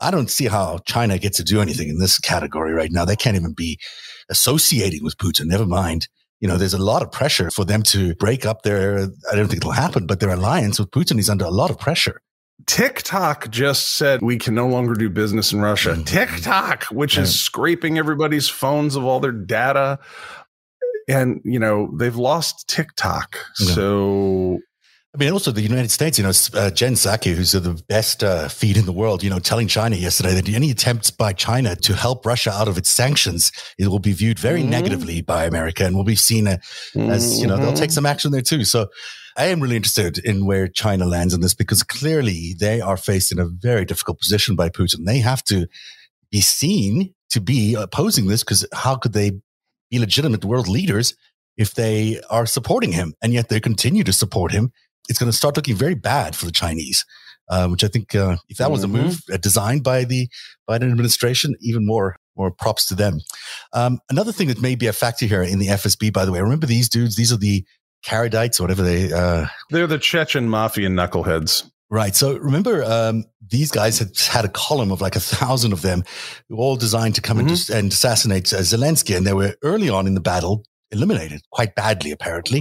I 0.02 0.10
don't 0.10 0.30
see 0.30 0.46
how 0.46 0.78
China 0.84 1.18
gets 1.18 1.36
to 1.38 1.44
do 1.44 1.60
anything 1.60 1.88
in 1.88 1.98
this 1.98 2.18
category 2.18 2.72
right 2.72 2.90
now. 2.90 3.04
They 3.04 3.16
can't 3.16 3.36
even 3.36 3.52
be 3.52 3.78
associating 4.28 5.02
with 5.04 5.16
Putin. 5.16 5.46
Never 5.46 5.66
mind. 5.66 6.08
You 6.40 6.48
know, 6.48 6.56
there's 6.56 6.74
a 6.74 6.82
lot 6.82 7.02
of 7.02 7.12
pressure 7.12 7.50
for 7.52 7.64
them 7.64 7.84
to 7.84 8.16
break 8.16 8.44
up 8.44 8.62
their. 8.62 9.08
I 9.30 9.36
don't 9.36 9.46
think 9.46 9.58
it'll 9.58 9.70
happen, 9.70 10.06
but 10.06 10.18
their 10.18 10.30
alliance 10.30 10.80
with 10.80 10.90
Putin 10.90 11.18
is 11.18 11.30
under 11.30 11.44
a 11.44 11.50
lot 11.50 11.70
of 11.70 11.78
pressure. 11.78 12.20
TikTok 12.66 13.50
just 13.50 13.90
said 13.90 14.20
we 14.22 14.38
can 14.38 14.54
no 14.54 14.68
longer 14.68 14.94
do 14.94 15.08
business 15.08 15.52
in 15.52 15.60
Russia. 15.60 15.94
Mhm. 15.94 16.06
TikTok, 16.06 16.84
which 16.84 17.16
is 17.18 17.38
scraping 17.38 17.98
everybody's 17.98 18.48
phones 18.48 18.96
of 18.96 19.04
all 19.04 19.20
their 19.20 19.32
data. 19.32 19.98
And, 21.08 21.40
you 21.44 21.58
know, 21.58 21.90
they've 21.98 22.16
lost 22.16 22.68
TikTok. 22.68 23.36
Yeah. 23.58 23.74
So, 23.74 24.58
I 25.14 25.18
mean, 25.18 25.30
also 25.30 25.52
the 25.52 25.60
United 25.60 25.90
States, 25.90 26.16
you 26.16 26.24
know, 26.24 26.32
uh, 26.54 26.70
Jen 26.70 26.94
Psaki, 26.94 27.34
who's 27.34 27.52
the 27.52 27.82
best 27.86 28.24
uh, 28.24 28.48
feed 28.48 28.78
in 28.78 28.86
the 28.86 28.92
world, 28.94 29.22
you 29.22 29.28
know, 29.28 29.38
telling 29.38 29.68
China 29.68 29.94
yesterday 29.94 30.32
that 30.32 30.48
any 30.48 30.70
attempts 30.70 31.10
by 31.10 31.34
China 31.34 31.76
to 31.76 31.94
help 31.94 32.24
Russia 32.24 32.50
out 32.50 32.66
of 32.66 32.78
its 32.78 32.88
sanctions, 32.88 33.52
it 33.76 33.88
will 33.88 33.98
be 33.98 34.12
viewed 34.12 34.38
very 34.38 34.62
Mhm. 34.62 34.70
negatively 34.70 35.20
by 35.20 35.44
America 35.44 35.84
and 35.84 35.94
will 35.94 36.04
be 36.04 36.16
seen 36.16 36.48
uh, 36.48 36.56
as, 36.96 37.38
you 37.38 37.46
know, 37.46 37.58
they'll 37.58 37.74
take 37.74 37.90
some 37.90 38.06
action 38.06 38.32
there 38.32 38.40
too. 38.40 38.64
So 38.64 38.86
I 39.36 39.46
am 39.46 39.60
really 39.60 39.76
interested 39.76 40.16
in 40.16 40.46
where 40.46 40.66
China 40.66 41.04
lands 41.04 41.34
in 41.34 41.42
this 41.42 41.52
because 41.52 41.82
clearly 41.82 42.54
they 42.58 42.80
are 42.80 42.96
faced 42.96 43.32
in 43.32 43.38
a 43.38 43.44
very 43.46 43.84
difficult 43.84 44.18
position 44.18 44.56
by 44.56 44.70
Putin. 44.70 45.04
They 45.04 45.18
have 45.18 45.44
to 45.44 45.66
be 46.30 46.40
seen 46.40 47.12
to 47.28 47.40
be 47.40 47.74
opposing 47.74 48.28
this 48.28 48.42
because 48.42 48.64
how 48.72 48.96
could 48.96 49.12
they 49.12 49.32
be 49.90 49.98
legitimate 49.98 50.42
world 50.42 50.68
leaders 50.68 51.14
if 51.58 51.74
they 51.74 52.18
are 52.30 52.46
supporting 52.46 52.92
him 52.92 53.12
and 53.22 53.34
yet 53.34 53.50
they 53.50 53.60
continue 53.60 54.04
to 54.04 54.12
support 54.14 54.52
him? 54.52 54.72
It's 55.08 55.18
going 55.18 55.30
to 55.30 55.36
start 55.36 55.56
looking 55.56 55.76
very 55.76 55.94
bad 55.94 56.36
for 56.36 56.46
the 56.46 56.52
Chinese, 56.52 57.04
uh, 57.48 57.68
which 57.68 57.82
I 57.84 57.88
think 57.88 58.14
uh, 58.14 58.36
if 58.48 58.58
that 58.58 58.70
was 58.70 58.84
a 58.84 58.88
move 58.88 59.20
uh, 59.32 59.36
designed 59.36 59.82
by 59.82 60.04
the 60.04 60.28
Biden 60.68 60.90
administration, 60.90 61.54
even 61.60 61.86
more 61.86 62.16
more 62.36 62.50
props 62.50 62.86
to 62.86 62.94
them. 62.94 63.20
Um, 63.74 63.98
another 64.08 64.32
thing 64.32 64.48
that 64.48 64.60
may 64.62 64.74
be 64.74 64.86
a 64.86 64.92
factor 64.94 65.26
here 65.26 65.42
in 65.42 65.58
the 65.58 65.66
FSB, 65.66 66.12
by 66.12 66.24
the 66.24 66.32
way, 66.32 66.40
remember 66.40 66.66
these 66.66 66.88
dudes? 66.88 67.14
These 67.16 67.30
are 67.32 67.36
the 67.36 67.62
Karadites, 68.06 68.58
or 68.58 68.64
whatever 68.64 68.82
they. 68.82 69.12
Uh, 69.12 69.46
they're 69.70 69.86
the 69.86 69.98
Chechen 69.98 70.48
mafia 70.48 70.88
knuckleheads. 70.88 71.70
Right. 71.90 72.16
So 72.16 72.38
remember, 72.38 72.82
um, 72.84 73.26
these 73.46 73.70
guys 73.70 73.98
had 73.98 74.16
had 74.18 74.46
a 74.46 74.48
column 74.48 74.90
of 74.90 75.02
like 75.02 75.14
a 75.14 75.20
thousand 75.20 75.74
of 75.74 75.82
them, 75.82 76.04
all 76.50 76.76
designed 76.76 77.16
to 77.16 77.20
come 77.20 77.36
Mhm. 77.38 77.68
and, 77.70 77.78
and 77.78 77.92
assassinate 77.92 78.50
uh, 78.54 78.60
Zelensky. 78.60 79.14
And 79.14 79.26
they 79.26 79.34
were 79.34 79.54
early 79.62 79.90
on 79.90 80.06
in 80.06 80.14
the 80.14 80.20
battle 80.20 80.64
eliminated 80.92 81.42
quite 81.50 81.74
badly, 81.74 82.10
apparently. 82.10 82.60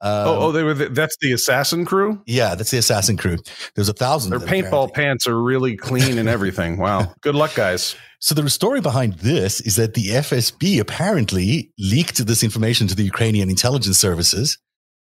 Um, 0.00 0.28
oh, 0.28 0.38
oh, 0.40 0.52
they 0.52 0.62
were. 0.62 0.74
The, 0.74 0.88
that's 0.88 1.16
the 1.20 1.32
assassin 1.32 1.84
crew. 1.84 2.22
Yeah, 2.26 2.54
that's 2.54 2.70
the 2.70 2.78
assassin 2.78 3.16
crew. 3.16 3.38
There's 3.74 3.88
a 3.88 3.94
thousand. 3.94 4.30
Their 4.30 4.40
paintball 4.40 4.88
apparently. 4.90 4.92
pants 4.94 5.26
are 5.26 5.40
really 5.40 5.76
clean 5.76 6.18
and 6.18 6.28
everything. 6.28 6.76
wow. 6.76 7.12
Good 7.22 7.34
luck, 7.34 7.54
guys. 7.54 7.96
So 8.20 8.36
the 8.36 8.48
story 8.48 8.80
behind 8.80 9.14
this 9.14 9.60
is 9.60 9.74
that 9.76 9.94
the 9.94 10.08
FSB 10.08 10.78
apparently 10.78 11.72
leaked 11.78 12.24
this 12.24 12.44
information 12.44 12.86
to 12.86 12.94
the 12.94 13.02
Ukrainian 13.02 13.50
intelligence 13.50 13.98
services 13.98 14.58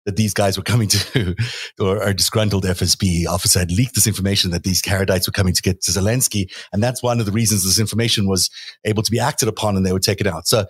that 0.08 0.15
these 0.15 0.34
guys 0.34 0.56
were 0.56 0.63
coming 0.63 0.88
to, 0.88 1.36
or 1.80 2.01
a 2.01 2.13
disgruntled 2.13 2.63
FSB 2.63 3.27
officer 3.27 3.60
had 3.60 3.71
leaked 3.71 3.93
this 3.93 4.08
information 4.08 4.51
that 4.51 4.63
these 4.63 4.82
Kadyrovites 4.82 5.27
were 5.27 5.34
coming 5.34 5.53
to 5.53 5.62
get 5.62 5.82
to 5.82 5.91
Zelensky. 5.91 6.49
And 6.71 6.82
that's 6.82 7.03
one 7.03 7.19
of 7.19 7.25
the 7.25 7.32
reasons 7.32 7.65
this 7.65 7.80
information 7.80 8.27
was 8.27 8.49
able 8.86 9.03
to 9.03 9.12
be 9.12 9.19
acted 9.19 9.49
upon 9.49 9.75
and 9.75 9.86
they 9.86 9.91
would 9.91 10.03
take 10.03 10.21
it 10.21 10.27
out. 10.27 10.47
So 10.47 10.65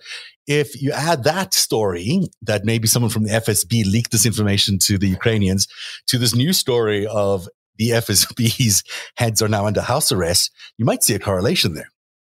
if 0.48 0.80
you 0.80 0.90
add 0.92 1.24
that 1.24 1.52
story 1.52 2.22
that 2.42 2.64
maybe 2.64 2.88
someone 2.88 3.10
from 3.10 3.24
the 3.24 3.30
FSB 3.30 3.84
leaked 3.84 4.10
this 4.10 4.26
information 4.26 4.78
to 4.78 4.96
the 4.96 5.06
Ukrainians 5.06 5.68
to 6.06 6.18
this 6.18 6.34
new 6.34 6.54
story 6.54 7.06
of 7.06 7.46
the 7.76 7.90
FSB's 7.90 8.82
heads 9.16 9.42
are 9.42 9.48
now 9.48 9.66
under 9.66 9.82
house 9.82 10.10
arrest, 10.10 10.50
you 10.78 10.84
might 10.84 11.02
see 11.04 11.14
a 11.14 11.18
correlation 11.18 11.74
there. 11.74 11.90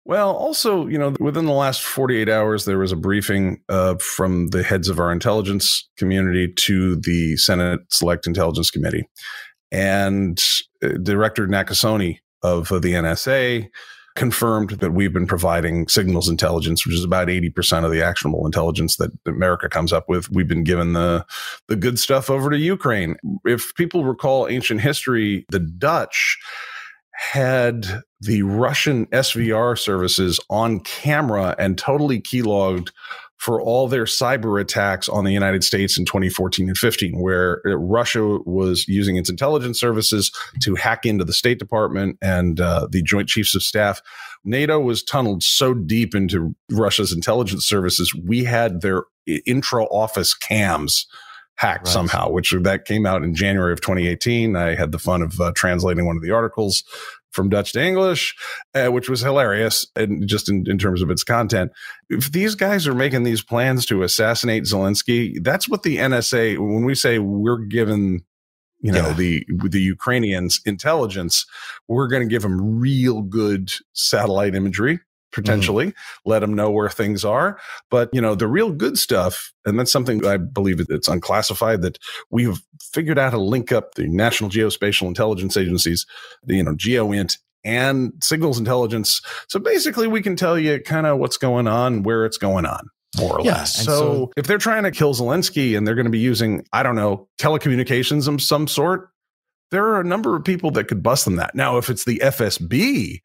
Well, 0.04 0.32
also, 0.32 0.86
you 0.88 0.98
know, 0.98 1.14
within 1.20 1.46
the 1.46 1.52
last 1.52 1.82
48 1.82 2.28
hours, 2.28 2.64
there 2.64 2.78
was 2.78 2.92
a 2.92 2.96
briefing 2.96 3.62
uh, 3.68 3.94
from 3.96 4.48
the 4.48 4.62
heads 4.62 4.88
of 4.88 4.98
our 4.98 5.12
intelligence 5.12 5.88
community 5.96 6.52
to 6.52 6.96
the 6.96 7.36
Senate 7.36 7.80
Select 7.88 8.26
Intelligence 8.26 8.70
Committee. 8.70 9.08
And 9.70 10.42
uh, 10.82 10.88
Director 11.02 11.46
Nakasone 11.46 12.18
of 12.42 12.70
uh, 12.72 12.80
the 12.80 12.94
NSA 12.94 13.68
confirmed 14.14 14.70
that 14.70 14.92
we've 14.92 15.12
been 15.12 15.26
providing 15.26 15.88
signals 15.88 16.28
intelligence, 16.28 16.86
which 16.86 16.94
is 16.94 17.04
about 17.04 17.28
80% 17.28 17.84
of 17.84 17.90
the 17.90 18.02
actionable 18.02 18.44
intelligence 18.46 18.96
that 18.96 19.10
America 19.26 19.68
comes 19.68 19.92
up 19.92 20.08
with. 20.08 20.30
We've 20.30 20.48
been 20.48 20.64
given 20.64 20.92
the, 20.92 21.24
the 21.68 21.76
good 21.76 21.98
stuff 21.98 22.28
over 22.28 22.50
to 22.50 22.58
Ukraine. 22.58 23.16
If 23.44 23.74
people 23.74 24.04
recall 24.04 24.48
ancient 24.48 24.80
history, 24.80 25.46
the 25.50 25.60
Dutch 25.60 26.38
had 27.14 28.02
the 28.20 28.42
Russian 28.42 29.06
SVR 29.06 29.78
services 29.78 30.40
on 30.50 30.80
camera 30.80 31.54
and 31.58 31.78
totally 31.78 32.20
keylogged 32.20 32.90
for 33.42 33.60
all 33.60 33.88
their 33.88 34.04
cyber 34.04 34.60
attacks 34.60 35.08
on 35.08 35.24
the 35.24 35.32
United 35.32 35.64
States 35.64 35.98
in 35.98 36.04
2014 36.04 36.68
and 36.68 36.78
15, 36.78 37.20
where 37.20 37.60
Russia 37.64 38.38
was 38.46 38.86
using 38.86 39.16
its 39.16 39.28
intelligence 39.28 39.80
services 39.80 40.30
to 40.60 40.76
hack 40.76 41.04
into 41.04 41.24
the 41.24 41.32
State 41.32 41.58
Department 41.58 42.16
and 42.22 42.60
uh, 42.60 42.86
the 42.88 43.02
Joint 43.02 43.28
Chiefs 43.28 43.56
of 43.56 43.64
Staff. 43.64 44.00
NATO 44.44 44.78
was 44.78 45.02
tunneled 45.02 45.42
so 45.42 45.74
deep 45.74 46.14
into 46.14 46.54
Russia's 46.70 47.12
intelligence 47.12 47.66
services, 47.66 48.14
we 48.14 48.44
had 48.44 48.80
their 48.80 49.06
intra 49.44 49.86
office 49.86 50.34
cams 50.34 51.08
hacked 51.56 51.86
right. 51.86 51.92
somehow, 51.92 52.30
which 52.30 52.54
that 52.62 52.84
came 52.84 53.06
out 53.06 53.24
in 53.24 53.34
January 53.34 53.72
of 53.72 53.80
2018. 53.80 54.54
I 54.54 54.76
had 54.76 54.92
the 54.92 55.00
fun 55.00 55.20
of 55.20 55.40
uh, 55.40 55.50
translating 55.56 56.06
one 56.06 56.16
of 56.16 56.22
the 56.22 56.30
articles 56.30 56.84
from 57.32 57.48
Dutch 57.48 57.72
to 57.72 57.82
English, 57.82 58.34
uh, 58.74 58.88
which 58.88 59.08
was 59.08 59.20
hilarious 59.20 59.86
and 59.96 60.26
just 60.26 60.48
in, 60.48 60.64
in 60.66 60.78
terms 60.78 61.02
of 61.02 61.10
its 61.10 61.24
content. 61.24 61.72
If 62.08 62.32
these 62.32 62.54
guys 62.54 62.86
are 62.86 62.94
making 62.94 63.24
these 63.24 63.42
plans 63.42 63.86
to 63.86 64.02
assassinate 64.02 64.64
Zelensky, 64.64 65.42
that's 65.42 65.68
what 65.68 65.82
the 65.82 65.96
NSA, 65.96 66.58
when 66.58 66.84
we 66.84 66.94
say 66.94 67.18
we're 67.18 67.58
given 67.58 68.24
you 68.82 68.90
know 68.90 69.08
yeah. 69.08 69.14
the 69.14 69.46
the 69.68 69.80
Ukrainians 69.80 70.60
intelligence 70.66 71.46
we're 71.86 72.08
going 72.08 72.22
to 72.22 72.28
give 72.28 72.42
them 72.42 72.80
real 72.80 73.22
good 73.22 73.72
satellite 73.92 74.56
imagery 74.56 74.98
potentially 75.32 75.86
mm-hmm. 75.88 76.30
let 76.30 76.40
them 76.40 76.54
know 76.54 76.70
where 76.70 76.88
things 76.88 77.24
are 77.24 77.58
but 77.90 78.08
you 78.12 78.20
know 78.20 78.34
the 78.34 78.46
real 78.46 78.72
good 78.72 78.98
stuff 78.98 79.52
and 79.64 79.78
that's 79.78 79.92
something 79.92 80.24
i 80.26 80.36
believe 80.36 80.80
it's 80.88 81.08
unclassified 81.08 81.82
that 81.82 81.98
we've 82.30 82.60
figured 82.80 83.18
out 83.18 83.32
how 83.32 83.38
to 83.38 83.42
link 83.42 83.72
up 83.72 83.94
the 83.94 84.06
national 84.08 84.50
geospatial 84.50 85.06
intelligence 85.06 85.56
agencies 85.56 86.06
the 86.44 86.56
you 86.56 86.62
know 86.62 86.74
geoint 86.74 87.38
and 87.64 88.12
signals 88.20 88.58
intelligence 88.58 89.20
so 89.48 89.58
basically 89.58 90.08
we 90.08 90.22
can 90.22 90.36
tell 90.36 90.58
you 90.58 90.80
kind 90.80 91.06
of 91.06 91.18
what's 91.18 91.36
going 91.36 91.66
on 91.66 92.02
where 92.02 92.24
it's 92.24 92.38
going 92.38 92.66
on 92.66 92.88
more 93.18 93.40
or 93.40 93.44
yeah, 93.44 93.58
less. 93.58 93.74
So, 93.76 93.84
so, 93.84 94.32
if 94.36 94.46
they're 94.46 94.58
trying 94.58 94.84
to 94.84 94.90
kill 94.90 95.14
Zelensky 95.14 95.76
and 95.76 95.86
they're 95.86 95.94
going 95.94 96.06
to 96.06 96.10
be 96.10 96.18
using, 96.18 96.64
I 96.72 96.82
don't 96.82 96.96
know, 96.96 97.28
telecommunications 97.38 98.26
of 98.26 98.40
some 98.40 98.66
sort, 98.66 99.10
there 99.70 99.86
are 99.86 100.00
a 100.00 100.04
number 100.04 100.36
of 100.36 100.44
people 100.44 100.70
that 100.72 100.88
could 100.88 101.02
bust 101.02 101.24
them 101.24 101.36
that. 101.36 101.54
Now, 101.54 101.78
if 101.78 101.90
it's 101.90 102.04
the 102.04 102.20
FSB 102.22 103.20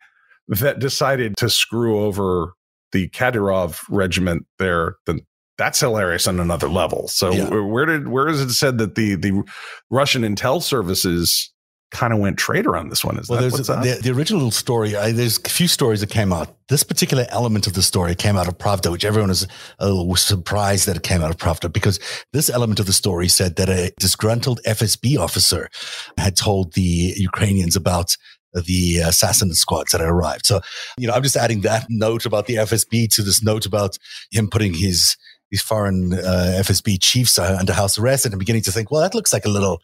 that 0.47 0.79
decided 0.79 1.35
to 1.37 1.49
screw 1.49 2.01
over 2.01 2.53
the 2.91 3.09
Kadyrov 3.09 3.81
regiment 3.89 4.45
there, 4.59 4.95
then 5.05 5.21
that's 5.57 5.79
hilarious 5.79 6.27
on 6.27 6.39
another 6.39 6.69
level. 6.69 7.07
So 7.07 7.31
yeah. 7.31 7.49
where 7.49 7.85
did 7.85 8.07
where 8.07 8.27
is 8.27 8.41
it 8.41 8.51
said 8.51 8.77
that 8.77 8.95
the 8.95 9.15
the 9.15 9.43
Russian 9.89 10.21
intel 10.21 10.61
services 10.61 11.51
kind 11.91 12.11
of 12.11 12.19
went 12.19 12.37
traitor 12.37 12.75
on 12.75 12.89
this 12.89 13.03
one? 13.03 13.17
Is 13.17 13.29
well, 13.29 13.41
there's 13.41 13.53
the, 13.53 13.99
the, 14.01 14.11
original 14.11 14.51
story. 14.51 14.95
I, 14.95 15.11
there's 15.11 15.39
a 15.43 15.49
few 15.49 15.67
stories 15.67 16.01
that 16.01 16.09
came 16.09 16.33
out. 16.33 16.55
This 16.69 16.83
particular 16.83 17.25
element 17.29 17.65
of 17.65 17.73
the 17.73 17.81
story 17.81 18.13
came 18.13 18.35
out 18.35 18.47
of 18.47 18.57
Pravda, 18.57 18.91
which 18.91 19.05
everyone 19.05 19.29
uh, 19.29 19.31
was 19.31 19.47
a 19.79 19.89
little 19.89 20.15
surprised 20.15 20.87
that 20.87 20.97
it 20.97 21.03
came 21.03 21.23
out 21.23 21.29
of 21.29 21.37
Pravda 21.37 21.71
because 21.71 21.99
this 22.33 22.49
element 22.49 22.79
of 22.79 22.85
the 22.85 22.93
story 22.93 23.27
said 23.27 23.55
that 23.55 23.69
a 23.69 23.91
disgruntled 23.99 24.59
FSB 24.65 25.17
officer 25.17 25.69
had 26.17 26.35
told 26.35 26.73
the 26.73 27.13
Ukrainians 27.17 27.75
about 27.75 28.17
the 28.53 28.97
assassin 28.97 29.53
squads 29.53 29.91
that 29.91 30.01
arrived. 30.01 30.45
So, 30.45 30.61
you 30.97 31.07
know, 31.07 31.13
I'm 31.13 31.23
just 31.23 31.35
adding 31.35 31.61
that 31.61 31.85
note 31.89 32.25
about 32.25 32.47
the 32.47 32.55
FSB 32.55 33.13
to 33.15 33.21
this 33.21 33.43
note 33.43 33.65
about 33.65 33.97
him 34.31 34.49
putting 34.49 34.73
his 34.73 35.17
these 35.49 35.61
foreign 35.61 36.13
uh, 36.13 36.59
FSB 36.61 36.97
chiefs 36.99 37.39
under 37.39 37.73
house 37.73 37.97
arrest, 37.97 38.25
and 38.25 38.33
I'm 38.33 38.39
beginning 38.39 38.63
to 38.63 38.71
think, 38.71 38.91
well, 38.91 39.01
that 39.01 39.15
looks 39.15 39.31
like 39.31 39.45
a 39.45 39.49
little, 39.49 39.81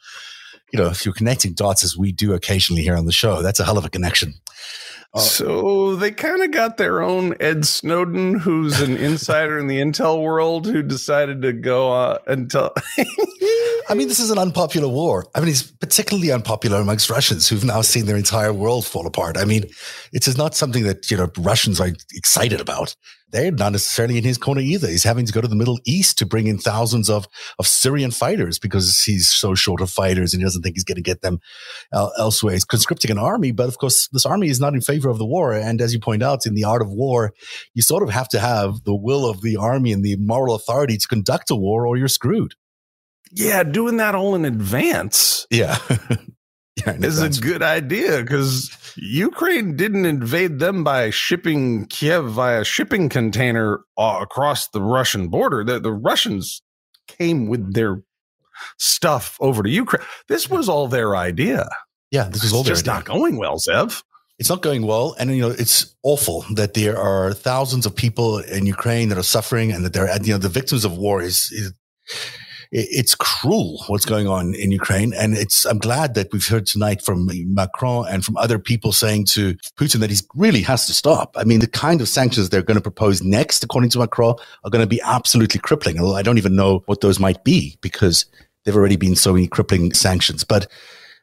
you 0.74 0.80
know, 0.80 0.88
if 0.88 1.06
you're 1.06 1.14
connecting 1.14 1.54
dots 1.54 1.84
as 1.84 1.98
we 1.98 2.12
do 2.12 2.34
occasionally 2.34 2.82
here 2.82 2.98
on 2.98 3.06
the 3.06 3.14
show, 3.14 3.42
that's 3.42 3.62
a 3.62 3.64
hell 3.64 3.78
of 3.78 3.86
a 3.86 3.90
connection. 3.90 4.34
Uh, 5.16 5.20
so 5.20 5.96
they 5.96 6.10
kind 6.12 6.42
of 6.42 6.50
got 6.52 6.78
their 6.78 7.04
own 7.04 7.36
Ed 7.40 7.66
Snowden, 7.66 8.40
who's 8.40 8.82
an 8.82 8.98
insider 8.98 9.60
in 9.60 9.68
the 9.68 9.80
intel 9.80 10.24
world, 10.24 10.66
who 10.66 10.82
decided 10.82 11.44
to 11.44 11.54
go 11.54 11.94
uh, 11.94 12.18
and 12.26 12.50
tell. 12.50 12.74
I 13.90 13.94
mean, 13.96 14.08
this 14.08 14.20
is 14.20 14.32
an 14.32 14.40
unpopular 14.40 14.88
war. 14.88 15.28
I 15.36 15.40
mean, 15.40 15.50
it's 15.50 15.62
particularly 15.62 16.32
unpopular 16.32 16.80
amongst 16.80 17.12
Russians 17.12 17.48
who've 17.48 17.64
now 17.64 17.82
seen 17.82 18.08
their 18.08 18.18
entire 18.18 18.54
world 18.54 18.86
fall 18.86 19.06
apart. 19.06 19.38
I 19.38 19.46
mean, 19.46 19.66
it 20.14 20.28
is 20.28 20.36
not 20.38 20.56
something 20.56 20.84
that, 20.84 21.12
you 21.12 21.18
know, 21.18 21.30
Russians 21.38 21.80
are 21.80 21.90
excited 22.14 22.60
about. 22.60 22.96
They're 23.34 23.52
not 23.52 23.72
necessarily 23.72 24.20
in 24.20 24.24
his 24.24 24.38
corner 24.38 24.62
either. 24.62 24.88
He's 24.88 25.04
having 25.04 25.26
to 25.26 25.34
go 25.34 25.42
to 25.42 25.48
the 25.48 25.56
Middle 25.56 25.80
East 25.86 26.20
to 26.20 26.26
bring 26.26 26.46
in 26.46 26.60
thousands 26.60 27.10
of, 27.10 27.28
of 27.58 27.66
Syrian 27.66 28.12
fighters 28.12 28.60
because 28.60 29.02
he's 29.02 29.28
so 29.28 29.56
short 29.56 29.82
of 29.82 29.90
fighters 29.90 30.34
and 30.34 30.42
he 30.42 30.46
doesn't 30.46 30.62
think 30.62 30.76
he's 30.76 30.84
going 30.84 30.98
to 30.98 31.02
get 31.02 31.22
them 31.22 31.40
uh, 31.92 32.10
elsewhere. 32.20 32.54
He's 32.54 32.64
conscripting 32.64 33.10
an 33.10 33.18
army, 33.18 33.52
but 33.52 33.68
of 33.68 33.80
course, 33.80 34.08
this 34.10 34.28
army 34.28 34.50
is 34.50 34.60
not 34.60 34.76
in 34.76 34.82
favor 34.82 35.10
of 35.10 35.18
the 35.18 35.26
war. 35.26 35.52
And 35.52 35.82
as 35.82 35.96
you 35.96 36.00
point 36.00 36.22
out, 36.22 36.46
in 36.46 36.54
the 36.54 36.64
art 36.64 36.84
of 36.84 36.92
war, 36.92 37.34
you 37.74 37.82
sort 37.82 38.04
of 38.04 38.12
have 38.12 38.30
to 38.30 38.40
have 38.40 38.84
the 38.84 38.94
will 38.96 39.28
of 39.28 39.42
the 39.42 39.58
army 39.58 39.92
and 39.92 40.06
the 40.06 40.16
moral 40.18 40.54
authority 40.54 40.98
to 40.98 41.08
conduct 41.08 41.50
a 41.50 41.56
war 41.56 41.88
or 41.88 41.98
you're 41.98 42.08
screwed. 42.08 42.54
Yeah, 43.32 43.64
doing 43.64 43.98
that 43.98 44.14
all 44.14 44.36
in 44.36 44.46
advance. 44.46 45.48
Yeah. 45.50 45.80
yeah 46.86 46.94
is 47.02 47.20
a 47.20 47.42
good 47.42 47.64
idea 47.64 48.22
because 48.22 48.70
Ukraine 48.96 49.76
didn't 49.76 50.06
invade 50.06 50.60
them 50.60 50.84
by 50.84 51.10
shipping 51.10 51.86
Kiev 51.88 52.26
via 52.32 52.64
shipping 52.64 53.10
container 53.10 53.82
uh, 53.98 54.20
across 54.22 54.68
the 54.70 54.82
Russian 54.82 55.28
border. 55.28 55.64
The, 55.64 55.80
the 55.80 55.92
Russians 55.92 56.62
came 57.08 57.48
with 57.48 57.74
their 57.74 58.02
stuff 58.78 59.38
over 59.40 59.64
to 59.64 59.70
Ukraine. 59.70 60.06
This 60.28 60.50
was 60.50 60.70
all 60.70 60.88
their 60.88 61.16
idea. 61.16 61.68
Yeah, 62.12 62.30
this 62.30 62.44
is 62.44 62.54
all 62.54 62.64
just 62.64 62.88
idea. 62.88 62.94
not 62.94 63.06
going 63.06 63.38
well, 63.38 63.58
Zev. 63.58 64.04
It's 64.40 64.50
not 64.50 64.62
going 64.62 64.86
well, 64.86 65.16
and 65.20 65.32
you 65.32 65.42
know 65.42 65.50
it's 65.50 65.96
awful 66.04 66.44
that 66.56 66.74
there 66.74 66.98
are 66.98 67.34
thousands 67.34 67.86
of 67.86 67.96
people 67.96 68.40
in 68.40 68.66
Ukraine 68.66 69.10
that 69.10 69.18
are 69.18 69.24
suffering, 69.24 69.72
and 69.72 69.86
that 69.86 69.94
they're 69.94 70.10
you 70.22 70.34
know 70.34 70.38
the 70.38 70.50
victims 70.50 70.86
of 70.86 70.98
war 70.98 71.22
is, 71.22 71.52
is 71.52 71.74
it's 72.76 73.14
cruel 73.14 73.84
what's 73.86 74.04
going 74.04 74.28
on 74.28 74.56
in 74.56 74.72
Ukraine. 74.72 75.14
And 75.14 75.38
it's, 75.38 75.64
I'm 75.64 75.78
glad 75.78 76.16
that 76.16 76.34
we've 76.34 76.46
heard 76.46 76.66
tonight 76.66 77.04
from 77.04 77.30
Macron 77.54 78.08
and 78.10 78.26
from 78.26 78.36
other 78.38 78.58
people 78.58 78.92
saying 78.92 79.26
to 79.26 79.54
Putin 79.78 80.00
that 80.00 80.10
he 80.10 80.18
really 80.34 80.62
has 80.64 80.88
to 80.88 80.94
stop. 80.94 81.36
I 81.38 81.44
mean, 81.44 81.60
the 81.60 81.68
kind 81.68 82.02
of 82.02 82.10
sanctions 82.10 82.50
they're 82.50 82.64
going 82.64 82.78
to 82.78 82.82
propose 82.82 83.22
next, 83.22 83.64
according 83.64 83.92
to 83.92 84.00
Macron, 84.00 84.36
are 84.64 84.72
going 84.72 84.82
to 84.84 84.88
be 84.88 85.02
absolutely 85.04 85.60
crippling. 85.60 86.00
I 86.00 86.24
don't 86.24 86.40
even 86.40 86.56
know 86.56 86.82
what 86.88 87.02
those 87.02 87.20
might 87.20 87.44
be 87.44 87.78
because 87.82 88.26
they've 88.66 88.76
already 88.76 88.96
been 88.96 89.16
so 89.16 89.34
many 89.34 89.48
crippling 89.48 89.94
sanctions. 89.94 90.44
But 90.44 90.68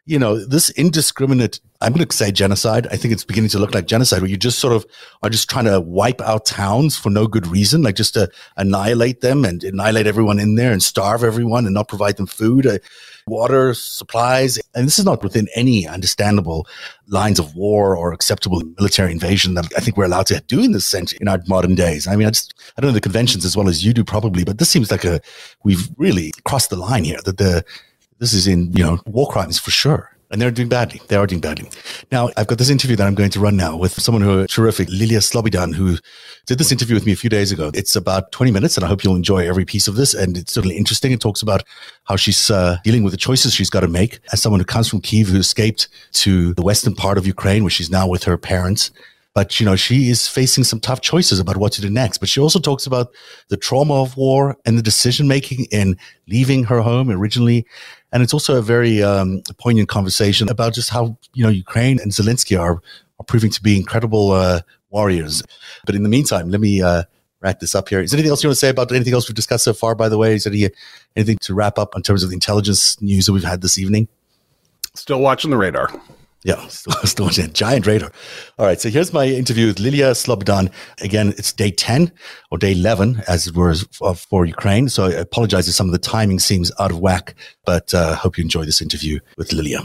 you 0.06 0.18
know, 0.18 0.44
this 0.44 0.70
indiscriminate, 0.70 1.60
I'm 1.80 1.92
going 1.92 2.06
to 2.06 2.16
say 2.16 2.32
genocide. 2.32 2.86
I 2.88 2.96
think 2.96 3.12
it's 3.12 3.24
beginning 3.24 3.50
to 3.50 3.58
look 3.58 3.74
like 3.74 3.86
genocide 3.86 4.20
where 4.20 4.30
you 4.30 4.36
just 4.36 4.58
sort 4.58 4.74
of 4.74 4.84
are 5.22 5.30
just 5.30 5.48
trying 5.48 5.66
to 5.66 5.80
wipe 5.80 6.20
out 6.20 6.46
towns 6.46 6.96
for 6.96 7.10
no 7.10 7.26
good 7.26 7.46
reason, 7.46 7.82
like 7.82 7.96
just 7.96 8.14
to 8.14 8.28
annihilate 8.56 9.20
them 9.20 9.44
and 9.44 9.62
annihilate 9.62 10.06
everyone 10.06 10.38
in 10.38 10.56
there 10.56 10.72
and 10.72 10.82
starve 10.82 11.22
everyone 11.22 11.64
and 11.66 11.74
not 11.74 11.88
provide 11.88 12.16
them 12.16 12.26
food, 12.26 12.66
uh, 12.66 12.78
water, 13.26 13.74
supplies. 13.74 14.58
And 14.74 14.86
this 14.86 14.98
is 14.98 15.04
not 15.04 15.22
within 15.22 15.48
any 15.54 15.86
understandable 15.86 16.66
lines 17.06 17.38
of 17.38 17.54
war 17.54 17.96
or 17.96 18.12
acceptable 18.12 18.62
military 18.78 19.12
invasion 19.12 19.54
that 19.54 19.68
I 19.76 19.80
think 19.80 19.96
we're 19.96 20.06
allowed 20.06 20.26
to 20.26 20.42
do 20.46 20.60
in 20.60 20.72
this 20.72 20.86
century 20.86 21.18
in 21.20 21.28
our 21.28 21.40
modern 21.46 21.74
days. 21.74 22.06
I 22.06 22.16
mean, 22.16 22.26
I 22.26 22.30
just, 22.30 22.54
I 22.76 22.80
don't 22.80 22.88
know 22.88 22.94
the 22.94 23.00
conventions 23.00 23.44
as 23.44 23.56
well 23.56 23.68
as 23.68 23.84
you 23.84 23.92
do 23.92 24.02
probably, 24.02 24.44
but 24.44 24.58
this 24.58 24.70
seems 24.70 24.90
like 24.90 25.04
a, 25.04 25.20
we've 25.62 25.88
really 25.96 26.32
crossed 26.44 26.70
the 26.70 26.76
line 26.76 27.04
here 27.04 27.20
that 27.24 27.36
the, 27.36 27.64
this 28.20 28.32
is 28.32 28.46
in, 28.46 28.72
you 28.72 28.84
know, 28.84 29.00
war 29.06 29.28
crimes 29.28 29.58
for 29.58 29.70
sure. 29.70 30.10
And 30.32 30.40
they're 30.40 30.52
doing 30.52 30.68
badly. 30.68 31.00
They 31.08 31.16
are 31.16 31.26
doing 31.26 31.40
badly. 31.40 31.68
Now, 32.12 32.30
I've 32.36 32.46
got 32.46 32.58
this 32.58 32.70
interview 32.70 32.94
that 32.94 33.04
I'm 33.04 33.16
going 33.16 33.30
to 33.30 33.40
run 33.40 33.56
now 33.56 33.76
with 33.76 34.00
someone 34.00 34.22
who 34.22 34.40
is 34.40 34.50
terrific, 34.52 34.88
Lilia 34.88 35.18
Slobodian, 35.18 35.74
who 35.74 35.96
did 36.46 36.58
this 36.58 36.70
interview 36.70 36.94
with 36.94 37.04
me 37.04 37.10
a 37.10 37.16
few 37.16 37.28
days 37.28 37.50
ago. 37.50 37.72
It's 37.74 37.96
about 37.96 38.30
20 38.30 38.52
minutes, 38.52 38.76
and 38.76 38.84
I 38.84 38.88
hope 38.88 39.02
you'll 39.02 39.16
enjoy 39.16 39.48
every 39.48 39.64
piece 39.64 39.88
of 39.88 39.96
this. 39.96 40.14
And 40.14 40.36
it's 40.36 40.52
certainly 40.52 40.76
interesting. 40.76 41.10
It 41.10 41.20
talks 41.20 41.42
about 41.42 41.64
how 42.04 42.14
she's 42.14 42.48
uh, 42.48 42.76
dealing 42.84 43.02
with 43.02 43.12
the 43.12 43.16
choices 43.16 43.54
she's 43.54 43.70
got 43.70 43.80
to 43.80 43.88
make 43.88 44.20
as 44.32 44.40
someone 44.40 44.60
who 44.60 44.64
comes 44.64 44.88
from 44.88 45.00
Kiev, 45.00 45.26
who 45.26 45.38
escaped 45.38 45.88
to 46.12 46.54
the 46.54 46.62
western 46.62 46.94
part 46.94 47.18
of 47.18 47.26
Ukraine, 47.26 47.64
where 47.64 47.70
she's 47.70 47.90
now 47.90 48.06
with 48.06 48.22
her 48.22 48.38
parents. 48.38 48.92
But, 49.34 49.60
you 49.60 49.66
know, 49.66 49.76
she 49.76 50.10
is 50.10 50.28
facing 50.28 50.64
some 50.64 50.80
tough 50.80 51.00
choices 51.00 51.38
about 51.38 51.56
what 51.56 51.72
to 51.72 51.80
do 51.80 51.88
next. 51.88 52.18
But 52.18 52.28
she 52.28 52.40
also 52.40 52.58
talks 52.58 52.86
about 52.86 53.12
the 53.48 53.56
trauma 53.56 54.02
of 54.02 54.16
war 54.16 54.56
and 54.64 54.76
the 54.76 54.82
decision 54.82 55.28
making 55.28 55.66
in 55.70 55.96
leaving 56.28 56.64
her 56.64 56.80
home 56.80 57.10
originally 57.10 57.64
and 58.12 58.22
it's 58.22 58.34
also 58.34 58.56
a 58.56 58.62
very 58.62 59.02
um, 59.02 59.42
poignant 59.58 59.88
conversation 59.88 60.48
about 60.48 60.74
just 60.74 60.90
how, 60.90 61.16
you 61.34 61.44
know, 61.44 61.50
Ukraine 61.50 62.00
and 62.00 62.12
Zelensky 62.12 62.58
are, 62.58 62.82
are 63.18 63.24
proving 63.26 63.50
to 63.50 63.62
be 63.62 63.76
incredible 63.76 64.32
uh, 64.32 64.60
warriors. 64.90 65.42
But 65.86 65.94
in 65.94 66.02
the 66.02 66.08
meantime, 66.08 66.50
let 66.50 66.60
me 66.60 66.82
uh, 66.82 67.04
wrap 67.40 67.60
this 67.60 67.74
up 67.74 67.88
here. 67.88 68.00
Is 68.00 68.10
there 68.10 68.18
anything 68.18 68.30
else 68.30 68.42
you 68.42 68.48
want 68.48 68.56
to 68.56 68.60
say 68.60 68.68
about 68.68 68.90
anything 68.92 69.14
else 69.14 69.28
we've 69.28 69.36
discussed 69.36 69.64
so 69.64 69.72
far, 69.72 69.94
by 69.94 70.08
the 70.08 70.18
way? 70.18 70.34
Is 70.34 70.44
there 70.44 70.52
any, 70.52 70.70
anything 71.16 71.38
to 71.42 71.54
wrap 71.54 71.78
up 71.78 71.94
in 71.96 72.02
terms 72.02 72.22
of 72.22 72.30
the 72.30 72.34
intelligence 72.34 73.00
news 73.00 73.26
that 73.26 73.32
we've 73.32 73.44
had 73.44 73.62
this 73.62 73.78
evening? 73.78 74.08
Still 74.94 75.20
watching 75.20 75.50
the 75.50 75.56
radar. 75.56 75.90
Yeah, 76.42 76.66
still 76.68 77.28
a 77.28 77.32
giant 77.32 77.86
radar. 77.86 78.10
All 78.58 78.64
right, 78.64 78.80
so 78.80 78.88
here's 78.88 79.12
my 79.12 79.26
interview 79.26 79.66
with 79.66 79.78
Lilia 79.78 80.12
Slobodian. 80.12 80.72
Again, 81.02 81.34
it's 81.36 81.52
day 81.52 81.70
10 81.70 82.10
or 82.50 82.56
day 82.56 82.72
11, 82.72 83.22
as 83.28 83.46
it 83.46 83.54
were, 83.54 83.74
for 83.74 84.46
Ukraine. 84.46 84.88
So 84.88 85.04
I 85.04 85.10
apologize 85.12 85.68
if 85.68 85.74
some 85.74 85.86
of 85.86 85.92
the 85.92 85.98
timing 85.98 86.38
seems 86.38 86.72
out 86.80 86.92
of 86.92 87.00
whack, 87.00 87.34
but 87.66 87.92
uh, 87.92 88.14
hope 88.14 88.38
you 88.38 88.42
enjoy 88.42 88.64
this 88.64 88.80
interview 88.80 89.20
with 89.36 89.52
Lilia. 89.52 89.80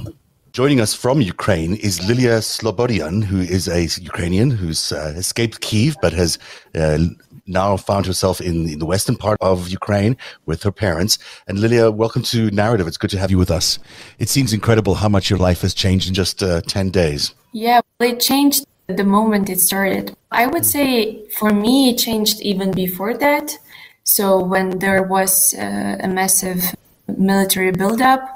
Joining 0.53 0.79
us 0.79 0.93
from 0.93 1.19
Ukraine 1.19 1.75
is 1.75 2.07
Lilia 2.07 2.37
Slobodian, 2.37 3.25
who 3.25 3.41
is 3.41 3.67
a 3.67 3.87
Ukrainian 4.01 4.49
who's 4.49 4.93
uh, 4.93 5.13
escaped 5.17 5.59
Kiev 5.59 5.97
but 6.01 6.13
has 6.13 6.39
uh, 6.73 6.99
now 7.47 7.77
found 7.77 8.05
herself 8.05 8.41
in, 8.41 8.67
in, 8.69 8.79
the 8.79 8.85
western 8.85 9.15
part 9.15 9.37
of 9.41 9.69
Ukraine 9.69 10.17
with 10.45 10.63
her 10.63 10.71
parents. 10.71 11.17
And 11.47 11.59
Lilia, 11.59 11.91
welcome 11.91 12.23
to 12.23 12.49
Narrative. 12.51 12.87
It's 12.87 12.97
good 12.97 13.11
to 13.11 13.19
have 13.19 13.31
you 13.31 13.37
with 13.37 13.51
us. 13.51 13.79
It 14.19 14.29
seems 14.29 14.53
incredible 14.53 14.95
how 14.95 15.09
much 15.09 15.29
your 15.29 15.39
life 15.39 15.61
has 15.61 15.73
changed 15.73 16.07
in 16.07 16.13
just 16.13 16.41
uh, 16.41 16.61
10 16.61 16.89
days. 16.89 17.33
Yeah, 17.53 17.81
it 17.99 18.19
changed 18.19 18.65
the 18.87 19.03
moment 19.03 19.49
it 19.49 19.59
started. 19.59 20.15
I 20.31 20.47
would 20.47 20.65
say 20.65 21.27
for 21.29 21.51
me, 21.51 21.89
it 21.89 21.97
changed 21.97 22.41
even 22.41 22.71
before 22.71 23.15
that. 23.17 23.57
So 24.03 24.43
when 24.43 24.79
there 24.79 25.03
was 25.03 25.53
uh, 25.53 25.97
a 25.99 26.07
massive 26.07 26.75
military 27.07 27.71
buildup, 27.71 28.35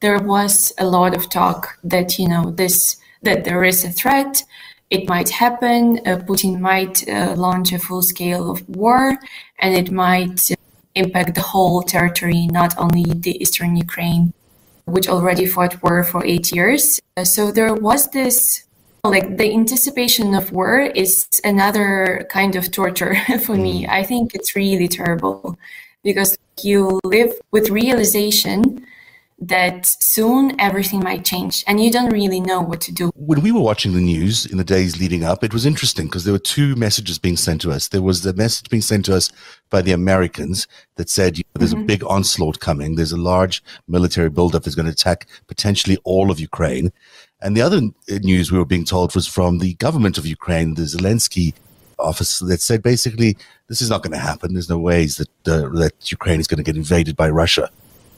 there 0.00 0.18
was 0.18 0.72
a 0.78 0.86
lot 0.86 1.14
of 1.14 1.28
talk 1.28 1.78
that, 1.84 2.18
you 2.18 2.28
know, 2.28 2.50
this, 2.50 2.96
that 3.22 3.44
there 3.44 3.64
is 3.64 3.84
a 3.84 3.90
threat 3.90 4.44
it 4.90 5.08
might 5.08 5.30
happen. 5.30 6.00
Uh, 6.04 6.18
Putin 6.18 6.58
might 6.58 7.08
uh, 7.08 7.34
launch 7.36 7.72
a 7.72 7.78
full 7.78 8.02
scale 8.02 8.50
of 8.50 8.68
war 8.68 9.18
and 9.60 9.74
it 9.74 9.90
might 9.90 10.50
impact 10.94 11.34
the 11.36 11.40
whole 11.40 11.82
territory, 11.82 12.46
not 12.48 12.76
only 12.76 13.04
the 13.04 13.40
eastern 13.40 13.76
Ukraine, 13.76 14.32
which 14.86 15.08
already 15.08 15.46
fought 15.46 15.80
war 15.82 16.02
for 16.02 16.24
eight 16.26 16.52
years. 16.52 17.00
Uh, 17.16 17.24
so 17.24 17.52
there 17.52 17.74
was 17.74 18.10
this 18.10 18.64
like 19.04 19.38
the 19.38 19.50
anticipation 19.54 20.34
of 20.34 20.52
war 20.52 20.80
is 20.80 21.26
another 21.42 22.26
kind 22.30 22.54
of 22.54 22.70
torture 22.70 23.14
for 23.44 23.54
me. 23.54 23.84
Mm. 23.84 23.88
I 23.88 24.02
think 24.02 24.34
it's 24.34 24.54
really 24.54 24.88
terrible 24.88 25.58
because 26.02 26.36
you 26.62 27.00
live 27.04 27.32
with 27.50 27.70
realization 27.70 28.84
that 29.40 29.86
soon 29.86 30.58
everything 30.60 31.00
might 31.00 31.24
change 31.24 31.64
and 31.66 31.82
you 31.82 31.90
don't 31.90 32.10
really 32.10 32.40
know 32.40 32.60
what 32.60 32.80
to 32.82 32.92
do. 32.92 33.10
When 33.14 33.40
we 33.40 33.52
were 33.52 33.60
watching 33.60 33.94
the 33.94 34.00
news 34.00 34.44
in 34.44 34.58
the 34.58 34.64
days 34.64 35.00
leading 35.00 35.24
up, 35.24 35.42
it 35.42 35.54
was 35.54 35.64
interesting 35.64 36.06
because 36.06 36.24
there 36.24 36.32
were 36.32 36.38
two 36.38 36.76
messages 36.76 37.18
being 37.18 37.38
sent 37.38 37.62
to 37.62 37.70
us. 37.70 37.88
There 37.88 38.02
was 38.02 38.22
the 38.22 38.34
message 38.34 38.68
being 38.68 38.82
sent 38.82 39.06
to 39.06 39.16
us 39.16 39.32
by 39.70 39.80
the 39.80 39.92
Americans 39.92 40.68
that 40.96 41.08
said, 41.08 41.38
you 41.38 41.44
know, 41.54 41.58
there's 41.58 41.72
mm-hmm. 41.72 41.84
a 41.84 41.86
big 41.86 42.04
onslaught 42.04 42.60
coming. 42.60 42.96
There's 42.96 43.12
a 43.12 43.16
large 43.16 43.62
military 43.88 44.28
buildup 44.28 44.64
that's 44.64 44.76
going 44.76 44.86
to 44.86 44.92
attack 44.92 45.26
potentially 45.46 45.96
all 46.04 46.30
of 46.30 46.38
Ukraine. 46.38 46.92
And 47.40 47.56
the 47.56 47.62
other 47.62 47.80
news 48.08 48.52
we 48.52 48.58
were 48.58 48.66
being 48.66 48.84
told 48.84 49.14
was 49.14 49.26
from 49.26 49.58
the 49.58 49.72
government 49.74 50.18
of 50.18 50.26
Ukraine, 50.26 50.74
the 50.74 50.82
Zelensky 50.82 51.54
office 51.98 52.40
that 52.40 52.60
said 52.60 52.82
basically 52.82 53.36
this 53.68 53.80
is 53.80 53.90
not 53.90 54.02
going 54.02 54.12
to 54.12 54.18
happen. 54.18 54.52
There's 54.52 54.68
no 54.68 54.78
ways 54.78 55.16
that 55.16 55.48
uh, 55.48 55.68
that 55.78 56.10
Ukraine 56.10 56.40
is 56.40 56.46
going 56.46 56.58
to 56.58 56.64
get 56.64 56.76
invaded 56.76 57.16
by 57.16 57.30
Russia. 57.30 57.70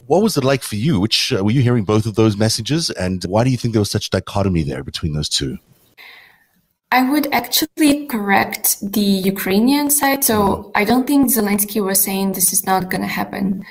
What 0.07 0.21
was 0.21 0.37
it 0.37 0.43
like 0.43 0.63
for 0.63 0.75
you? 0.75 0.99
Which 0.99 1.31
uh, 1.31 1.43
were 1.43 1.51
you 1.51 1.61
hearing 1.61 1.85
both 1.85 2.05
of 2.05 2.15
those 2.15 2.35
messages, 2.37 2.89
and 2.89 3.23
why 3.23 3.43
do 3.43 3.49
you 3.49 3.57
think 3.57 3.73
there 3.73 3.81
was 3.81 3.91
such 3.91 4.09
dichotomy 4.09 4.63
there 4.63 4.83
between 4.83 5.13
those 5.13 5.29
two? 5.29 5.57
I 6.91 7.09
would 7.09 7.27
actually 7.33 8.05
correct 8.05 8.77
the 8.81 9.01
Ukrainian 9.01 9.89
side. 9.89 10.23
So 10.23 10.37
mm-hmm. 10.37 10.69
I 10.75 10.83
don't 10.83 11.07
think 11.07 11.31
Zelensky 11.31 11.83
was 11.83 11.99
saying 12.01 12.33
this 12.33 12.53
is 12.53 12.65
not 12.65 12.91
going 12.91 13.01
to 13.01 13.07
happen. 13.07 13.65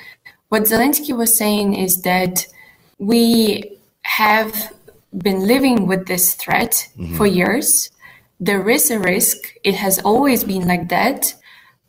What 0.49 0.63
Zelensky 0.63 1.15
was 1.15 1.37
saying 1.37 1.75
is 1.75 2.01
that 2.01 2.45
we 2.97 3.79
have 4.03 4.73
been 5.17 5.47
living 5.47 5.87
with 5.87 6.07
this 6.07 6.33
threat 6.33 6.73
mm-hmm. 6.97 7.15
for 7.15 7.25
years. 7.25 7.91
There 8.39 8.69
is 8.69 8.91
a 8.91 8.99
risk. 8.99 9.37
It 9.63 9.75
has 9.75 9.99
always 9.99 10.43
been 10.43 10.67
like 10.67 10.89
that 10.89 11.33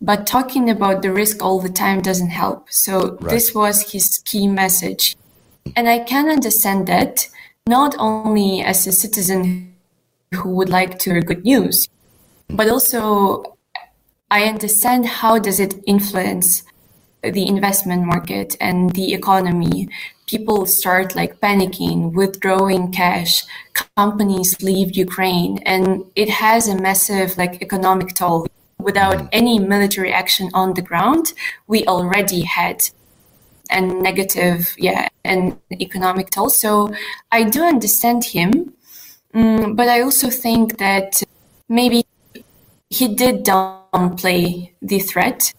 but 0.01 0.27
talking 0.27 0.69
about 0.69 1.03
the 1.03 1.13
risk 1.13 1.43
all 1.43 1.61
the 1.61 1.69
time 1.69 2.03
doesn't 2.03 2.31
help. 2.31 2.71
So 2.71 3.17
right. 3.21 3.31
this 3.31 3.55
was 3.55 3.93
his 3.93 4.21
key 4.25 4.47
message. 4.49 5.17
And 5.77 5.89
I 5.89 6.01
can 6.01 6.29
understand 6.29 6.87
that 6.89 7.29
not 7.67 7.95
only 7.99 8.61
as 8.61 8.87
a 8.87 8.93
citizen 8.93 9.75
who 10.35 10.51
would 10.51 10.69
like 10.69 10.99
to 11.01 11.13
hear 11.13 11.23
good 11.23 11.45
news, 11.45 11.89
but 12.49 12.69
also 12.69 13.57
I 14.31 14.45
understand 14.45 15.07
how 15.07 15.39
does 15.39 15.61
it 15.61 15.75
influence 15.87 16.65
the 17.23 17.47
investment 17.47 18.05
market 18.05 18.57
and 18.61 18.91
the 18.91 19.15
economy. 19.15 19.89
People 20.27 20.67
start 20.67 21.15
like 21.15 21.41
panicking, 21.41 22.13
withdrawing 22.13 22.93
cash, 22.93 23.45
companies 23.97 24.61
leave 24.61 24.97
Ukraine, 24.97 25.59
and 25.65 26.05
it 26.17 26.29
has 26.29 26.69
a 26.69 26.77
massive 26.77 27.39
like 27.39 27.63
economic 27.63 28.15
toll 28.15 28.47
without 28.79 29.17
mm. 29.17 29.29
any 29.33 29.59
military 29.59 30.13
action 30.13 30.51
on 30.55 30.75
the 30.75 30.83
ground, 30.83 31.33
we 31.67 31.85
already 31.87 32.43
had 32.43 32.83
a 33.71 33.81
negative, 33.81 34.75
yeah, 34.79 35.09
an 35.25 35.59
economic 35.73 36.31
toll. 36.31 36.51
So 36.51 36.95
I 37.33 37.45
do 37.45 37.63
understand 37.65 38.25
him, 38.25 38.75
um, 39.33 39.75
but 39.75 39.89
I 39.89 40.03
also 40.03 40.31
think 40.31 40.79
that 40.79 41.23
maybe 41.69 42.05
he 42.91 43.15
did 43.15 43.45
downplay 43.45 44.73
the 44.83 44.99
threat 44.99 45.53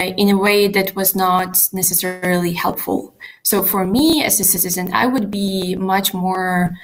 in 0.00 0.28
a 0.28 0.36
way 0.36 0.68
that 0.68 0.94
was 0.94 1.14
not 1.16 1.68
necessarily 1.72 2.52
helpful. 2.52 3.14
So 3.42 3.62
for 3.62 3.86
me 3.86 4.22
as 4.24 4.38
a 4.40 4.44
citizen, 4.44 4.92
I 4.92 5.06
would 5.06 5.30
be 5.30 5.76
much 5.76 6.12
more, 6.12 6.76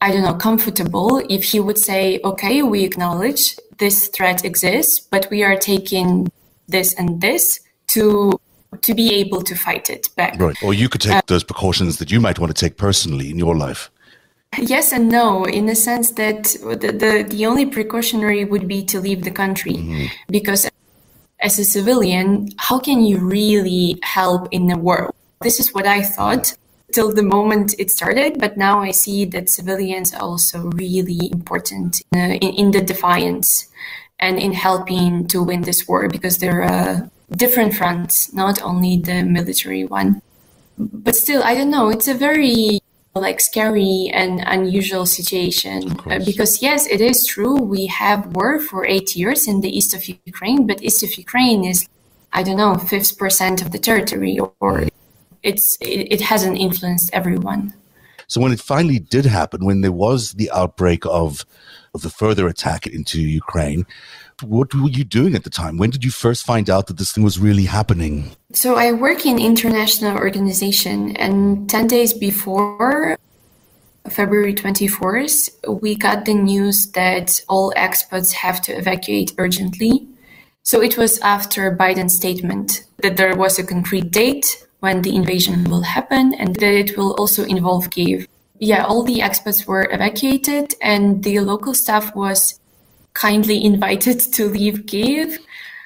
I 0.00 0.12
don't 0.12 0.22
know, 0.22 0.34
comfortable 0.34 1.22
if 1.28 1.44
he 1.44 1.60
would 1.60 1.78
say, 1.78 2.20
okay, 2.24 2.62
we 2.62 2.84
acknowledge 2.84 3.56
this 3.78 4.08
threat 4.08 4.44
exists, 4.44 5.00
but 5.00 5.28
we 5.30 5.42
are 5.42 5.56
taking 5.56 6.30
this 6.68 6.94
and 6.94 7.20
this 7.20 7.60
to 7.88 8.38
to 8.82 8.94
be 8.94 9.14
able 9.14 9.42
to 9.42 9.54
fight 9.54 9.88
it 9.88 10.10
back. 10.14 10.38
Right. 10.38 10.56
Or 10.62 10.74
you 10.74 10.90
could 10.90 11.00
take 11.00 11.14
uh, 11.14 11.22
those 11.26 11.42
precautions 11.42 11.96
that 11.98 12.10
you 12.10 12.20
might 12.20 12.38
want 12.38 12.54
to 12.54 12.60
take 12.60 12.76
personally 12.76 13.30
in 13.30 13.38
your 13.38 13.56
life. 13.56 13.90
Yes 14.58 14.92
and 14.92 15.08
no, 15.08 15.44
in 15.44 15.66
the 15.66 15.74
sense 15.74 16.12
that 16.12 16.44
the, 16.44 16.92
the, 16.92 17.26
the 17.28 17.46
only 17.46 17.66
precautionary 17.66 18.44
would 18.44 18.68
be 18.68 18.84
to 18.84 19.00
leave 19.00 19.24
the 19.24 19.30
country. 19.30 19.74
Mm-hmm. 19.74 20.06
Because 20.28 20.68
as 21.40 21.58
a 21.58 21.64
civilian, 21.64 22.48
how 22.56 22.78
can 22.78 23.02
you 23.04 23.18
really 23.18 23.98
help 24.02 24.48
in 24.50 24.66
the 24.66 24.76
world? 24.76 25.14
This 25.40 25.60
is 25.60 25.72
what 25.72 25.86
I 25.86 26.02
thought 26.02 26.54
till 26.92 27.12
the 27.12 27.22
moment 27.22 27.74
it 27.78 27.90
started, 27.90 28.38
but 28.38 28.56
now 28.56 28.80
I 28.80 28.90
see 28.90 29.24
that 29.26 29.48
civilians 29.48 30.14
are 30.14 30.22
also 30.22 30.70
really 30.70 31.30
important 31.30 32.02
uh, 32.14 32.18
in, 32.18 32.54
in, 32.54 32.70
the 32.70 32.80
defiance 32.80 33.68
and 34.18 34.38
in 34.38 34.52
helping 34.52 35.26
to 35.28 35.42
win 35.42 35.62
this 35.62 35.86
war 35.86 36.08
because 36.08 36.38
there 36.38 36.62
are 36.62 37.10
different 37.30 37.74
fronts, 37.74 38.32
not 38.32 38.62
only 38.62 38.96
the 38.96 39.22
military 39.22 39.84
one. 39.84 40.22
But 40.78 41.16
still, 41.16 41.42
I 41.42 41.54
don't 41.54 41.70
know, 41.70 41.90
it's 41.90 42.08
a 42.08 42.14
very 42.14 42.80
like 43.14 43.40
scary 43.40 44.10
and 44.12 44.40
unusual 44.46 45.04
situation 45.04 45.98
uh, 46.06 46.20
because 46.24 46.62
yes 46.62 46.86
it 46.86 47.00
is 47.00 47.26
true 47.26 47.56
we 47.56 47.86
have 47.86 48.34
war 48.36 48.60
for 48.60 48.86
eight 48.86 49.16
years 49.16 49.48
in 49.48 49.60
the 49.60 49.76
east 49.76 49.92
of 49.92 50.06
ukraine 50.24 50.66
but 50.66 50.82
east 50.82 51.02
of 51.02 51.12
ukraine 51.16 51.64
is 51.64 51.88
i 52.32 52.42
don't 52.42 52.56
know 52.56 52.74
50% 52.74 53.62
of 53.62 53.72
the 53.72 53.78
territory 53.78 54.38
or 54.60 54.86
it's 55.42 55.76
it, 55.80 56.12
it 56.12 56.20
hasn't 56.20 56.58
influenced 56.58 57.10
everyone 57.12 57.72
so 58.26 58.40
when 58.40 58.52
it 58.52 58.60
finally 58.60 58.98
did 58.98 59.24
happen 59.24 59.64
when 59.64 59.80
there 59.80 59.92
was 59.92 60.32
the 60.32 60.50
outbreak 60.50 61.04
of 61.06 61.44
of 61.94 62.02
the 62.02 62.10
further 62.10 62.46
attack 62.46 62.86
into 62.86 63.20
ukraine 63.20 63.86
what 64.42 64.72
were 64.74 64.88
you 64.88 65.04
doing 65.04 65.34
at 65.34 65.44
the 65.44 65.50
time? 65.50 65.78
When 65.78 65.90
did 65.90 66.04
you 66.04 66.10
first 66.10 66.46
find 66.46 66.70
out 66.70 66.86
that 66.86 66.96
this 66.96 67.12
thing 67.12 67.24
was 67.24 67.38
really 67.38 67.64
happening? 67.64 68.30
So 68.52 68.76
I 68.76 68.92
work 68.92 69.26
in 69.26 69.38
international 69.38 70.16
organization, 70.16 71.16
and 71.16 71.68
ten 71.68 71.86
days 71.86 72.12
before 72.12 73.18
February 74.08 74.54
24th, 74.54 75.80
we 75.82 75.94
got 75.94 76.24
the 76.24 76.34
news 76.34 76.90
that 76.92 77.40
all 77.48 77.72
expats 77.76 78.32
have 78.32 78.62
to 78.62 78.72
evacuate 78.72 79.32
urgently. 79.38 80.06
So 80.62 80.80
it 80.82 80.96
was 80.96 81.18
after 81.20 81.74
Biden's 81.76 82.16
statement 82.16 82.84
that 82.98 83.16
there 83.16 83.34
was 83.36 83.58
a 83.58 83.64
concrete 83.64 84.10
date 84.10 84.66
when 84.80 85.02
the 85.02 85.14
invasion 85.14 85.64
will 85.64 85.82
happen 85.82 86.34
and 86.34 86.54
that 86.56 86.74
it 86.74 86.96
will 86.96 87.12
also 87.14 87.44
involve 87.44 87.90
Kiev. 87.90 88.26
Yeah, 88.58 88.84
all 88.84 89.02
the 89.02 89.20
expats 89.20 89.66
were 89.66 89.88
evacuated 89.90 90.74
and 90.80 91.22
the 91.22 91.40
local 91.40 91.74
staff 91.74 92.14
was 92.14 92.60
kindly 93.14 93.64
invited 93.64 94.20
to 94.34 94.48
leave 94.48 94.86
Kiev. 94.86 95.38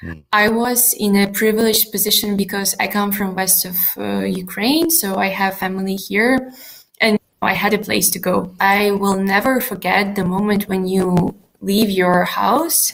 Mm. 0.03 0.23
I 0.31 0.49
was 0.49 0.93
in 0.93 1.15
a 1.15 1.27
privileged 1.27 1.91
position 1.91 2.35
because 2.35 2.75
I 2.79 2.87
come 2.87 3.11
from 3.11 3.35
west 3.35 3.65
of 3.65 3.75
uh, 3.97 4.25
Ukraine, 4.25 4.89
so 4.89 5.15
I 5.15 5.27
have 5.27 5.57
family 5.57 5.95
here, 5.95 6.51
and 6.99 7.17
I 7.41 7.53
had 7.53 7.73
a 7.73 7.77
place 7.77 8.09
to 8.11 8.19
go. 8.19 8.53
I 8.59 8.91
will 8.91 9.17
never 9.17 9.61
forget 9.61 10.15
the 10.15 10.25
moment 10.25 10.67
when 10.67 10.87
you 10.87 11.35
leave 11.61 11.89
your 11.89 12.25
house 12.25 12.93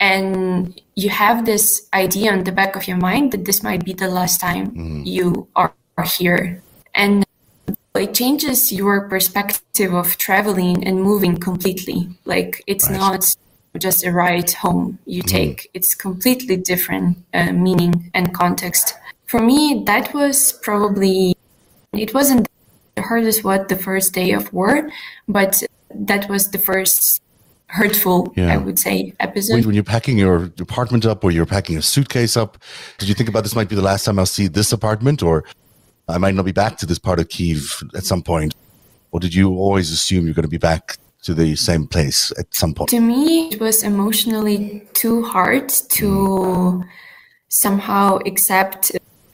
and 0.00 0.80
you 0.94 1.10
have 1.10 1.44
this 1.44 1.88
idea 1.92 2.32
on 2.32 2.44
the 2.44 2.52
back 2.52 2.76
of 2.76 2.86
your 2.86 2.96
mind 2.96 3.32
that 3.32 3.44
this 3.44 3.62
might 3.62 3.84
be 3.84 3.92
the 3.92 4.08
last 4.08 4.40
time 4.40 4.70
mm. 4.70 5.06
you 5.06 5.48
are, 5.56 5.72
are 5.96 6.04
here, 6.04 6.62
and 6.94 7.24
it 7.94 8.14
changes 8.14 8.72
your 8.72 9.08
perspective 9.08 9.92
of 9.92 10.16
traveling 10.18 10.86
and 10.86 11.02
moving 11.02 11.36
completely. 11.36 12.08
Like 12.24 12.62
it's 12.66 12.88
right. 12.88 12.98
not 12.98 13.36
just 13.76 14.04
a 14.04 14.12
ride 14.12 14.50
home 14.52 14.98
you 15.04 15.22
mm-hmm. 15.22 15.36
take. 15.36 15.62
Mm. 15.62 15.66
It's 15.74 15.94
completely 15.94 16.56
different 16.56 17.18
uh, 17.34 17.52
meaning 17.52 18.10
and 18.14 18.32
context. 18.34 18.94
For 19.26 19.40
me, 19.40 19.82
that 19.86 20.14
was 20.14 20.52
probably, 20.52 21.36
it 21.92 22.14
wasn't 22.14 22.48
the 22.94 23.02
hardest 23.02 23.44
what 23.44 23.68
the 23.68 23.76
first 23.76 24.14
day 24.14 24.32
of 24.32 24.52
war, 24.52 24.90
but 25.28 25.62
that 25.94 26.28
was 26.28 26.50
the 26.50 26.58
first 26.58 27.20
hurtful, 27.68 28.32
yeah. 28.36 28.52
I 28.52 28.56
would 28.56 28.78
say, 28.78 29.14
episode. 29.20 29.64
When, 29.64 29.74
you're 29.74 29.84
packing 29.84 30.18
your 30.18 30.44
apartment 30.58 31.06
up 31.06 31.22
or 31.22 31.30
you're 31.30 31.46
packing 31.46 31.76
a 31.76 31.82
suitcase 31.82 32.36
up, 32.36 32.58
did 32.98 33.08
you 33.08 33.14
think 33.14 33.28
about 33.28 33.44
this 33.44 33.54
might 33.54 33.68
be 33.68 33.76
the 33.76 33.82
last 33.82 34.04
time 34.04 34.18
I'll 34.18 34.26
see 34.26 34.48
this 34.48 34.72
apartment 34.72 35.22
or 35.22 35.44
I 36.08 36.18
might 36.18 36.34
not 36.34 36.44
be 36.44 36.52
back 36.52 36.78
to 36.78 36.86
this 36.86 36.98
part 36.98 37.20
of 37.20 37.28
Kiev 37.28 37.82
at 37.94 38.04
some 38.04 38.22
point? 38.22 38.54
Or 39.10 39.20
did 39.20 39.34
you 39.34 39.54
always 39.54 39.90
assume 39.90 40.24
you're 40.24 40.34
going 40.34 40.44
to 40.44 40.48
be 40.48 40.58
back 40.58 40.96
to 41.22 41.34
the 41.34 41.56
same 41.56 41.86
place 41.86 42.32
at 42.38 42.54
some 42.54 42.74
point? 42.74 42.90
To 42.90 43.00
me, 43.00 43.48
it 43.48 43.60
was 43.60 43.82
emotionally 43.82 44.86
too 44.94 45.22
hard 45.24 45.68
to 45.68 46.84
somehow 47.48 48.18
accept, 48.26 48.92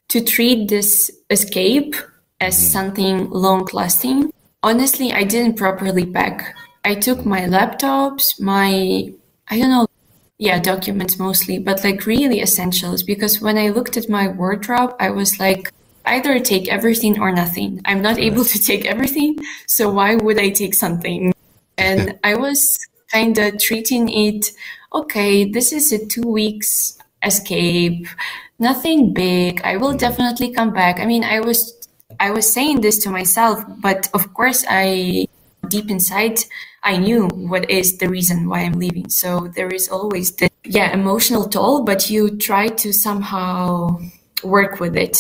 to 0.09 0.25
treat 0.25 0.69
this 0.69 1.11
escape 1.31 1.95
as 2.41 2.57
mm. 2.57 2.73
something 2.73 3.31
long 3.31 3.69
lasting. 3.73 4.33
Honestly, 4.63 5.13
I 5.13 5.25
didn't 5.25 5.57
properly 5.57 6.07
pack. 6.07 6.55
I 6.85 6.95
took 6.95 7.25
my 7.25 7.43
laptops, 7.43 8.41
my, 8.41 9.11
I 9.49 9.59
don't 9.59 9.71
know, 9.71 9.87
yeah, 10.39 10.59
documents 10.59 11.19
mostly, 11.19 11.59
but 11.59 11.83
like 11.83 12.07
really 12.07 12.41
essentials 12.41 13.03
because 13.03 13.41
when 13.41 13.57
I 13.57 13.71
looked 13.71 13.97
at 13.97 14.09
my 14.09 14.29
wardrobe, 14.29 14.95
I 15.01 15.11
was 15.11 15.41
like, 15.41 15.73
either 16.05 16.39
take 16.41 16.69
everything 16.69 17.19
or 17.19 17.33
nothing. 17.33 17.81
I'm 17.87 18.03
not 18.03 18.19
able 18.19 18.45
to 18.45 18.59
take 18.71 18.85
everything, 18.85 19.39
so 19.67 19.91
why 19.91 20.17
would 20.17 20.39
I 20.39 20.51
take 20.51 20.75
something? 20.75 21.33
And 21.79 22.19
I 22.25 22.35
was 22.35 22.79
kind 23.11 23.39
of 23.39 23.59
treating 23.59 24.09
it, 24.09 24.51
okay, 24.93 25.51
this 25.51 25.73
is 25.73 25.93
a 25.93 26.05
two 26.05 26.29
weeks 26.29 26.99
escape, 27.23 28.07
nothing 28.59 29.15
big. 29.15 29.63
I 29.63 29.77
will 29.77 29.91
mm-hmm. 29.91 29.99
definitely 29.99 30.53
come 30.53 30.73
back. 30.73 31.01
I 31.01 31.07
mean, 31.07 31.25
I 31.25 31.41
was, 31.41 31.73
I 32.21 32.31
was 32.31 32.53
saying 32.53 32.83
this 32.83 32.99
to 33.05 33.11
myself, 33.11 33.65
but 33.81 34.11
of 34.13 34.35
course 34.35 34.65
I, 34.69 35.27
deep 35.75 35.91
inside, 35.91 36.39
I 36.83 36.97
knew 37.05 37.23
what 37.53 37.69
is 37.69 37.99
the 37.99 38.09
reason 38.09 38.49
why 38.49 38.61
I'm 38.61 38.79
leaving. 38.85 39.09
So 39.09 39.29
there 39.57 39.71
is 39.79 39.89
always 39.89 40.27
the, 40.39 40.49
yeah, 40.65 40.89
emotional 40.93 41.45
toll, 41.49 41.83
but 41.91 42.11
you 42.11 42.23
try 42.51 42.69
to 42.83 42.93
somehow 42.93 43.99
work 44.57 44.79
with 44.79 44.95
it 44.97 45.17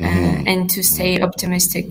uh, 0.00 0.04
mm-hmm. 0.04 0.46
and 0.46 0.70
to 0.70 0.82
stay 0.82 1.20
optimistic. 1.20 1.86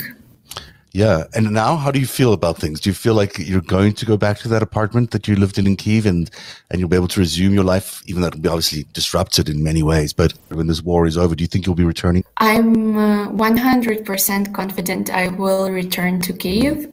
Yeah. 0.93 1.25
And 1.35 1.51
now 1.51 1.75
how 1.75 1.91
do 1.91 1.99
you 1.99 2.07
feel 2.07 2.33
about 2.33 2.57
things? 2.57 2.79
Do 2.79 2.89
you 2.89 2.93
feel 2.93 3.13
like 3.13 3.33
you're 3.37 3.69
going 3.77 3.93
to 3.93 4.05
go 4.05 4.17
back 4.17 4.37
to 4.39 4.47
that 4.47 4.63
apartment 4.63 5.11
that 5.11 5.27
you 5.27 5.35
lived 5.35 5.57
in 5.59 5.67
in 5.67 5.75
Kiev 5.75 6.05
and, 6.05 6.31
and 6.69 6.79
you'll 6.79 6.89
be 6.89 6.95
able 6.95 7.09
to 7.09 7.19
resume 7.19 7.53
your 7.53 7.65
life, 7.75 8.01
even 8.07 8.21
though 8.21 8.29
it'll 8.29 8.39
be 8.39 8.49
obviously 8.49 8.85
disrupted 8.93 9.49
in 9.49 9.61
many 9.61 9.83
ways? 9.83 10.13
But 10.13 10.31
when 10.47 10.67
this 10.67 10.81
war 10.81 11.05
is 11.05 11.17
over, 11.17 11.35
do 11.35 11.43
you 11.43 11.47
think 11.47 11.65
you'll 11.65 11.75
be 11.75 11.83
returning? 11.83 12.23
I'm 12.37 12.97
uh, 12.97 13.29
100% 13.29 14.53
confident 14.53 15.09
I 15.09 15.27
will 15.27 15.69
return 15.69 16.21
to 16.21 16.33
Kiev. 16.33 16.91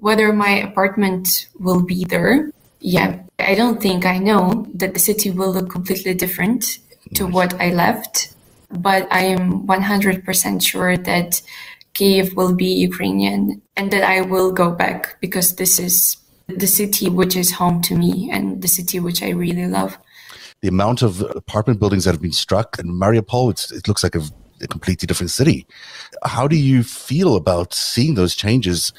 Whether 0.00 0.32
my 0.32 0.50
apartment 0.50 1.48
will 1.58 1.82
be 1.82 2.04
there, 2.04 2.52
yeah, 2.80 3.20
I 3.38 3.54
don't 3.54 3.82
think 3.82 4.06
I 4.06 4.18
know 4.18 4.66
that 4.74 4.94
the 4.94 5.00
city 5.00 5.30
will 5.30 5.52
look 5.52 5.70
completely 5.70 6.14
different 6.14 6.78
to 7.14 7.26
what 7.26 7.54
I 7.60 7.70
left. 7.72 8.34
But 8.70 9.08
I 9.10 9.24
am 9.24 9.66
100% 9.66 10.62
sure 10.62 10.96
that 10.96 11.40
Kiev 11.94 12.34
will 12.36 12.54
be 12.54 12.66
Ukrainian 12.66 13.62
and 13.76 13.90
that 13.90 14.04
I 14.04 14.20
will 14.20 14.52
go 14.52 14.70
back 14.70 15.18
because 15.20 15.56
this 15.56 15.78
is 15.78 16.16
the 16.46 16.66
city 16.66 17.08
which 17.08 17.34
is 17.34 17.52
home 17.52 17.82
to 17.82 17.96
me 17.96 18.30
and 18.30 18.62
the 18.62 18.68
city 18.68 19.00
which 19.00 19.22
I 19.22 19.30
really 19.30 19.66
love. 19.66 19.98
The 20.60 20.68
amount 20.68 21.02
of 21.02 21.22
apartment 21.22 21.80
buildings 21.80 22.04
that 22.04 22.12
have 22.12 22.22
been 22.22 22.32
struck 22.32 22.78
in 22.78 22.86
Mariupol, 22.86 23.72
it 23.72 23.88
looks 23.88 24.02
like 24.02 24.14
a, 24.14 24.22
a 24.60 24.66
completely 24.66 25.06
different 25.06 25.30
city. 25.30 25.66
How 26.24 26.46
do 26.46 26.56
you 26.56 26.82
feel 26.82 27.36
about 27.36 27.74
seeing 27.74 28.14
those 28.14 28.34
changes 28.34 28.92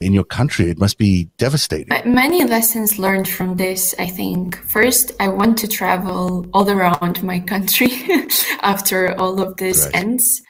in 0.00 0.12
your 0.12 0.24
country. 0.24 0.70
It 0.70 0.78
must 0.78 0.98
be 0.98 1.28
devastating. 1.38 1.88
Many 2.04 2.44
lessons 2.44 2.98
learned 2.98 3.28
from 3.28 3.56
this, 3.56 3.94
I 3.98 4.06
think. 4.06 4.56
First, 4.68 5.12
I 5.20 5.28
want 5.28 5.58
to 5.58 5.68
travel 5.68 6.46
all 6.52 6.68
around 6.68 7.22
my 7.22 7.40
country 7.40 7.90
after 8.62 9.18
all 9.18 9.40
of 9.40 9.56
this 9.56 9.86
right. 9.86 9.96
ends. 9.96 10.42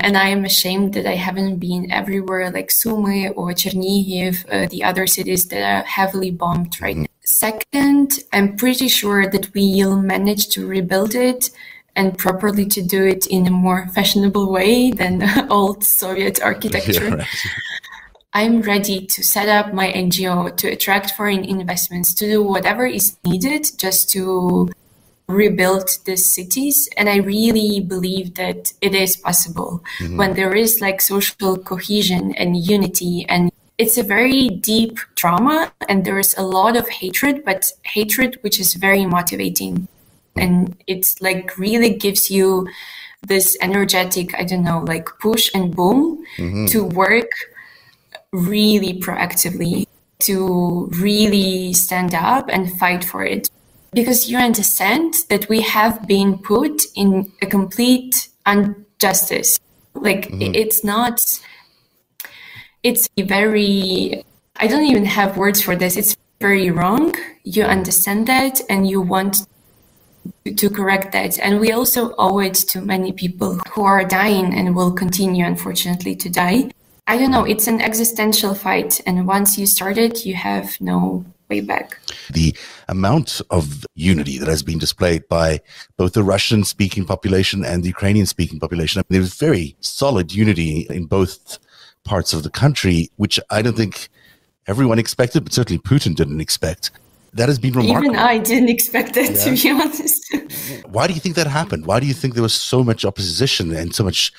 And 0.00 0.16
I 0.16 0.28
am 0.28 0.44
ashamed 0.44 0.94
that 0.94 1.06
I 1.06 1.14
haven't 1.14 1.58
been 1.58 1.90
everywhere 1.92 2.50
like 2.50 2.70
Sumy 2.70 3.28
or 3.28 3.50
Chernihiv, 3.50 4.44
uh, 4.50 4.66
the 4.68 4.82
other 4.82 5.06
cities 5.06 5.46
that 5.48 5.62
are 5.62 5.84
heavily 5.84 6.30
bombed 6.30 6.80
right 6.80 6.96
now. 6.96 7.06
Second, 7.24 8.18
I'm 8.32 8.56
pretty 8.56 8.88
sure 8.88 9.28
that 9.28 9.54
we'll 9.54 9.96
manage 9.96 10.48
to 10.48 10.66
rebuild 10.66 11.14
it 11.14 11.50
and 11.94 12.18
properly 12.18 12.66
to 12.66 12.82
do 12.82 13.04
it 13.04 13.26
in 13.26 13.46
a 13.46 13.50
more 13.50 13.86
fashionable 13.88 14.50
way 14.50 14.90
than 14.90 15.22
old 15.50 15.84
Soviet 15.84 16.42
architecture. 16.50 17.08
Yeah, 17.08 17.14
right. 17.14 17.28
I'm 18.34 18.62
ready 18.62 19.06
to 19.06 19.22
set 19.22 19.48
up 19.48 19.74
my 19.74 19.92
NGO 19.92 20.56
to 20.56 20.68
attract 20.68 21.12
foreign 21.12 21.44
investments, 21.44 22.14
to 22.14 22.26
do 22.26 22.42
whatever 22.42 22.86
is 22.86 23.16
needed 23.24 23.66
just 23.76 24.10
to 24.12 24.70
rebuild 25.28 25.88
these 26.04 26.32
cities. 26.32 26.88
And 26.96 27.08
I 27.08 27.16
really 27.16 27.80
believe 27.80 28.34
that 28.34 28.72
it 28.80 28.94
is 28.94 29.16
possible 29.16 29.82
mm-hmm. 29.98 30.16
when 30.16 30.34
there 30.34 30.54
is 30.54 30.80
like 30.80 31.00
social 31.00 31.58
cohesion 31.58 32.34
and 32.34 32.56
unity 32.56 33.26
and 33.28 33.50
it's 33.78 33.98
a 33.98 34.02
very 34.02 34.48
deep 34.48 34.98
trauma 35.16 35.72
and 35.88 36.04
there's 36.04 36.36
a 36.36 36.42
lot 36.42 36.76
of 36.76 36.88
hatred, 36.88 37.44
but 37.44 37.72
hatred 37.82 38.38
which 38.42 38.60
is 38.60 38.74
very 38.74 39.04
motivating. 39.06 39.88
And 40.36 40.76
it's 40.86 41.20
like 41.20 41.58
really 41.58 41.90
gives 41.90 42.30
you 42.30 42.68
this 43.26 43.56
energetic, 43.60 44.34
I 44.34 44.44
don't 44.44 44.64
know, 44.64 44.80
like 44.80 45.08
push 45.20 45.50
and 45.54 45.74
boom 45.74 46.24
mm-hmm. 46.36 46.66
to 46.66 46.84
work 46.84 47.30
really 48.32 49.00
proactively, 49.00 49.86
to 50.20 50.88
really 51.00 51.72
stand 51.72 52.14
up 52.14 52.48
and 52.48 52.78
fight 52.78 53.04
for 53.04 53.24
it 53.24 53.50
because 53.92 54.30
you 54.30 54.38
understand 54.38 55.14
that 55.28 55.48
we 55.48 55.60
have 55.60 56.06
been 56.06 56.38
put 56.38 56.82
in 56.94 57.30
a 57.42 57.46
complete 57.46 58.28
injustice. 58.46 59.58
Like 59.94 60.28
mm-hmm. 60.28 60.54
it's 60.54 60.82
not, 60.82 61.20
it's 62.82 63.08
very, 63.18 64.24
I 64.56 64.66
don't 64.66 64.84
even 64.84 65.04
have 65.04 65.36
words 65.36 65.60
for 65.60 65.76
this. 65.76 65.96
It's 65.96 66.16
very 66.40 66.70
wrong. 66.70 67.14
You 67.44 67.64
understand 67.64 68.26
that 68.28 68.60
and 68.70 68.88
you 68.88 69.00
want 69.00 69.46
to 70.56 70.70
correct 70.70 71.12
that. 71.12 71.38
And 71.38 71.60
we 71.60 71.72
also 71.72 72.14
owe 72.16 72.38
it 72.38 72.54
to 72.54 72.80
many 72.80 73.12
people 73.12 73.60
who 73.72 73.82
are 73.84 74.04
dying 74.04 74.54
and 74.54 74.74
will 74.74 74.92
continue, 74.92 75.44
unfortunately, 75.44 76.16
to 76.16 76.30
die. 76.30 76.70
I 77.06 77.18
don't 77.18 77.30
know, 77.30 77.44
it's 77.44 77.66
an 77.66 77.80
existential 77.80 78.54
fight. 78.54 79.00
And 79.06 79.26
once 79.26 79.58
you 79.58 79.66
start 79.66 79.98
it, 79.98 80.24
you 80.24 80.34
have 80.34 80.80
no 80.80 81.24
way 81.50 81.60
back. 81.60 81.98
The 82.30 82.56
amount 82.88 83.40
of 83.50 83.84
unity 83.94 84.38
that 84.38 84.48
has 84.48 84.62
been 84.62 84.78
displayed 84.78 85.28
by 85.28 85.60
both 85.96 86.12
the 86.12 86.22
Russian 86.22 86.64
speaking 86.64 87.04
population 87.04 87.64
and 87.64 87.82
the 87.82 87.88
Ukrainian 87.88 88.26
speaking 88.26 88.60
population, 88.60 89.00
I 89.00 89.04
mean, 89.08 89.20
there's 89.20 89.34
very 89.34 89.76
solid 89.80 90.32
unity 90.32 90.86
in 90.90 91.06
both 91.06 91.58
parts 92.04 92.32
of 92.32 92.44
the 92.44 92.50
country, 92.50 93.10
which 93.16 93.38
I 93.50 93.62
don't 93.62 93.76
think 93.76 94.08
everyone 94.66 94.98
expected, 94.98 95.44
but 95.44 95.52
certainly 95.52 95.80
Putin 95.82 96.14
didn't 96.14 96.40
expect. 96.40 96.90
That 97.34 97.48
has 97.48 97.58
been 97.58 97.72
remarkable. 97.72 98.14
Even 98.14 98.16
I 98.16 98.38
didn't 98.38 98.68
expect 98.68 99.14
that, 99.14 99.30
yeah. 99.30 99.44
to 99.44 99.62
be 99.62 99.70
honest. 99.70 100.86
Why 100.86 101.06
do 101.06 101.14
you 101.14 101.20
think 101.20 101.34
that 101.36 101.46
happened? 101.46 101.86
Why 101.86 101.98
do 101.98 102.06
you 102.06 102.14
think 102.14 102.34
there 102.34 102.42
was 102.42 102.54
so 102.54 102.84
much 102.84 103.04
opposition 103.04 103.74
and 103.74 103.94
so 103.94 104.04
much? 104.04 104.32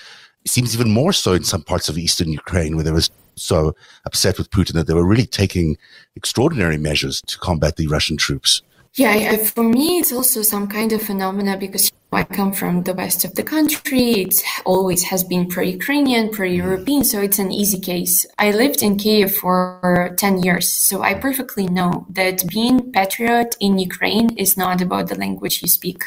It 0.45 0.51
seems 0.51 0.73
even 0.75 0.91
more 0.91 1.13
so 1.13 1.33
in 1.33 1.43
some 1.43 1.63
parts 1.63 1.89
of 1.89 1.97
eastern 1.97 2.29
Ukraine, 2.29 2.75
where 2.75 2.83
there 2.83 2.93
was 2.93 3.09
so 3.35 3.75
upset 4.05 4.37
with 4.37 4.51
Putin 4.51 4.73
that 4.73 4.87
they 4.87 4.93
were 4.93 5.05
really 5.05 5.25
taking 5.25 5.77
extraordinary 6.15 6.77
measures 6.77 7.21
to 7.27 7.37
combat 7.39 7.77
the 7.77 7.87
Russian 7.87 8.17
troops. 8.17 8.61
Yeah, 8.95 9.37
for 9.37 9.63
me, 9.63 9.97
it's 9.97 10.13
also 10.13 10.43
some 10.43 10.67
kind 10.67 10.93
of 10.93 11.01
phenomena 11.01 11.57
because 11.57 11.91
I 12.11 12.23
come 12.25 12.53
from 12.53 12.83
the 12.83 12.93
west 12.93 13.25
of 13.25 13.33
the 13.33 13.41
country. 13.41 14.11
It 14.21 14.35
always 14.65 15.01
has 15.05 15.23
been 15.23 15.47
pro-Ukrainian, 15.47 16.29
pro-European, 16.29 17.03
so 17.03 17.19
it's 17.19 17.39
an 17.39 17.51
easy 17.51 17.79
case. 17.79 18.23
I 18.37 18.51
lived 18.51 18.83
in 18.83 18.97
Kiev 18.97 19.33
for 19.33 20.13
10 20.17 20.43
years, 20.43 20.69
so 20.69 21.01
I 21.01 21.15
perfectly 21.15 21.65
know 21.65 22.05
that 22.09 22.47
being 22.49 22.91
patriot 22.91 23.55
in 23.59 23.79
Ukraine 23.79 24.29
is 24.37 24.57
not 24.57 24.79
about 24.79 25.07
the 25.07 25.15
language 25.15 25.63
you 25.63 25.69
speak. 25.69 26.03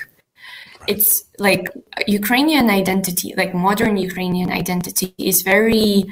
It's 0.87 1.24
like 1.39 1.68
Ukrainian 2.07 2.70
identity, 2.70 3.34
like 3.37 3.55
modern 3.55 3.97
Ukrainian 3.97 4.51
identity 4.51 5.14
is 5.18 5.43
very, 5.43 6.05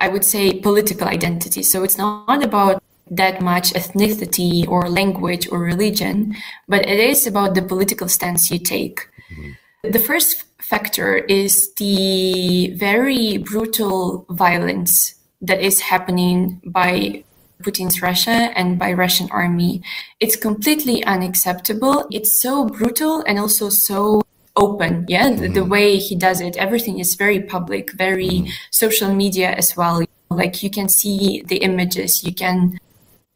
I 0.00 0.08
would 0.08 0.24
say, 0.24 0.60
political 0.60 1.08
identity. 1.08 1.62
So 1.62 1.82
it's 1.84 1.98
not 1.98 2.42
about 2.42 2.82
that 3.10 3.40
much 3.40 3.72
ethnicity 3.72 4.66
or 4.66 4.88
language 4.88 5.48
or 5.50 5.60
religion, 5.60 6.34
but 6.68 6.86
it 6.88 6.98
is 6.98 7.26
about 7.26 7.54
the 7.54 7.62
political 7.62 8.08
stance 8.08 8.50
you 8.50 8.58
take. 8.58 9.08
Mm-hmm. 9.30 9.90
The 9.92 10.00
first 10.00 10.44
factor 10.60 11.16
is 11.16 11.72
the 11.74 12.72
very 12.74 13.38
brutal 13.38 14.26
violence 14.30 15.14
that 15.40 15.60
is 15.60 15.80
happening 15.80 16.60
by 16.66 17.22
Putin's 17.62 18.02
Russia 18.02 18.50
and 18.54 18.78
by 18.78 18.92
Russian 18.92 19.28
army. 19.30 19.82
It's 20.20 20.36
completely 20.36 21.04
unacceptable. 21.04 22.06
It's 22.10 22.40
so 22.40 22.66
brutal 22.66 23.22
and 23.26 23.38
also 23.38 23.68
so 23.68 24.22
open. 24.56 25.04
Yeah, 25.08 25.28
mm-hmm. 25.30 25.40
the, 25.40 25.48
the, 25.48 25.60
mm-hmm. 25.60 25.70
way 25.70 25.96
he 25.98 26.14
does 26.16 26.40
it, 26.40 26.56
everything 26.56 26.98
is 26.98 27.14
very 27.14 27.40
public, 27.40 27.92
very 27.92 28.28
mm-hmm. 28.28 28.50
social 28.70 29.14
media 29.14 29.50
as 29.50 29.76
well. 29.76 30.02
Like 30.30 30.62
you 30.62 30.70
can 30.70 30.88
see 30.88 31.42
the 31.46 31.58
images, 31.58 32.24
you 32.24 32.34
can 32.34 32.78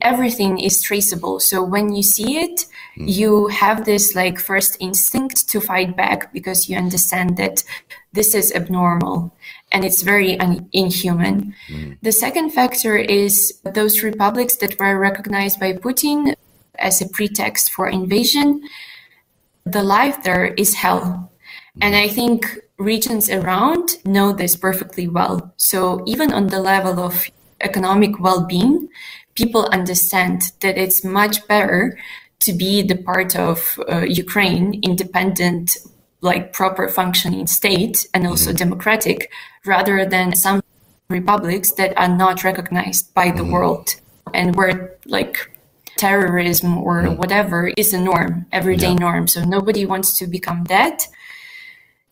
everything 0.03 0.59
is 0.59 0.81
traceable. 0.81 1.41
So 1.41 1.63
when 1.63 1.95
you 1.95 2.03
see 2.03 2.39
it, 2.39 2.65
mm. 2.99 3.13
you 3.13 3.49
have 3.49 3.85
this 3.85 4.15
like 4.15 4.39
first 4.39 4.77
instinct 4.81 5.49
to 5.51 5.61
fight 5.61 5.97
back 5.97 6.33
because 6.33 6.69
you 6.69 6.77
understand 6.77 7.37
that 7.37 7.63
this 8.13 8.35
is 8.35 8.53
abnormal 8.53 9.35
and 9.73 9.85
it's 9.85 10.03
very 10.03 10.39
un- 10.41 10.69
inhuman. 10.73 11.55
Mm. 11.69 11.99
The 12.03 12.13
second 12.13 12.51
factor 12.51 12.97
is 12.97 13.61
those 13.65 14.03
republics 14.03 14.57
that 14.57 14.79
were 14.79 14.99
recognized 14.99 15.61
by 15.61 15.73
Putin 15.75 16.35
as 16.79 17.01
a 17.01 17.09
pretext 17.09 17.71
for 17.71 17.89
invasion. 17.89 18.63
The 19.65 19.83
life 19.83 20.23
there 20.23 20.55
is 20.55 20.75
hell. 20.75 21.31
Mm. 21.77 21.83
And 21.83 21.97
I 21.97 22.09
think 22.09 22.59
regions 22.79 23.31
around 23.31 23.91
know 24.05 24.33
this 24.33 24.57
perfectly 24.57 25.07
well. 25.07 25.53
So 25.57 26.03
even 26.07 26.33
on 26.33 26.49
the 26.49 26.61
level 26.61 26.99
of 26.99 27.27
economic 27.61 28.19
well-being, 28.19 28.89
people 29.35 29.67
understand 29.67 30.53
that 30.61 30.79
it's 30.79 31.05
much 31.05 31.47
better 31.47 31.99
to 32.41 32.53
be 32.53 32.83
the 32.83 32.97
part 32.97 33.37
of 33.37 33.79
uh, 33.89 34.01
Ukraine, 34.01 34.81
independent, 34.83 35.77
like 36.21 36.53
proper 36.53 36.89
functioning 36.89 37.47
state 37.47 38.07
and 38.13 38.27
also 38.27 38.51
mm-hmm. 38.51 38.59
democratic, 38.59 39.31
rather 39.65 40.05
than 40.05 40.35
some 40.35 40.63
republics 41.09 41.73
that 41.73 41.97
are 41.97 42.09
not 42.09 42.45
recognized 42.45 43.13
by 43.15 43.31
the 43.31 43.43
mm-hmm. 43.43 43.53
world 43.53 43.97
and 44.33 44.55
where 44.55 44.97
like 45.07 45.51
terrorism 45.97 46.79
or 46.79 47.03
mm-hmm. 47.03 47.17
whatever 47.17 47.73
is 47.77 47.93
a 47.93 48.01
norm, 48.01 48.47
everyday 48.53 48.93
yeah. 48.93 48.99
norm. 48.99 49.27
So 49.27 49.45
nobody 49.45 49.85
wants 49.85 50.17
to 50.19 50.27
become 50.27 50.65
that. 50.65 51.07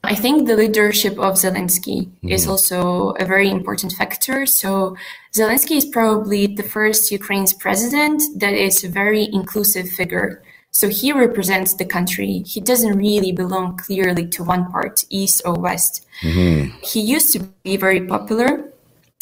I 0.04 0.14
think 0.14 0.46
the 0.46 0.56
leadership 0.56 1.18
of 1.18 1.34
Zelensky 1.34 2.06
mm-hmm. 2.06 2.28
is 2.28 2.46
also 2.46 3.11
a 3.18 3.24
very 3.24 3.50
important 3.50 3.92
factor. 3.92 4.46
So 4.46 4.96
Zelensky 5.34 5.76
is 5.76 5.84
probably 5.84 6.46
the 6.46 6.62
first 6.62 7.11
Ukraine's 7.11 7.52
president 7.52 8.22
that 8.36 8.54
is 8.54 8.84
a 8.84 8.88
very 8.88 9.28
inclusive 9.32 9.88
figure. 9.88 10.42
So 10.70 10.88
he 10.88 11.12
represents 11.12 11.74
the 11.74 11.84
country. 11.84 12.44
He 12.46 12.60
doesn't 12.60 12.96
really 12.96 13.32
belong 13.32 13.76
clearly 13.76 14.26
to 14.28 14.44
one 14.44 14.70
part, 14.70 15.04
east 15.10 15.42
or 15.44 15.54
west. 15.54 16.06
Mm-hmm. 16.22 16.78
He 16.82 17.00
used 17.00 17.32
to 17.32 17.40
be 17.64 17.76
very 17.76 18.06
popular, 18.06 18.70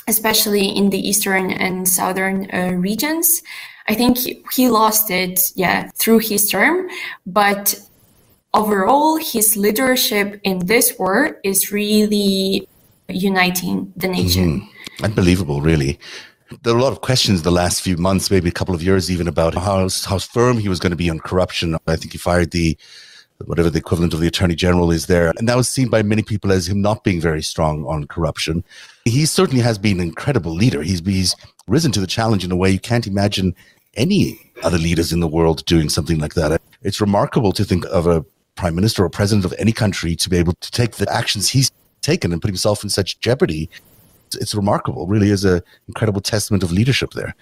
especially 0.06 0.68
in 0.68 0.90
the 0.90 1.08
eastern 1.08 1.50
and 1.50 1.88
southern 1.88 2.50
uh, 2.52 2.72
regions. 2.76 3.42
I 3.88 3.94
think 3.94 4.18
he, 4.18 4.44
he 4.52 4.68
lost 4.68 5.10
it, 5.10 5.52
yeah, 5.54 5.90
through 5.94 6.18
his 6.18 6.50
term, 6.50 6.88
but 7.24 7.80
overall, 8.52 9.16
his 9.16 9.56
leadership 9.56 10.40
in 10.42 10.66
this 10.66 10.98
war 10.98 11.38
is 11.44 11.70
really 11.72 12.66
uniting 13.08 13.92
the 13.96 14.08
nation. 14.08 14.60
Mm-hmm. 14.60 15.04
Unbelievable, 15.04 15.60
really. 15.60 15.98
There 16.62 16.74
are 16.74 16.78
a 16.78 16.82
lot 16.82 16.92
of 16.92 17.00
questions 17.00 17.42
the 17.42 17.50
last 17.50 17.82
few 17.82 17.96
months, 17.96 18.30
maybe 18.30 18.48
a 18.48 18.52
couple 18.52 18.74
of 18.74 18.82
years, 18.82 19.10
even 19.10 19.26
about 19.26 19.54
how 19.54 19.88
how 20.04 20.18
firm 20.18 20.58
he 20.58 20.68
was 20.68 20.78
going 20.78 20.90
to 20.90 20.96
be 20.96 21.10
on 21.10 21.18
corruption. 21.18 21.76
I 21.86 21.96
think 21.96 22.12
he 22.12 22.18
fired 22.18 22.52
the 22.52 22.76
whatever 23.44 23.68
the 23.68 23.78
equivalent 23.78 24.14
of 24.14 24.20
the 24.20 24.28
attorney 24.28 24.54
general 24.54 24.90
is 24.90 25.06
there, 25.06 25.32
and 25.36 25.48
that 25.48 25.56
was 25.56 25.68
seen 25.68 25.88
by 25.88 26.02
many 26.02 26.22
people 26.22 26.52
as 26.52 26.68
him 26.68 26.80
not 26.80 27.02
being 27.02 27.20
very 27.20 27.42
strong 27.42 27.84
on 27.86 28.06
corruption. 28.06 28.62
He 29.04 29.26
certainly 29.26 29.62
has 29.62 29.76
been 29.76 29.98
an 30.00 30.06
incredible 30.06 30.52
leader. 30.52 30.82
He's 30.82 31.00
he's 31.00 31.34
risen 31.66 31.90
to 31.92 32.00
the 32.00 32.06
challenge 32.06 32.44
in 32.44 32.52
a 32.52 32.56
way 32.56 32.70
you 32.70 32.78
can't 32.78 33.08
imagine 33.08 33.54
any 33.94 34.38
other 34.62 34.78
leaders 34.78 35.12
in 35.12 35.20
the 35.20 35.28
world 35.28 35.64
doing 35.66 35.88
something 35.88 36.18
like 36.18 36.34
that. 36.34 36.60
It's 36.82 37.00
remarkable 37.00 37.52
to 37.52 37.64
think 37.64 37.84
of 37.86 38.06
a 38.06 38.24
prime 38.54 38.74
minister 38.74 39.04
or 39.04 39.10
president 39.10 39.44
of 39.44 39.54
any 39.58 39.72
country 39.72 40.14
to 40.16 40.30
be 40.30 40.38
able 40.38 40.54
to 40.54 40.70
take 40.70 40.92
the 40.92 41.12
actions 41.12 41.48
he's 41.48 41.72
taken 42.02 42.32
and 42.32 42.40
put 42.40 42.48
himself 42.48 42.84
in 42.84 42.90
such 42.90 43.18
jeopardy. 43.20 43.68
It's, 44.34 44.54
remarkable. 44.54 45.06
Really 45.06 45.30
is 45.30 45.44
an 45.44 45.62
incredible 45.88 46.20
testament 46.20 46.62
of 46.62 46.72
leadership 46.72 47.12
there. 47.12 47.34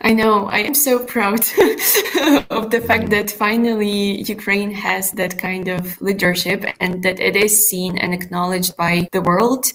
I 0.00 0.12
know. 0.12 0.46
I 0.46 0.58
am 0.58 0.74
so 0.74 0.98
proud 0.98 1.40
of 2.50 2.70
the 2.70 2.82
fact 2.86 3.10
that 3.10 3.30
finally 3.30 4.22
Ukraine 4.22 4.70
has 4.72 5.12
that 5.12 5.38
kind 5.38 5.68
of 5.68 6.00
leadership 6.02 6.64
and 6.80 7.02
that 7.02 7.20
it 7.20 7.36
is 7.36 7.68
seen 7.68 7.96
and 7.96 8.12
acknowledged 8.12 8.76
by 8.76 9.08
the 9.12 9.22
world. 9.22 9.66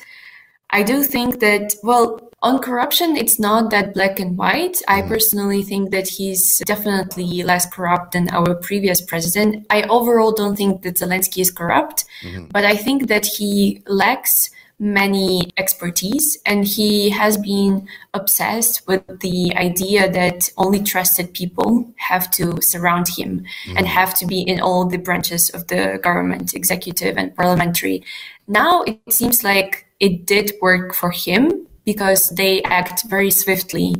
I 0.69 0.83
do 0.83 1.03
think 1.03 1.39
that, 1.39 1.73
well, 1.81 2.29
on 2.41 2.59
corruption, 2.59 3.17
it's 3.17 3.39
not 3.39 3.69
that 3.71 3.93
black 3.93 4.19
and 4.19 4.37
white. 4.37 4.81
I 4.87 4.99
mm-hmm. 4.99 5.09
personally 5.09 5.63
think 5.63 5.91
that 5.91 6.07
he's 6.07 6.59
definitely 6.59 7.43
less 7.43 7.65
corrupt 7.65 8.13
than 8.13 8.29
our 8.29 8.55
previous 8.55 9.01
president. 9.01 9.65
I 9.69 9.81
overall 9.83 10.31
don't 10.31 10.55
think 10.55 10.83
that 10.83 10.95
Zelensky 10.95 11.39
is 11.39 11.51
corrupt, 11.51 12.05
mm-hmm. 12.21 12.45
but 12.45 12.63
I 12.63 12.75
think 12.75 13.07
that 13.07 13.25
he 13.25 13.83
lacks 13.87 14.49
many 14.79 15.51
expertise 15.57 16.37
and 16.45 16.65
he 16.65 17.09
has 17.09 17.37
been 17.37 17.85
obsessed 18.13 18.87
with 18.87 19.03
the 19.19 19.53
idea 19.55 20.09
that 20.09 20.49
only 20.57 20.81
trusted 20.81 21.33
people 21.33 21.93
have 21.97 22.31
to 22.31 22.61
surround 22.61 23.07
him 23.09 23.43
mm-hmm. 23.65 23.77
and 23.77 23.85
have 23.85 24.15
to 24.15 24.25
be 24.25 24.41
in 24.41 24.59
all 24.61 24.85
the 24.85 24.97
branches 24.97 25.49
of 25.49 25.67
the 25.67 25.99
government 26.01 26.53
executive 26.53 27.17
and 27.17 27.35
parliamentary 27.35 28.01
now 28.47 28.81
it 28.83 28.99
seems 29.09 29.43
like 29.43 29.85
it 29.99 30.25
did 30.25 30.53
work 30.61 30.95
for 30.95 31.11
him 31.11 31.67
because 31.83 32.29
they 32.29 32.61
act 32.63 33.03
very 33.09 33.31
swiftly 33.31 33.95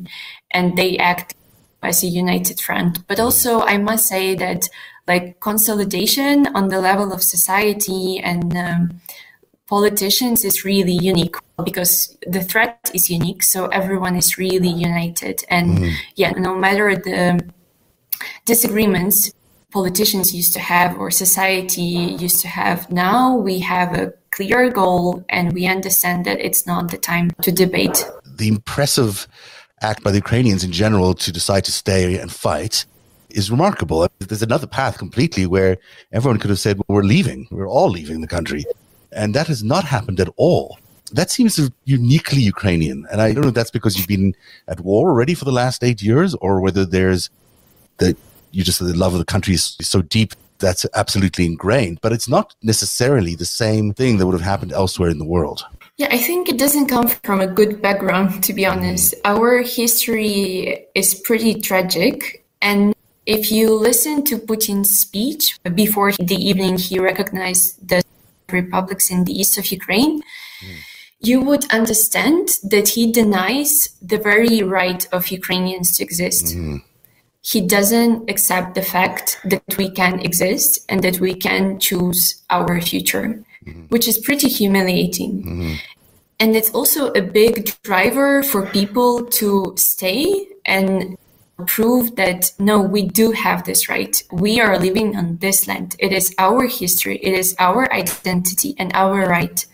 and 0.52 0.78
they 0.78 0.98
act 0.98 1.36
as 1.82 2.04
a 2.04 2.08
united 2.08 2.60
front. 2.60 3.08
But 3.08 3.20
also, 3.20 3.62
I 3.62 3.78
must 3.78 4.08
say 4.08 4.36
that 4.36 4.70
like 5.08 5.40
consolidation 5.40 6.48
on 6.48 6.68
the 6.68 6.80
level 6.80 7.12
of 7.12 7.24
society 7.24 8.20
and 8.20 8.56
um, 8.56 9.02
politicians 9.70 10.44
is 10.44 10.66
really 10.66 10.98
unique 11.14 11.36
because 11.64 12.18
the 12.26 12.44
threat 12.44 12.90
is 12.94 13.10
unique. 13.10 13.44
So 13.44 13.68
everyone 13.68 14.16
is 14.16 14.38
really 14.38 14.70
united. 14.70 15.44
And 15.50 15.78
mm-hmm. 15.78 15.96
yeah, 16.16 16.32
no 16.32 16.56
matter 16.56 16.96
the 16.96 17.40
disagreements 18.46 19.32
politicians 19.72 20.34
used 20.34 20.54
to 20.54 20.60
have 20.60 20.98
or 20.98 21.12
society 21.12 21.82
used 22.26 22.42
to 22.42 22.48
have, 22.48 22.92
now 22.92 23.36
we 23.36 23.60
have 23.60 23.94
a 23.94 24.12
clear 24.32 24.72
goal 24.72 25.24
and 25.30 25.54
we 25.54 25.68
understand 25.68 26.26
that 26.26 26.40
it's 26.40 26.66
not 26.66 26.90
the 26.90 26.98
time 26.98 27.30
to 27.44 27.52
debate. 27.52 28.04
The 28.26 28.48
impressive 28.48 29.28
act 29.82 30.04
by 30.04 30.12
the 30.12 30.18
Ukrainians 30.18 30.64
in 30.64 30.72
general 30.72 31.14
to 31.14 31.32
decide 31.32 31.64
to 31.66 31.72
stay 31.72 32.18
and 32.20 32.32
fight 32.32 32.86
is 33.30 33.52
remarkable. 33.52 34.08
There's 34.18 34.42
another 34.42 34.66
path 34.66 34.98
completely 34.98 35.46
where 35.46 35.78
everyone 36.12 36.40
could 36.40 36.50
have 36.50 36.60
said, 36.60 36.78
well, 36.78 36.96
we're 36.96 37.04
leaving. 37.04 37.48
We're 37.52 37.70
all 37.78 37.90
leaving 37.90 38.22
the 38.22 38.28
country. 38.38 38.66
And 39.12 39.34
that 39.34 39.48
has 39.48 39.64
not 39.64 39.84
happened 39.86 40.20
at 40.20 40.30
all. 40.38 40.80
That 41.12 41.32
seems 41.32 41.60
uniquely 41.86 42.42
Ukrainian. 42.42 43.08
And 43.12 43.22
I 43.22 43.34
don't 43.34 43.42
know 43.42 43.50
if 43.50 43.56
that's 43.56 43.72
because 43.72 43.98
you've 43.98 44.08
been 44.08 44.36
at 44.68 44.80
war 44.82 45.10
already 45.10 45.34
for 45.34 45.46
the 45.46 45.52
last 45.52 45.84
eight 45.84 46.02
years 46.02 46.36
or 46.36 46.62
whether 46.62 46.86
there's 46.86 47.30
that 47.98 48.16
you 48.52 48.64
just 48.64 48.80
the 48.80 48.96
love 48.96 49.14
of 49.14 49.20
the 49.20 49.26
country 49.26 49.56
is 49.56 49.76
so 49.82 50.02
deep 50.02 50.34
that's 50.60 50.86
absolutely 50.94 51.46
ingrained, 51.46 52.00
but 52.02 52.12
it's 52.12 52.28
not 52.28 52.54
necessarily 52.62 53.34
the 53.34 53.46
same 53.46 53.94
thing 53.94 54.18
that 54.18 54.26
would 54.26 54.34
have 54.34 54.42
happened 54.42 54.74
elsewhere 54.74 55.10
in 55.10 55.18
the 55.18 55.26
world. 55.26 55.66
Yeah, 55.98 56.08
I 56.12 56.18
think 56.18 56.48
it 56.48 56.58
doesn't 56.58 56.88
come 56.88 57.08
from 57.08 57.42
a 57.42 57.48
good 57.48 57.82
background, 57.82 58.44
to 58.44 58.54
be 58.54 58.64
mm. 58.64 58.72
honest. 58.72 59.16
Our 59.26 59.62
history 59.62 60.86
is 60.96 61.16
pretty 61.16 61.60
tragic. 61.60 62.46
And 62.62 62.94
if 63.26 63.52
you 63.52 63.74
listen 63.74 64.24
to 64.26 64.38
Putin's 64.38 64.90
speech 64.90 65.58
before 65.76 66.12
the 66.14 66.36
evening 66.36 66.78
he 66.78 67.00
recognized 67.00 67.88
the 67.88 68.02
republics 68.52 69.10
in 69.10 69.24
the 69.24 69.34
east 69.34 69.58
of 69.58 69.66
Ukraine, 69.68 70.22
mm. 70.22 70.78
you 71.20 71.42
would 71.42 71.72
understand 71.72 72.50
that 72.64 72.90
he 72.90 73.12
denies 73.12 73.90
the 74.02 74.18
very 74.18 74.62
right 74.64 75.08
of 75.12 75.30
Ukrainians 75.30 75.98
to 75.98 76.04
exist. 76.04 76.46
Mm 76.56 76.82
he 77.42 77.62
doesn't 77.62 78.30
accept 78.30 78.76
the 78.76 78.82
fact 78.82 79.40
that 79.46 79.78
we 79.78 79.90
can 79.90 80.20
exist 80.20 80.86
and 80.90 81.02
that 81.04 81.20
we 81.20 81.34
can 81.34 81.80
choose 81.80 82.44
our 82.50 82.82
future, 82.82 83.44
mm-hmm. 83.66 83.84
which 83.86 84.08
is 84.08 84.18
pretty 84.18 84.50
humiliating. 84.50 85.44
Mm-hmm. 85.44 85.74
And 86.42 86.56
it's 86.56 86.72
also 86.72 87.12
a 87.14 87.22
big 87.22 87.72
driver 87.84 88.44
for 88.44 88.66
people 88.68 89.26
to 89.26 89.74
stay 89.78 90.48
and 90.66 91.18
prove 91.66 92.16
that 92.16 92.52
no, 92.60 92.82
we 92.82 93.06
do 93.08 93.32
have 93.32 93.64
this 93.64 93.90
right. 93.90 94.22
We 94.32 94.60
are 94.60 94.78
living 94.78 95.16
on 95.16 95.38
this 95.38 95.68
land. 95.68 95.96
It 96.00 96.12
is 96.12 96.34
our 96.38 96.68
history, 96.68 97.18
it 97.18 97.34
is 97.34 97.56
our 97.60 97.92
identity 97.94 98.76
and 98.78 98.92
our 98.94 99.28
right. 99.28 99.66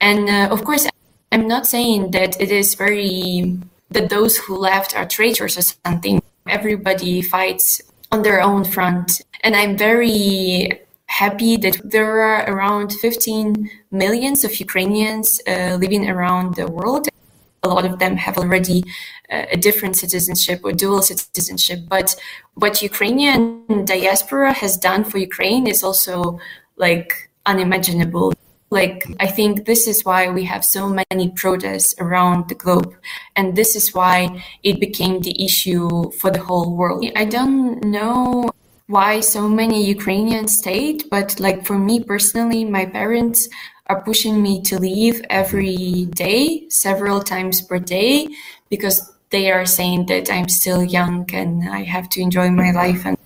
And 0.00 0.28
uh, 0.28 0.52
of 0.52 0.64
course, 0.64 0.86
I'm 1.30 1.46
not 1.48 1.66
saying 1.66 2.10
that 2.10 2.40
it 2.40 2.50
is 2.50 2.74
very 2.74 3.58
that 3.90 4.08
those 4.08 4.36
who 4.38 4.56
left 4.56 4.96
are 4.96 5.06
traitors 5.06 5.56
or 5.58 5.62
something 5.62 6.22
everybody 6.46 7.22
fights 7.22 7.80
on 8.10 8.22
their 8.22 8.40
own 8.40 8.64
front. 8.64 9.20
And 9.42 9.56
I'm 9.56 9.76
very 9.76 10.80
happy 11.06 11.56
that 11.58 11.76
there 11.84 12.22
are 12.22 12.50
around 12.50 12.92
15 12.92 13.70
millions 13.90 14.44
of 14.44 14.58
Ukrainians 14.58 15.40
uh, 15.46 15.76
living 15.80 16.08
around 16.08 16.54
the 16.56 16.66
world. 16.66 17.08
A 17.64 17.68
lot 17.68 17.84
of 17.84 17.98
them 17.98 18.16
have 18.16 18.38
already 18.38 18.82
uh, 19.30 19.46
a 19.52 19.56
different 19.56 19.96
citizenship 19.96 20.60
or 20.64 20.72
dual 20.72 21.02
citizenship. 21.02 21.80
But 21.88 22.16
what 22.54 22.82
Ukrainian 22.82 23.84
diaspora 23.84 24.52
has 24.52 24.76
done 24.76 25.04
for 25.04 25.18
Ukraine 25.18 25.66
is 25.68 25.84
also 25.84 26.40
like 26.76 27.30
unimaginable. 27.46 28.34
Like, 28.70 29.04
I 29.20 29.26
think 29.26 29.66
this 29.66 29.86
is 29.86 30.04
why 30.04 30.30
we 30.30 30.44
have 30.44 30.64
so 30.64 30.88
many 30.88 31.28
protests 31.30 31.94
around 31.98 32.48
the 32.48 32.54
globe. 32.54 32.94
And 33.36 33.54
this 33.54 33.76
is 33.76 33.94
why 33.94 34.42
it 34.62 34.80
became 34.80 35.20
the 35.20 35.44
issue 35.44 36.10
for 36.12 36.30
the 36.30 36.42
whole 36.42 36.74
world. 36.74 37.04
I 37.14 37.26
don't 37.26 37.84
know 37.84 38.50
why 38.86 39.20
so 39.20 39.48
many 39.48 39.86
Ukrainians 39.86 40.56
stayed, 40.56 41.04
but 41.10 41.38
like 41.38 41.64
for 41.64 41.78
me 41.78 42.02
personally, 42.02 42.64
my 42.64 42.86
parents 42.86 43.48
are 43.92 44.00
pushing 44.00 44.42
me 44.42 44.62
to 44.62 44.78
leave 44.78 45.20
every 45.28 46.06
day, 46.16 46.66
several 46.70 47.20
times 47.20 47.60
per 47.60 47.78
day, 47.78 48.28
because 48.70 49.12
they 49.28 49.52
are 49.52 49.66
saying 49.66 50.06
that 50.06 50.30
I'm 50.32 50.48
still 50.48 50.82
young 50.82 51.28
and 51.32 51.68
I 51.68 51.82
have 51.84 52.08
to 52.10 52.20
enjoy 52.20 52.48
my 52.50 52.70
life. 52.70 53.04
And 53.04 53.16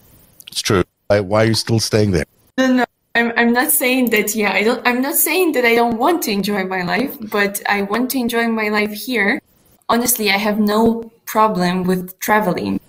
it's 0.51 0.61
true. 0.61 0.83
Why 1.07 1.23
are 1.23 1.47
you 1.47 1.55
still 1.55 1.79
staying 1.79 2.11
there? 2.11 2.25
No, 2.59 2.67
no, 2.79 2.85
I'm, 3.15 3.33
I'm 3.37 3.53
not 3.53 3.71
saying 3.71 4.11
that, 4.11 4.35
yeah, 4.35 4.53
I 4.53 4.65
don't, 4.65 4.83
I'm 4.89 5.01
not 5.01 5.15
saying 5.15 5.53
that 5.53 5.65
I 5.65 5.75
don't 5.77 5.99
want 5.99 6.23
to 6.25 6.33
enjoy 6.33 6.65
my 6.65 6.83
life, 6.83 7.17
but 7.31 7.63
I 7.69 7.83
want 7.83 8.11
to 8.11 8.19
enjoy 8.19 8.49
my 8.49 8.69
life 8.69 8.93
here. 8.93 9.41
Honestly, 9.89 10.31
I 10.31 10.39
have 10.39 10.59
no 10.59 11.13
problem 11.27 11.85
with 11.85 12.19
traveling 12.19 12.81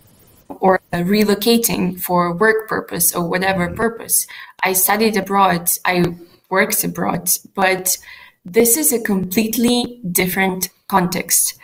or 0.49 0.79
relocating 0.93 2.01
for 2.01 2.33
work 2.33 2.67
purpose 2.67 3.13
or 3.13 3.27
whatever 3.27 3.69
purpose. 3.69 4.25
I 4.63 4.73
studied 4.73 5.15
abroad, 5.15 5.69
I 5.85 6.15
worked 6.49 6.83
abroad, 6.83 7.29
but 7.55 7.97
this 8.45 8.77
is 8.77 8.93
a 8.93 9.01
completely 9.01 9.99
different 10.11 10.69
context. 10.87 11.55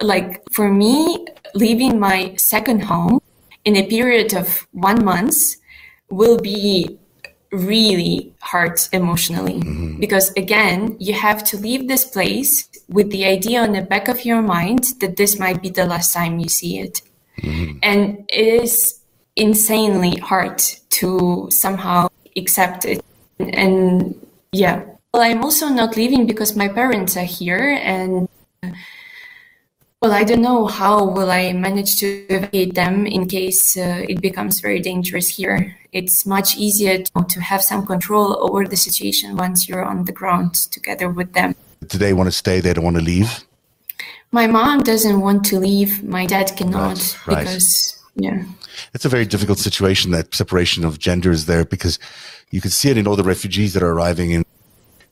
Like 0.00 0.42
for 0.52 0.70
me, 0.70 1.26
leaving 1.54 1.98
my 1.98 2.34
second 2.36 2.84
home 2.84 3.20
in 3.64 3.76
a 3.76 3.86
period 3.86 4.34
of 4.34 4.66
one 4.72 5.04
month 5.04 5.36
will 6.08 6.38
be 6.38 6.98
really 7.52 8.32
hard 8.40 8.80
emotionally 8.92 9.58
mm-hmm. 9.58 9.98
because 9.98 10.30
again 10.36 10.96
you 11.00 11.12
have 11.12 11.42
to 11.42 11.56
leave 11.56 11.88
this 11.88 12.04
place 12.04 12.68
with 12.88 13.10
the 13.10 13.24
idea 13.24 13.60
on 13.60 13.72
the 13.72 13.82
back 13.82 14.06
of 14.06 14.24
your 14.24 14.40
mind 14.40 14.84
that 15.00 15.16
this 15.16 15.38
might 15.38 15.60
be 15.60 15.68
the 15.68 15.84
last 15.84 16.14
time 16.14 16.38
you 16.38 16.48
see 16.48 16.78
it 16.78 17.02
mm-hmm. 17.42 17.76
and 17.82 18.24
it 18.28 18.62
is 18.62 19.00
insanely 19.34 20.16
hard 20.18 20.58
to 20.90 21.48
somehow 21.50 22.08
accept 22.36 22.84
it 22.84 23.04
and 23.54 24.14
yeah 24.52 24.82
well 25.12 25.22
i'm 25.22 25.42
also 25.42 25.68
not 25.68 25.96
leaving 25.96 26.26
because 26.26 26.56
my 26.56 26.68
parents 26.68 27.16
are 27.16 27.24
here 27.24 27.78
and 27.82 28.28
well, 30.02 30.12
I 30.12 30.24
don't 30.24 30.40
know 30.40 30.66
how 30.66 31.04
will 31.04 31.30
I 31.30 31.52
manage 31.52 31.96
to 31.96 32.06
evacuate 32.30 32.74
them 32.74 33.06
in 33.06 33.28
case 33.28 33.76
uh, 33.76 34.02
it 34.08 34.22
becomes 34.22 34.60
very 34.60 34.80
dangerous 34.80 35.28
here. 35.28 35.76
It's 35.92 36.24
much 36.24 36.56
easier 36.56 37.02
to, 37.02 37.24
to 37.28 37.40
have 37.42 37.62
some 37.62 37.84
control 37.84 38.42
over 38.42 38.66
the 38.66 38.76
situation 38.76 39.36
once 39.36 39.68
you're 39.68 39.84
on 39.84 40.06
the 40.06 40.12
ground 40.12 40.54
together 40.54 41.10
with 41.10 41.34
them. 41.34 41.54
Do 41.86 41.98
they 41.98 42.14
want 42.14 42.28
to 42.28 42.32
stay? 42.32 42.60
They 42.60 42.72
don't 42.72 42.84
want 42.84 42.96
to 42.96 43.02
leave? 43.02 43.44
My 44.32 44.46
mom 44.46 44.84
doesn't 44.84 45.20
want 45.20 45.44
to 45.46 45.58
leave. 45.58 46.02
My 46.02 46.24
dad 46.24 46.56
cannot 46.56 47.18
right, 47.26 47.36
right. 47.36 47.38
because, 47.44 48.02
yeah. 48.14 48.44
It's 48.94 49.04
a 49.04 49.10
very 49.10 49.26
difficult 49.26 49.58
situation, 49.58 50.12
that 50.12 50.34
separation 50.34 50.82
of 50.82 50.98
genders 50.98 51.44
there, 51.44 51.66
because 51.66 51.98
you 52.50 52.60
can 52.60 52.70
see 52.70 52.90
it 52.90 52.98
in 52.98 53.06
all 53.06 53.16
the 53.16 53.22
refugees 53.22 53.74
that 53.74 53.82
are 53.82 53.92
arriving 53.92 54.32
in 54.32 54.44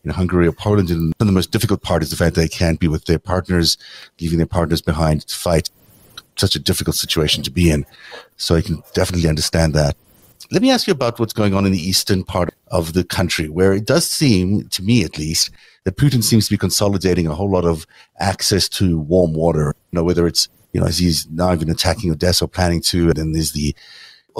in 0.04 0.10
Hungary 0.10 0.46
or 0.46 0.52
Poland. 0.52 0.90
And 0.90 1.00
one 1.00 1.14
of 1.20 1.26
the 1.26 1.32
most 1.32 1.50
difficult 1.50 1.82
part 1.82 2.02
is 2.02 2.10
the 2.10 2.16
fact 2.16 2.34
that 2.34 2.40
they 2.40 2.48
can't 2.48 2.80
be 2.80 2.88
with 2.88 3.04
their 3.06 3.18
partners, 3.18 3.76
leaving 4.20 4.38
their 4.38 4.46
partners 4.46 4.80
behind 4.80 5.26
to 5.26 5.36
fight. 5.36 5.70
Such 6.36 6.54
a 6.54 6.60
difficult 6.60 6.96
situation 6.96 7.42
to 7.42 7.50
be 7.50 7.70
in. 7.70 7.84
So 8.36 8.54
I 8.54 8.62
can 8.62 8.82
definitely 8.94 9.28
understand 9.28 9.74
that. 9.74 9.96
Let 10.50 10.62
me 10.62 10.70
ask 10.70 10.86
you 10.86 10.92
about 10.92 11.18
what's 11.18 11.32
going 11.32 11.52
on 11.52 11.66
in 11.66 11.72
the 11.72 11.80
eastern 11.80 12.24
part 12.24 12.54
of 12.68 12.92
the 12.92 13.04
country, 13.04 13.48
where 13.48 13.72
it 13.74 13.84
does 13.84 14.08
seem, 14.08 14.68
to 14.68 14.82
me 14.82 15.04
at 15.04 15.18
least, 15.18 15.50
that 15.84 15.96
Putin 15.96 16.22
seems 16.22 16.46
to 16.46 16.54
be 16.54 16.58
consolidating 16.58 17.26
a 17.26 17.34
whole 17.34 17.50
lot 17.50 17.64
of 17.64 17.86
access 18.18 18.68
to 18.70 18.98
warm 18.98 19.34
water. 19.34 19.74
You 19.90 19.98
know, 19.98 20.04
whether 20.04 20.26
it's, 20.26 20.48
you 20.72 20.80
know, 20.80 20.86
as 20.86 20.98
he's 20.98 21.28
now 21.28 21.52
even 21.52 21.70
attacking 21.70 22.10
Odessa 22.10 22.44
or 22.44 22.48
planning 22.48 22.80
to, 22.82 23.08
and 23.08 23.16
then 23.16 23.32
there's 23.32 23.52
the 23.52 23.74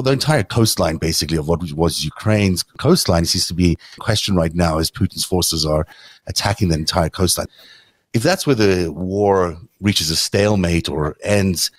the 0.02 0.12
entire 0.12 0.42
coastline, 0.42 0.96
basically, 0.96 1.36
of 1.36 1.48
what 1.48 1.72
was 1.72 2.04
Ukraine's 2.04 2.62
coastline 2.78 3.24
seems 3.24 3.48
to 3.48 3.54
be 3.54 3.76
questioned 3.98 4.36
right 4.36 4.54
now 4.54 4.78
as 4.78 4.90
Putin's 4.90 5.24
forces 5.24 5.66
are 5.66 5.86
attacking 6.26 6.68
the 6.68 6.76
entire 6.76 7.08
coastline. 7.08 7.48
If 8.12 8.22
that's 8.22 8.46
where 8.46 8.56
the 8.56 8.92
war 8.92 9.58
reaches 9.80 10.10
a 10.10 10.16
stalemate 10.16 10.88
or 10.88 11.16
ends, 11.22 11.70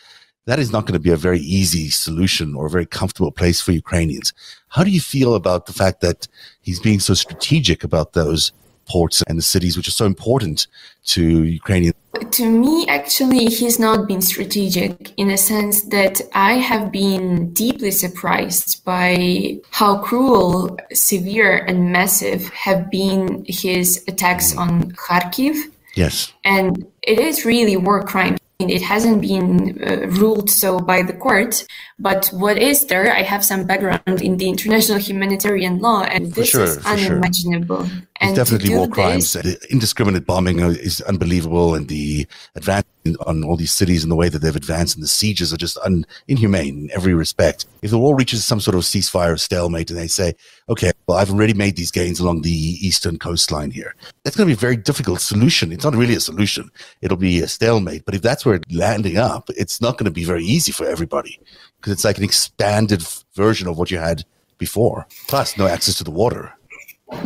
that 0.46 0.60
is 0.60 0.72
not 0.72 0.86
going 0.86 0.94
to 0.94 1.00
be 1.00 1.12
a 1.12 1.18
very 1.18 1.40
easy 1.40 1.90
solution 1.90 2.56
or 2.56 2.66
a 2.66 2.70
very 2.70 2.86
comfortable 2.86 3.32
place 3.32 3.62
for 3.62 3.72
Ukrainians. 3.72 4.34
How 4.70 4.84
do 4.84 4.92
you 4.92 5.02
feel 5.02 5.36
about 5.36 5.66
the 5.66 5.74
fact 5.74 6.02
that 6.02 6.28
he's 6.62 6.80
being 6.80 7.00
so 7.00 7.14
strategic 7.14 7.84
about 7.84 8.14
those 8.14 8.52
ports 8.90 9.22
and 9.28 9.38
the 9.38 9.44
cities, 9.44 9.78
which 9.78 9.88
are 9.88 9.92
so 9.92 10.06
important 10.06 10.68
to 11.06 11.44
Ukrainian. 11.44 11.94
To 12.32 12.50
me, 12.50 12.88
actually, 12.88 13.46
he's 13.46 13.80
not 13.80 14.08
been 14.08 14.22
strategic 14.22 15.14
in 15.18 15.32
a 15.32 15.38
sense 15.38 15.84
that 15.90 16.22
I 16.34 16.54
have 16.54 16.92
been 16.92 17.54
deeply 17.54 17.92
surprised 17.92 18.84
by 18.86 19.60
how 19.72 20.00
cruel, 20.00 20.78
severe, 20.94 21.58
and 21.58 21.92
massive 21.92 22.50
have 22.50 22.90
been 22.90 23.46
his 23.48 24.04
attacks 24.08 24.56
on 24.56 24.92
Kharkiv. 24.94 25.56
Yes. 25.96 26.32
And 26.46 26.86
it 27.02 27.20
is 27.20 27.46
really 27.46 27.78
war 27.78 28.04
crime. 28.04 28.38
it 28.60 28.82
hasn't 28.82 29.22
been 29.22 29.82
uh, 29.82 30.08
ruled 30.20 30.50
so 30.50 30.80
by 30.80 31.02
the 31.02 31.14
court, 31.14 31.66
but 31.98 32.28
what 32.34 32.58
is 32.58 32.88
there? 32.88 33.14
I 33.14 33.22
have 33.22 33.44
some 33.44 33.66
background 33.66 34.22
in 34.22 34.36
the 34.36 34.50
international 34.50 35.00
humanitarian 35.00 35.80
law, 35.80 36.04
and 36.04 36.34
this 36.34 36.50
sure, 36.50 36.64
is 36.66 36.78
unimaginable. 36.86 37.86
Sure. 37.88 38.09
And 38.22 38.36
definitely 38.36 38.76
war 38.76 38.88
crimes. 38.88 39.34
This, 39.34 39.44
the 39.44 39.72
indiscriminate 39.72 40.26
bombing 40.26 40.62
uh, 40.62 40.70
is 40.70 41.00
unbelievable, 41.02 41.74
and 41.74 41.88
the 41.88 42.28
advance 42.56 42.86
on 43.26 43.46
all 43.46 43.56
these 43.56 43.72
cities 43.72 44.04
and 44.04 44.12
the 44.12 44.16
way 44.16 44.28
that 44.28 44.40
they've 44.40 44.56
advanced, 44.56 44.96
and 44.96 45.04
the 45.04 45.08
sieges 45.08 45.54
are 45.54 45.58
just 45.58 45.78
un- 45.86 46.06
inhumane 46.28 46.68
in 46.68 46.92
every 46.92 47.14
respect. 47.14 47.66
If 47.82 47.92
the 47.92 47.98
war 47.98 48.16
reaches 48.16 48.44
some 48.44 48.60
sort 48.60 48.76
of 48.76 48.82
ceasefire 48.82 49.34
or 49.34 49.38
stalemate, 49.38 49.90
and 49.90 49.98
they 49.98 50.08
say, 50.08 50.36
"Okay, 50.68 50.92
well, 51.08 51.18
I've 51.18 51.32
already 51.32 51.54
made 51.54 51.78
these 51.78 51.92
gains 51.92 52.20
along 52.20 52.42
the 52.42 52.52
eastern 52.52 53.18
coastline 53.20 53.72
here," 53.72 53.96
that's 54.24 54.36
going 54.36 54.48
to 54.48 54.54
be 54.54 54.58
a 54.58 54.68
very 54.68 54.78
difficult 54.78 55.22
solution. 55.22 55.72
It's 55.72 55.86
not 55.86 55.96
really 55.96 56.16
a 56.16 56.20
solution; 56.20 56.72
it'll 57.02 57.18
be 57.18 57.40
a 57.40 57.48
stalemate. 57.48 58.04
But 58.04 58.16
if 58.16 58.22
that's 58.22 58.46
where 58.46 58.56
it's 58.56 58.76
landing 58.76 59.18
up, 59.18 59.50
it's 59.56 59.80
not 59.80 59.98
going 59.98 60.06
to 60.06 60.12
be 60.12 60.26
very 60.26 60.44
easy 60.44 60.74
for 60.74 60.86
everybody 60.86 61.40
because 61.78 61.94
it's 61.94 62.06
like 62.06 62.18
an 62.18 62.26
expanded 62.26 63.02
version 63.34 63.68
of 63.70 63.78
what 63.78 63.92
you 63.92 63.98
had 63.98 64.26
before, 64.58 65.08
plus 65.28 65.58
no 65.58 65.68
access 65.68 65.96
to 65.96 66.04
the 66.04 66.12
water. 66.12 66.54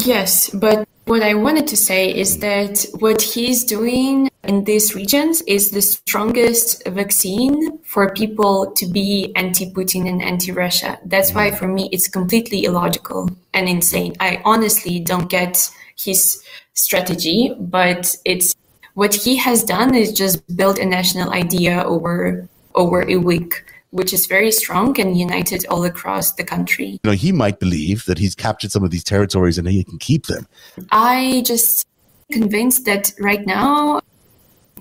Yes, 0.05 0.49
but 0.49 0.87
what 1.05 1.21
I 1.21 1.33
wanted 1.33 1.67
to 1.67 1.77
say 1.77 2.09
is 2.09 2.39
that 2.39 2.85
what 2.99 3.21
he's 3.21 3.65
doing 3.65 4.29
in 4.43 4.63
these 4.63 4.95
regions 4.95 5.41
is 5.41 5.71
the 5.71 5.81
strongest 5.81 6.87
vaccine 6.87 7.79
for 7.79 8.13
people 8.13 8.71
to 8.71 8.85
be 8.85 9.33
anti 9.35 9.71
Putin 9.71 10.07
and 10.07 10.21
anti 10.21 10.51
Russia. 10.51 10.99
That's 11.05 11.33
why, 11.33 11.51
for 11.51 11.67
me, 11.67 11.89
it's 11.91 12.07
completely 12.07 12.63
illogical 12.63 13.29
and 13.53 13.67
insane. 13.67 14.15
I 14.19 14.41
honestly 14.45 14.99
don't 14.99 15.29
get 15.29 15.69
his 15.97 16.41
strategy, 16.73 17.53
but 17.59 18.15
it's 18.23 18.53
what 18.93 19.13
he 19.13 19.35
has 19.37 19.63
done 19.63 19.95
is 19.95 20.13
just 20.13 20.55
build 20.55 20.79
a 20.79 20.85
national 20.85 21.31
idea 21.31 21.83
over 21.83 22.47
over 22.75 23.07
a 23.09 23.17
week 23.17 23.63
which 23.93 24.11
is 24.11 24.25
very 24.25 24.51
strong 24.51 24.99
and 24.99 25.17
united 25.17 25.65
all 25.69 25.83
across 25.83 26.33
the 26.33 26.43
country. 26.43 26.99
You 27.03 27.09
know, 27.11 27.11
he 27.11 27.31
might 27.31 27.59
believe 27.59 28.05
that 28.05 28.17
he's 28.17 28.35
captured 28.35 28.71
some 28.71 28.83
of 28.83 28.89
these 28.89 29.03
territories 29.03 29.57
and 29.59 29.67
he 29.67 29.83
can 29.83 29.99
keep 29.99 30.25
them. 30.25 30.47
I 30.91 31.43
just 31.45 31.85
convinced 32.31 32.85
that 32.85 33.13
right 33.19 33.45
now 33.45 34.01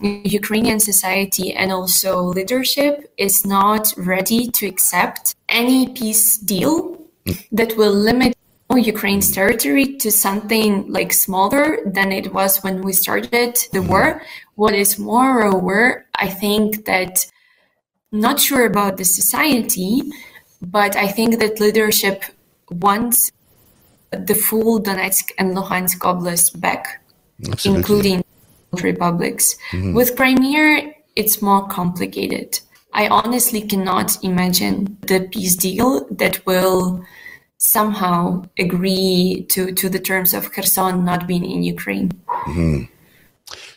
Ukrainian 0.01 0.81
society 0.81 1.53
and 1.53 1.71
also 1.71 2.23
leadership 2.23 3.13
is 3.19 3.45
not 3.45 3.93
ready 3.97 4.51
to 4.57 4.67
accept 4.67 5.37
any 5.49 5.89
peace 5.89 6.39
deal 6.39 6.75
that 7.53 7.77
will 7.77 7.93
limit 7.93 8.35
Ukraine's 8.75 9.31
territory 9.31 9.97
to 9.97 10.11
something 10.11 10.91
like 10.91 11.13
smaller 11.13 11.67
than 11.85 12.11
it 12.11 12.33
was 12.33 12.63
when 12.65 12.81
we 12.81 12.95
started 12.95 13.53
the 13.73 13.81
mm-hmm. 13.81 13.89
war. 13.89 14.23
What 14.55 14.75
is 14.75 14.99
moreover, 14.99 16.07
I 16.15 16.29
think 16.29 16.87
that 16.87 17.27
not 18.13 18.39
sure 18.39 18.67
about 18.67 18.99
the 18.99 19.05
society, 19.05 20.03
but 20.61 20.95
I 20.97 21.09
think 21.09 21.41
that 21.41 21.59
leadership 21.59 22.23
wants 22.71 23.33
the 24.11 24.35
full 24.35 24.81
Donetsk 24.81 25.33
and 25.39 25.57
Luhansk 25.57 25.99
Oblast 25.99 26.61
back, 26.61 27.03
Absolutely. 27.51 27.79
including 27.79 28.25
republics. 28.81 29.57
Mm-hmm. 29.73 29.95
With 29.95 30.17
Crimea, 30.17 30.93
it's 31.17 31.43
more 31.43 31.67
complicated. 31.69 32.61
I 32.93 33.09
honestly 33.09 33.63
cannot 33.63 34.23
imagine 34.23 34.99
the 35.03 35.29
peace 35.33 35.57
deal 35.57 36.07
that 36.11 36.45
will 36.45 37.05
somehow 37.57 38.45
agree 38.59 39.47
to, 39.51 39.73
to 39.73 39.89
the 39.89 39.99
terms 39.99 40.35
of 40.35 40.53
Kherson 40.53 41.05
not 41.05 41.27
being 41.27 41.45
in 41.49 41.63
Ukraine. 41.63 42.11
Mm-hmm. 42.47 42.85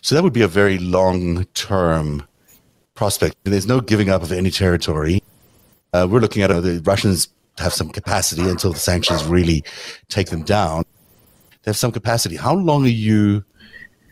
So 0.02 0.16
that 0.16 0.24
would 0.24 0.34
be 0.34 0.42
a 0.42 0.48
very 0.48 0.78
long 0.78 1.46
term 1.54 2.28
prospect. 2.96 3.36
There's 3.44 3.68
no 3.68 3.82
giving 3.82 4.10
up 4.10 4.24
of 4.24 4.32
any 4.32 4.52
territory. 4.52 5.22
Uh, 5.94 6.08
we're 6.10 6.20
looking 6.20 6.42
at 6.42 6.52
uh, 6.52 6.62
the 6.62 6.82
Russians 6.84 7.28
have 7.58 7.74
some 7.74 7.90
capacity 7.90 8.50
until 8.50 8.74
the 8.74 8.80
sanctions 8.80 9.24
really 9.26 9.64
take 10.10 10.30
them 10.30 10.44
down. 10.44 10.84
They 11.64 11.70
have 11.70 11.78
some 11.78 11.92
capacity. 11.92 12.36
How 12.36 12.54
long 12.54 12.86
are 12.86 12.98
you 13.10 13.44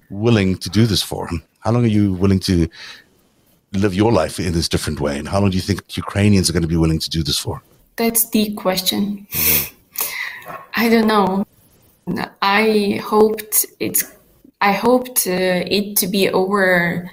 willing 0.09 0.57
to 0.57 0.69
do 0.69 0.85
this 0.85 1.01
for? 1.01 1.29
How 1.59 1.71
long 1.71 1.83
are 1.83 1.95
you 1.99 2.13
willing 2.13 2.39
to 2.41 2.67
live 3.73 3.93
your 3.93 4.11
life 4.11 4.39
in 4.39 4.53
this 4.53 4.69
different 4.69 4.99
way? 4.99 5.17
And 5.17 5.27
how 5.27 5.39
long 5.39 5.49
do 5.49 5.55
you 5.55 5.61
think 5.61 5.97
Ukrainians 5.97 6.49
are 6.49 6.53
going 6.53 6.63
to 6.63 6.67
be 6.67 6.77
willing 6.77 6.99
to 6.99 7.09
do 7.09 7.23
this 7.23 7.37
for? 7.37 7.61
That's 7.95 8.29
the 8.29 8.53
question. 8.53 9.27
I 10.75 10.89
don't 10.89 11.07
know. 11.07 11.45
I 12.41 12.99
hoped 13.03 13.65
it's. 13.79 14.03
I 14.61 14.71
hoped 14.71 15.27
uh, 15.27 15.63
it 15.77 15.97
to 15.97 16.07
be 16.07 16.29
over 16.29 17.09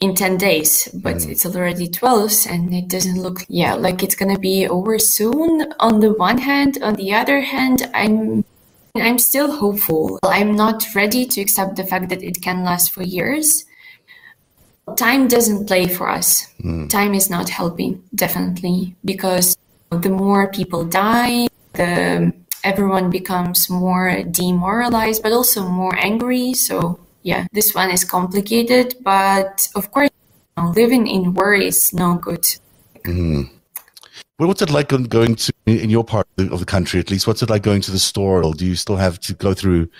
in 0.00 0.14
10 0.14 0.38
days, 0.38 0.88
but 0.94 1.16
mm. 1.16 1.28
it's 1.28 1.44
already 1.44 1.86
12 1.86 2.46
and 2.48 2.74
it 2.74 2.88
doesn't 2.88 3.20
look, 3.20 3.44
yeah, 3.48 3.74
like 3.74 4.02
it's 4.02 4.14
going 4.14 4.34
to 4.34 4.40
be 4.40 4.66
over 4.66 4.98
soon 4.98 5.72
on 5.78 6.00
the 6.00 6.12
one 6.14 6.38
hand. 6.38 6.78
On 6.82 6.94
the 6.94 7.12
other 7.12 7.40
hand, 7.40 7.88
I'm, 7.92 8.44
I'm 8.96 9.18
still 9.18 9.52
hopeful. 9.52 10.18
I'm 10.24 10.56
not 10.56 10.86
ready 10.94 11.26
to 11.26 11.40
accept 11.40 11.76
the 11.76 11.84
fact 11.84 12.08
that 12.08 12.22
it 12.22 12.40
can 12.40 12.64
last 12.64 12.92
for 12.92 13.02
years. 13.02 13.66
Time 14.96 15.28
doesn't 15.28 15.66
play 15.66 15.86
for 15.86 16.08
us. 16.08 16.52
Mm. 16.64 16.88
Time 16.88 17.14
is 17.14 17.28
not 17.28 17.50
helping, 17.50 18.02
definitely, 18.14 18.96
because 19.04 19.56
the 19.90 20.08
more 20.08 20.50
people 20.50 20.84
die, 20.84 21.46
the 21.74 22.32
everyone 22.64 23.10
becomes 23.10 23.70
more 23.70 24.22
demoralized, 24.22 25.22
but 25.22 25.32
also 25.32 25.68
more 25.68 25.96
angry. 25.96 26.54
So 26.54 26.98
yeah, 27.22 27.46
this 27.52 27.74
one 27.74 27.90
is 27.90 28.04
complicated, 28.04 28.96
but 29.02 29.68
of 29.74 29.90
course, 29.90 30.10
you 30.56 30.62
know, 30.62 30.70
living 30.70 31.06
in 31.06 31.34
worry 31.34 31.66
is 31.66 31.92
no 31.92 32.16
good. 32.16 32.42
Mm-hmm. 33.04 33.42
Well, 34.38 34.48
what's 34.48 34.62
it 34.62 34.70
like 34.70 34.88
going 34.88 35.34
to 35.34 35.52
in 35.66 35.90
your 35.90 36.04
part 36.04 36.26
of 36.38 36.60
the 36.60 36.66
country, 36.66 36.98
at 36.98 37.10
least? 37.10 37.26
What's 37.26 37.42
it 37.42 37.50
like 37.50 37.62
going 37.62 37.82
to 37.82 37.90
the 37.90 37.98
store? 37.98 38.42
Or 38.42 38.54
do 38.54 38.64
you 38.64 38.74
still 38.74 38.96
have 38.96 39.20
to 39.20 39.34
go 39.34 39.52
through 39.52 39.90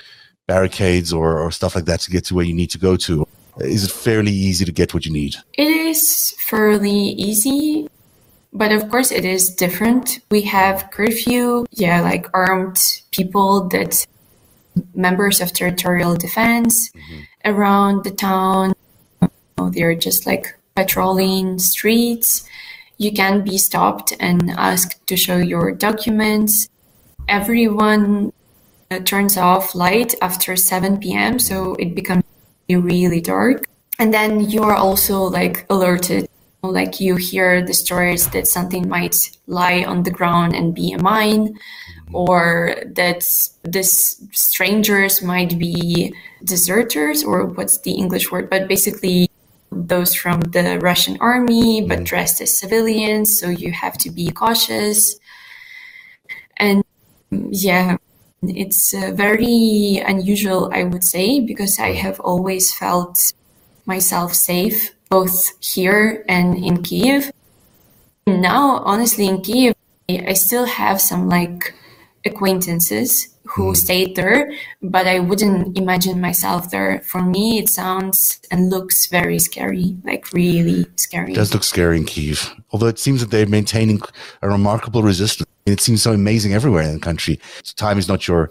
barricades 0.47 1.13
or, 1.13 1.39
or 1.39 1.51
stuff 1.51 1.75
like 1.75 1.85
that 1.85 2.01
to 2.01 2.11
get 2.11 2.25
to 2.27 2.35
where 2.35 2.45
you 2.45 2.55
need 2.55 2.71
to 2.71 2.79
go 2.79 2.97
to? 2.97 3.27
Is 3.59 3.85
it 3.85 3.91
fairly 3.91 4.33
easy 4.33 4.65
to 4.65 4.73
get 4.73 4.95
what 4.95 5.05
you 5.05 5.13
need? 5.13 5.37
It 5.59 5.69
is 5.69 6.35
fairly 6.39 6.91
easy, 6.91 7.89
but 8.53 8.73
of 8.73 8.89
course, 8.89 9.11
it 9.11 9.27
is 9.27 9.51
different. 9.51 10.21
We 10.31 10.41
have 10.43 10.91
curfew, 10.91 11.67
yeah, 11.73 12.01
like 12.01 12.27
armed 12.33 12.81
people 13.11 13.69
that 13.69 14.07
members 14.95 15.41
of 15.41 15.53
territorial 15.53 16.17
defense 16.17 16.91
mm-hmm. 16.91 17.21
around 17.45 18.05
the 18.05 18.11
town. 18.11 18.73
They're 19.73 19.95
just 19.95 20.27
like 20.27 20.57
patrolling 20.75 21.59
streets. 21.59 22.49
You 22.97 23.13
can 23.13 23.43
be 23.43 23.59
stopped 23.59 24.15
and 24.21 24.51
asked 24.51 25.07
to 25.07 25.17
show 25.17 25.37
your 25.37 25.73
documents. 25.73 26.69
Everyone 27.29 28.33
uh, 28.91 29.01
turns 29.01 29.37
off 29.37 29.75
light 29.75 30.15
after 30.21 30.57
7 30.57 30.99
p.m., 30.99 31.39
so 31.39 31.75
it 31.75 31.95
becomes 31.95 32.25
really 32.69 33.21
dark. 33.21 33.65
And 33.99 34.15
then 34.15 34.41
you 34.49 34.63
are 34.63 34.75
also 34.75 35.23
like 35.25 35.67
alerted 35.69 36.30
like 36.63 37.01
you 37.01 37.17
hear 37.17 37.65
the 37.65 37.75
stories 37.75 38.29
that 38.31 38.47
something 38.47 38.89
might 38.89 39.31
lie 39.47 39.83
on 39.85 40.03
the 40.03 40.11
ground 40.11 40.55
and 40.55 40.75
be 40.75 40.93
a 40.93 40.99
mine 40.99 41.59
or 42.13 42.75
that 42.87 43.25
this 43.63 44.23
strangers 44.33 45.23
might 45.23 45.59
be 45.59 46.15
deserters 46.45 47.25
or 47.25 47.47
what's 47.47 47.81
the 47.81 47.93
english 47.93 48.31
word? 48.31 48.51
But 48.51 48.69
basically 48.69 49.29
those 49.73 50.15
from 50.15 50.41
the 50.41 50.79
russian 50.83 51.17
army 51.21 51.81
but 51.81 51.99
mm-hmm. 51.99 52.05
dressed 52.05 52.41
as 52.41 52.59
civilians 52.59 53.39
so 53.39 53.49
you 53.49 53.73
have 53.73 53.97
to 53.99 54.11
be 54.11 54.31
cautious. 54.31 55.19
And 56.57 56.85
yeah 57.51 57.97
it's 58.43 58.95
uh, 58.95 59.13
very 59.15 60.03
unusual 60.07 60.71
i 60.73 60.83
would 60.83 61.05
say 61.05 61.41
because 61.41 61.79
i 61.79 61.93
have 61.93 62.19
always 62.21 62.73
felt 62.73 63.33
myself 63.85 64.35
safe 64.35 64.95
both 65.11 65.53
here 65.61 66.25
and 66.29 66.57
in 66.57 66.83
kiev 66.83 67.33
now 68.27 68.79
honestly 68.85 69.27
in 69.27 69.41
kiev 69.43 69.75
i 70.09 70.33
still 70.33 70.65
have 70.65 71.01
some 71.01 71.29
like 71.29 71.75
acquaintances 72.25 73.29
who 73.55 73.73
mm. 73.73 73.77
stayed 73.77 74.17
there, 74.17 74.53
but 74.83 75.07
I 75.07 75.19
wouldn't 75.19 75.77
imagine 75.77 76.21
myself 76.21 76.71
there. 76.71 77.01
For 77.01 77.23
me, 77.23 77.59
it 77.59 77.69
sounds 77.69 78.41
and 78.51 78.71
looks 78.71 79.07
very 79.07 79.39
scary, 79.39 79.97
like 80.05 80.33
really 80.33 80.87
scary. 80.97 81.33
It 81.33 81.37
does 81.37 81.53
look 81.53 81.65
scary 81.65 81.97
in 81.97 82.05
Kiev, 82.05 82.55
although 82.71 82.87
it 82.87 82.99
seems 82.99 83.21
that 83.21 83.31
they're 83.31 83.47
maintaining 83.47 84.01
a 84.43 84.49
remarkable 84.49 85.03
resistance. 85.03 85.49
It 85.67 85.81
seems 85.81 86.03
so 86.03 86.13
amazing 86.13 86.55
everywhere 86.55 86.83
in 86.83 86.95
the 86.95 87.01
country. 87.01 87.41
Time 87.77 87.99
is 87.99 88.09
not 88.09 88.27
your, 88.27 88.51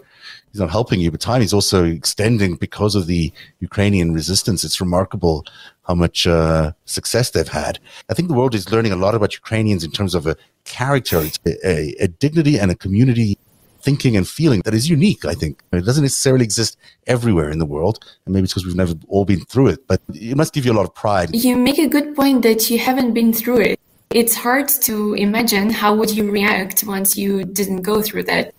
is 0.52 0.60
not 0.60 0.70
helping 0.70 1.00
you, 1.00 1.10
but 1.10 1.20
time 1.20 1.42
is 1.42 1.52
also 1.52 1.84
extending 1.84 2.56
because 2.56 2.94
of 2.94 3.06
the 3.06 3.32
Ukrainian 3.60 4.12
resistance. 4.12 4.64
It's 4.64 4.80
remarkable 4.80 5.44
how 5.86 5.94
much 5.94 6.26
uh, 6.26 6.72
success 6.84 7.30
they've 7.30 7.48
had. 7.48 7.78
I 8.08 8.14
think 8.14 8.28
the 8.28 8.34
world 8.34 8.54
is 8.54 8.70
learning 8.70 8.92
a 8.92 8.96
lot 8.96 9.14
about 9.14 9.34
Ukrainians 9.34 9.82
in 9.84 9.90
terms 9.90 10.14
of 10.14 10.26
a 10.26 10.36
character, 10.64 11.24
a, 11.46 11.94
a 12.00 12.08
dignity, 12.08 12.58
and 12.58 12.70
a 12.70 12.74
community 12.74 13.38
thinking 13.82 14.16
and 14.16 14.28
feeling 14.28 14.60
that 14.64 14.74
is 14.74 14.88
unique, 14.88 15.24
I 15.24 15.34
think. 15.34 15.62
It 15.72 15.84
doesn't 15.84 16.02
necessarily 16.02 16.44
exist 16.44 16.76
everywhere 17.06 17.50
in 17.50 17.58
the 17.58 17.66
world. 17.66 18.04
And 18.24 18.34
maybe 18.34 18.44
it's 18.44 18.52
because 18.52 18.66
we've 18.66 18.76
never 18.76 18.94
all 19.08 19.24
been 19.24 19.44
through 19.46 19.68
it, 19.68 19.86
but 19.86 20.00
it 20.14 20.36
must 20.36 20.52
give 20.52 20.66
you 20.66 20.72
a 20.72 20.78
lot 20.80 20.84
of 20.84 20.94
pride. 20.94 21.34
You 21.34 21.56
make 21.56 21.78
a 21.78 21.88
good 21.88 22.14
point 22.14 22.42
that 22.42 22.70
you 22.70 22.78
haven't 22.78 23.14
been 23.14 23.32
through 23.32 23.60
it. 23.60 23.80
It's 24.10 24.34
hard 24.34 24.68
to 24.68 25.14
imagine 25.14 25.70
how 25.70 25.94
would 25.94 26.10
you 26.10 26.30
react 26.30 26.84
once 26.84 27.16
you 27.16 27.44
didn't 27.44 27.82
go 27.82 28.02
through 28.02 28.24
that 28.24 28.52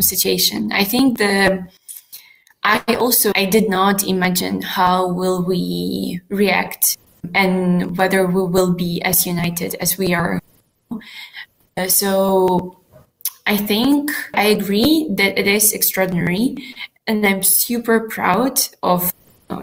situation. 0.00 0.72
I 0.72 0.84
think 0.84 1.18
the 1.18 1.66
I 2.66 2.96
also 2.96 3.30
I 3.36 3.44
did 3.44 3.70
not 3.70 4.02
imagine 4.02 4.60
how 4.60 5.06
will 5.06 5.44
we 5.44 6.20
react 6.28 6.98
and 7.32 7.96
whether 7.96 8.26
we 8.26 8.42
will 8.42 8.72
be 8.72 9.00
as 9.02 9.24
united 9.24 9.76
as 9.76 9.96
we 9.96 10.12
are. 10.12 10.40
Uh, 11.76 11.86
so 11.86 12.80
I 13.46 13.56
think 13.56 14.10
I 14.34 14.46
agree 14.46 15.06
that 15.14 15.38
it 15.38 15.46
is 15.46 15.72
extraordinary. 15.72 16.56
And 17.06 17.24
I'm 17.24 17.44
super 17.44 18.00
proud 18.00 18.58
of 18.82 19.12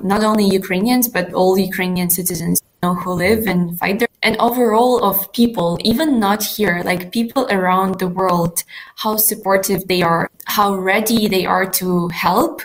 not 0.02 0.24
only 0.24 0.48
Ukrainians, 0.48 1.10
but 1.10 1.34
all 1.34 1.58
Ukrainian 1.58 2.10
citizens 2.10 2.62
who 2.82 3.12
live 3.12 3.48
and 3.48 3.78
fight 3.78 4.00
there. 4.00 4.08
and 4.24 4.38
overall 4.40 5.04
of 5.04 5.32
people, 5.34 5.78
even 5.84 6.20
not 6.20 6.42
here, 6.42 6.82
like 6.86 7.12
people 7.12 7.46
around 7.52 8.00
the 8.00 8.08
world, 8.08 8.64
how 8.96 9.18
supportive 9.18 9.88
they 9.88 10.02
are, 10.02 10.30
how 10.46 10.76
ready 10.76 11.28
they 11.28 11.46
are 11.46 11.66
to 11.80 12.08
help 12.10 12.62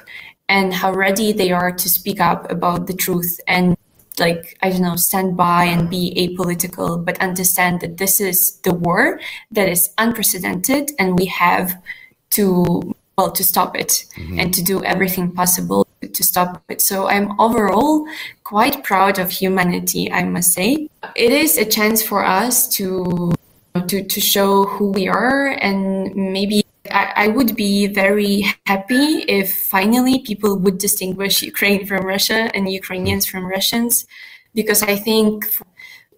and 0.48 0.72
how 0.72 0.92
ready 0.92 1.32
they 1.32 1.52
are 1.52 1.72
to 1.72 1.88
speak 1.88 2.20
up 2.20 2.50
about 2.50 2.86
the 2.86 2.94
truth 2.94 3.40
and 3.46 3.76
like 4.18 4.56
i 4.62 4.70
don't 4.70 4.82
know 4.82 4.96
stand 4.96 5.36
by 5.36 5.64
and 5.64 5.90
be 5.90 6.12
apolitical 6.16 7.02
but 7.04 7.20
understand 7.20 7.80
that 7.80 7.98
this 7.98 8.20
is 8.20 8.58
the 8.62 8.74
war 8.74 9.20
that 9.50 9.68
is 9.68 9.90
unprecedented 9.98 10.90
and 10.98 11.18
we 11.18 11.26
have 11.26 11.80
to 12.30 12.94
well 13.16 13.30
to 13.30 13.44
stop 13.44 13.76
it 13.76 14.04
mm-hmm. 14.16 14.38
and 14.38 14.54
to 14.54 14.62
do 14.62 14.82
everything 14.84 15.30
possible 15.30 15.86
to 16.00 16.24
stop 16.24 16.62
it 16.68 16.80
so 16.80 17.08
i'm 17.08 17.38
overall 17.40 18.06
quite 18.44 18.82
proud 18.84 19.18
of 19.18 19.30
humanity 19.30 20.10
i 20.12 20.22
must 20.22 20.52
say 20.52 20.88
it 21.14 21.32
is 21.32 21.58
a 21.58 21.64
chance 21.64 22.02
for 22.02 22.24
us 22.24 22.68
to 22.68 23.32
to, 23.86 24.02
to 24.02 24.20
show 24.20 24.64
who 24.64 24.90
we 24.90 25.06
are 25.06 25.48
and 25.60 26.14
maybe 26.14 26.64
I, 26.90 27.12
I, 27.24 27.28
would 27.28 27.56
be 27.56 27.86
very 27.86 28.44
happy 28.66 29.24
if 29.28 29.54
finally 29.54 30.20
people 30.20 30.56
would 30.58 30.78
distinguish 30.78 31.42
Ukraine 31.42 31.86
from 31.86 32.04
Russia 32.04 32.50
and 32.54 32.70
Ukrainians 32.70 33.26
from 33.26 33.46
Russians, 33.46 34.06
because 34.54 34.82
I 34.82 34.96
think 34.96 35.46
for, 35.46 35.66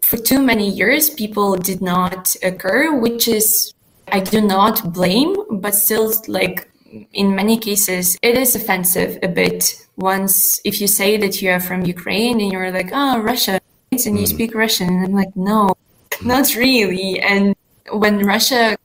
for 0.03 0.17
too 0.17 0.41
many 0.41 0.69
years 0.69 1.11
people 1.11 1.57
did 1.57 1.81
not 1.81 2.35
occur, 2.43 2.99
which 2.99 3.29
is 3.29 3.73
I 4.13 4.21
do 4.21 4.41
not 4.41 4.93
blame, 4.93 5.37
but 5.51 5.75
still 5.75 6.13
like 6.27 6.69
in 7.13 7.35
many 7.35 7.57
cases 7.59 8.19
it 8.21 8.37
is 8.37 8.57
offensive 8.57 9.19
a 9.23 9.29
bit 9.29 9.87
once 9.97 10.61
if 10.65 10.81
you 10.81 10.89
say 10.89 11.17
that 11.17 11.41
you 11.41 11.51
are 11.51 11.61
from 11.61 11.85
Ukraine 11.85 12.41
and 12.41 12.51
you're 12.53 12.73
like, 12.73 12.91
oh 12.93 13.21
Russia 13.21 13.61
and 13.93 14.19
you 14.19 14.25
mm. 14.25 14.29
speak 14.29 14.55
Russian. 14.55 14.89
And 14.89 15.05
I'm 15.07 15.13
like, 15.13 15.35
no, 15.37 15.75
not 16.23 16.55
really. 16.55 17.21
And 17.21 17.55
when 17.93 18.25
Russia 18.25 18.77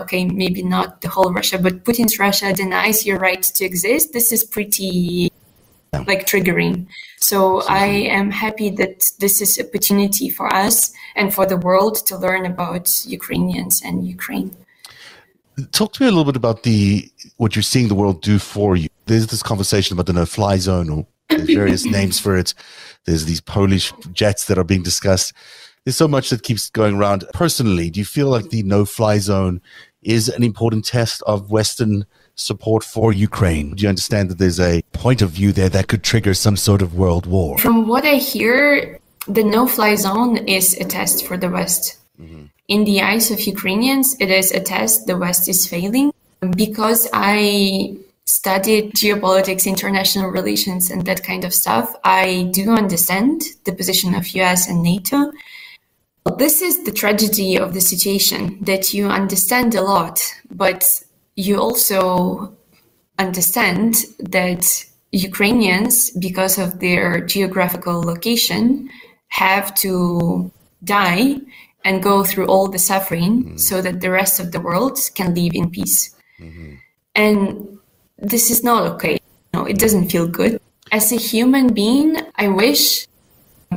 okay, 0.00 0.24
maybe 0.24 0.62
not 0.62 1.00
the 1.00 1.08
whole 1.08 1.32
Russia, 1.32 1.58
but 1.58 1.84
Putin's 1.84 2.18
Russia 2.18 2.52
denies 2.52 3.06
your 3.06 3.18
right 3.18 3.42
to 3.42 3.64
exist, 3.64 4.12
this 4.12 4.32
is 4.32 4.44
pretty 4.44 5.30
like 6.06 6.26
triggering. 6.26 6.86
So 7.20 7.62
I 7.62 7.86
am 7.86 8.30
happy 8.30 8.70
that 8.70 9.04
this 9.18 9.40
is 9.40 9.58
opportunity 9.58 10.28
for 10.28 10.52
us 10.52 10.92
and 11.16 11.32
for 11.34 11.46
the 11.46 11.56
world 11.56 12.06
to 12.06 12.16
learn 12.16 12.46
about 12.46 13.04
Ukrainians 13.06 13.82
and 13.84 14.06
Ukraine. 14.06 14.56
Talk 15.72 15.92
to 15.94 16.02
me 16.02 16.08
a 16.08 16.10
little 16.10 16.24
bit 16.24 16.36
about 16.36 16.62
the 16.62 17.10
what 17.36 17.54
you're 17.54 17.62
seeing 17.62 17.88
the 17.88 17.94
world 17.94 18.22
do 18.22 18.38
for 18.38 18.76
you. 18.76 18.88
There's 19.06 19.26
this 19.26 19.42
conversation 19.42 19.94
about 19.94 20.06
the 20.06 20.12
no-fly 20.12 20.56
zone, 20.56 20.88
or 20.88 21.06
various 21.30 21.84
names 21.98 22.18
for 22.18 22.36
it. 22.36 22.54
There's 23.04 23.26
these 23.26 23.40
Polish 23.40 23.92
jets 24.12 24.46
that 24.46 24.56
are 24.58 24.64
being 24.64 24.82
discussed. 24.82 25.34
There's 25.84 25.96
so 25.96 26.08
much 26.08 26.30
that 26.30 26.42
keeps 26.42 26.70
going 26.70 26.96
around. 26.96 27.24
Personally, 27.34 27.90
do 27.90 28.00
you 28.00 28.04
feel 28.04 28.28
like 28.28 28.50
the 28.50 28.62
no-fly 28.62 29.18
zone 29.18 29.60
is 30.02 30.28
an 30.28 30.42
important 30.42 30.84
test 30.84 31.22
of 31.26 31.50
Western 31.50 32.06
support 32.34 32.82
for 32.82 33.12
Ukraine. 33.12 33.74
Do 33.74 33.82
you 33.82 33.88
understand 33.88 34.30
that 34.30 34.38
there's 34.38 34.60
a 34.60 34.82
point 34.92 35.22
of 35.22 35.30
view 35.30 35.52
there 35.52 35.68
that 35.68 35.88
could 35.88 36.02
trigger 36.02 36.34
some 36.34 36.56
sort 36.56 36.82
of 36.82 36.94
world 36.94 37.26
war? 37.26 37.58
From 37.58 37.86
what 37.86 38.04
I 38.04 38.16
hear, 38.16 38.98
the 39.26 39.44
no 39.44 39.66
fly 39.66 39.94
zone 39.94 40.38
is 40.48 40.74
a 40.78 40.84
test 40.84 41.26
for 41.26 41.36
the 41.36 41.50
West. 41.50 41.98
Mm-hmm. 42.20 42.44
In 42.68 42.84
the 42.84 43.02
eyes 43.02 43.30
of 43.30 43.40
Ukrainians, 43.40 44.16
it 44.20 44.30
is 44.30 44.52
a 44.52 44.60
test 44.60 45.06
the 45.06 45.16
West 45.16 45.48
is 45.48 45.66
failing. 45.66 46.12
Because 46.56 47.06
I 47.12 47.96
studied 48.24 48.94
geopolitics, 48.94 49.66
international 49.66 50.30
relations, 50.30 50.90
and 50.90 51.04
that 51.04 51.24
kind 51.24 51.44
of 51.44 51.52
stuff, 51.52 51.94
I 52.04 52.48
do 52.52 52.70
understand 52.70 53.42
the 53.64 53.72
position 53.72 54.14
of 54.14 54.28
US 54.28 54.68
and 54.68 54.82
NATO. 54.82 55.32
This 56.36 56.62
is 56.62 56.84
the 56.84 56.92
tragedy 56.92 57.56
of 57.56 57.74
the 57.74 57.80
situation 57.80 58.58
that 58.62 58.92
you 58.92 59.08
understand 59.08 59.74
a 59.74 59.82
lot, 59.82 60.20
but 60.50 61.02
you 61.36 61.60
also 61.60 62.56
understand 63.18 64.04
that 64.18 64.84
Ukrainians, 65.12 66.10
because 66.10 66.58
of 66.58 66.80
their 66.80 67.20
geographical 67.20 68.02
location, 68.02 68.90
have 69.28 69.74
to 69.76 70.50
die 70.84 71.36
and 71.84 72.02
go 72.02 72.24
through 72.24 72.46
all 72.46 72.68
the 72.68 72.78
suffering 72.78 73.44
mm-hmm. 73.44 73.56
so 73.56 73.80
that 73.80 74.00
the 74.00 74.10
rest 74.10 74.40
of 74.40 74.52
the 74.52 74.60
world 74.60 74.98
can 75.14 75.34
live 75.34 75.54
in 75.54 75.70
peace. 75.70 76.14
Mm-hmm. 76.38 76.74
And 77.14 77.78
this 78.18 78.50
is 78.50 78.62
not 78.62 78.86
okay. 78.92 79.18
No, 79.54 79.64
it 79.64 79.78
doesn't 79.78 80.10
feel 80.10 80.28
good. 80.28 80.60
As 80.92 81.12
a 81.12 81.16
human 81.16 81.72
being, 81.72 82.16
I 82.36 82.48
wish 82.48 83.06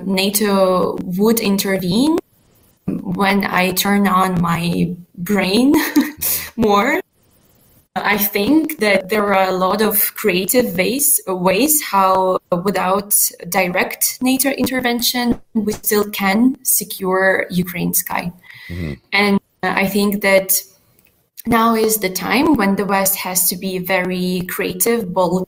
NATO 0.06 0.98
would 1.04 1.40
intervene 1.40 2.18
when 2.86 3.46
I 3.46 3.72
turn 3.72 4.08
on 4.08 4.42
my 4.42 4.96
brain 5.16 5.74
more, 6.56 7.00
I 7.96 8.18
think 8.18 8.80
that 8.80 9.10
there 9.10 9.34
are 9.34 9.50
a 9.50 9.56
lot 9.56 9.82
of 9.82 10.16
creative 10.16 10.76
ways 10.76 11.22
ways 11.28 11.82
how 11.84 12.40
without 12.64 13.16
direct 13.50 14.18
NATO 14.22 14.50
intervention 14.50 15.40
we 15.54 15.74
still 15.74 16.10
can 16.10 16.58
secure 16.64 17.46
Ukraine's 17.52 18.00
sky. 18.00 18.32
Mm-hmm. 18.68 18.94
And 19.12 19.40
I 19.62 19.86
think 19.88 20.22
that 20.22 20.60
now 21.46 21.76
is 21.76 21.98
the 21.98 22.10
time 22.10 22.56
when 22.56 22.76
the 22.76 22.86
West 22.86 23.16
has 23.18 23.48
to 23.50 23.56
be 23.58 23.78
very 23.78 24.42
creative, 24.50 25.14
bold, 25.14 25.48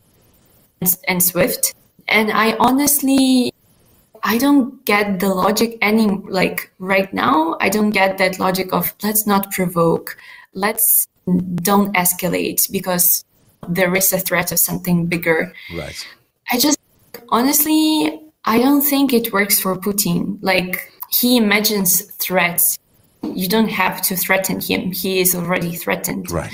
and 1.08 1.24
swift. 1.24 1.74
And 2.08 2.32
I 2.32 2.56
honestly 2.60 3.55
I 4.26 4.40
don't 4.40 4.84
get 4.86 5.20
the 5.20 5.30
logic 5.30 5.78
any 5.82 6.08
like 6.08 6.72
right 6.80 7.14
now. 7.14 7.58
I 7.62 7.70
don't 7.70 7.92
get 7.92 8.18
that 8.18 8.40
logic 8.40 8.74
of 8.74 8.92
let's 9.04 9.28
not 9.28 9.52
provoke, 9.52 10.18
let's 10.56 11.08
don't 11.62 11.96
escalate 11.96 12.72
because 12.72 13.24
there 13.70 13.96
is 13.96 14.12
a 14.12 14.18
threat 14.18 14.52
of 14.52 14.58
something 14.58 15.06
bigger. 15.06 15.54
Right. 15.76 16.08
I 16.52 16.58
just 16.58 16.80
honestly, 17.30 18.20
I 18.46 18.58
don't 18.58 18.82
think 18.82 19.14
it 19.14 19.32
works 19.32 19.62
for 19.62 19.76
Putin. 19.76 20.40
Like 20.42 20.92
he 21.12 21.38
imagines 21.38 22.02
threats. 22.14 22.80
You 23.22 23.48
don't 23.48 23.70
have 23.70 24.02
to 24.04 24.16
threaten 24.16 24.60
him. 24.60 24.92
He 24.92 25.20
is 25.20 25.36
already 25.36 25.76
threatened. 25.76 26.32
Right. 26.32 26.54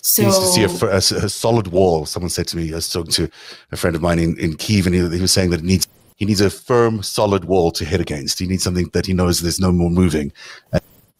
So, 0.00 0.22
he 0.22 0.28
used 0.28 0.40
to 0.40 0.48
see 0.48 0.64
a, 0.64 0.90
a, 0.90 1.26
a, 1.26 1.28
solid 1.28 1.68
wall. 1.68 2.06
Someone 2.06 2.30
said 2.30 2.48
to 2.48 2.56
me, 2.56 2.72
I 2.72 2.76
was 2.76 2.88
talking 2.90 3.12
to 3.12 3.30
a 3.70 3.76
friend 3.76 3.94
of 3.94 4.02
mine 4.02 4.18
in, 4.18 4.36
in 4.36 4.56
Kiev, 4.56 4.86
and 4.86 4.94
he, 4.96 5.00
he 5.00 5.20
was 5.20 5.32
saying 5.32 5.50
that 5.50 5.60
it 5.60 5.64
needs 5.64 5.86
he 6.22 6.26
needs 6.26 6.40
a 6.40 6.50
firm, 6.50 7.02
solid 7.02 7.46
wall 7.46 7.72
to 7.72 7.84
hit 7.84 8.00
against. 8.00 8.38
He 8.38 8.46
needs 8.46 8.62
something 8.62 8.88
that 8.92 9.06
he 9.06 9.12
knows 9.12 9.40
there's 9.40 9.58
no 9.58 9.72
more 9.72 9.90
moving. 9.90 10.32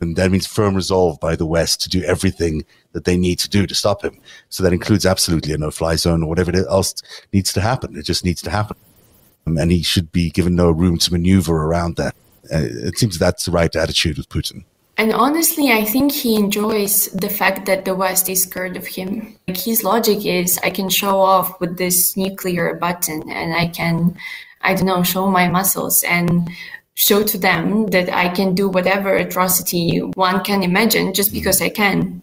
And 0.00 0.14
that 0.14 0.30
means 0.30 0.46
firm 0.46 0.76
resolve 0.76 1.18
by 1.18 1.34
the 1.34 1.44
West 1.44 1.80
to 1.80 1.88
do 1.88 2.04
everything 2.04 2.64
that 2.92 3.04
they 3.04 3.16
need 3.16 3.40
to 3.40 3.48
do 3.48 3.66
to 3.66 3.74
stop 3.74 4.04
him. 4.04 4.20
So 4.48 4.62
that 4.62 4.72
includes 4.72 5.04
absolutely 5.04 5.54
a 5.54 5.58
no 5.58 5.72
fly 5.72 5.96
zone 5.96 6.22
or 6.22 6.28
whatever 6.28 6.52
else 6.54 6.94
needs 7.32 7.52
to 7.54 7.60
happen. 7.60 7.96
It 7.96 8.04
just 8.04 8.24
needs 8.24 8.42
to 8.42 8.50
happen. 8.50 8.76
And 9.44 9.72
he 9.72 9.82
should 9.82 10.12
be 10.12 10.30
given 10.30 10.54
no 10.54 10.70
room 10.70 10.98
to 10.98 11.10
maneuver 11.10 11.64
around 11.64 11.96
that. 11.96 12.14
Uh, 12.44 12.62
it 12.62 12.96
seems 12.96 13.18
that's 13.18 13.46
the 13.46 13.50
right 13.50 13.74
attitude 13.74 14.18
with 14.18 14.28
Putin. 14.28 14.62
And 14.98 15.12
honestly, 15.12 15.72
I 15.72 15.84
think 15.84 16.12
he 16.12 16.36
enjoys 16.36 17.06
the 17.06 17.28
fact 17.28 17.66
that 17.66 17.84
the 17.84 17.96
West 17.96 18.28
is 18.28 18.44
scared 18.44 18.76
of 18.76 18.86
him. 18.86 19.36
Like 19.48 19.56
his 19.56 19.82
logic 19.82 20.24
is 20.24 20.60
I 20.62 20.70
can 20.70 20.88
show 20.88 21.18
off 21.18 21.60
with 21.60 21.76
this 21.76 22.16
nuclear 22.16 22.76
button 22.76 23.28
and 23.28 23.52
I 23.52 23.66
can 23.66 24.16
I 24.62 24.74
don't 24.74 24.86
know, 24.86 25.02
show 25.02 25.28
my 25.28 25.48
muscles 25.48 26.02
and 26.04 26.48
show 26.94 27.22
to 27.22 27.38
them 27.38 27.86
that 27.86 28.12
I 28.12 28.28
can 28.28 28.54
do 28.54 28.68
whatever 28.68 29.14
atrocity 29.16 29.98
one 30.14 30.44
can 30.44 30.62
imagine 30.62 31.14
just 31.14 31.30
mm-hmm. 31.30 31.38
because 31.38 31.62
I 31.62 31.68
can. 31.68 32.22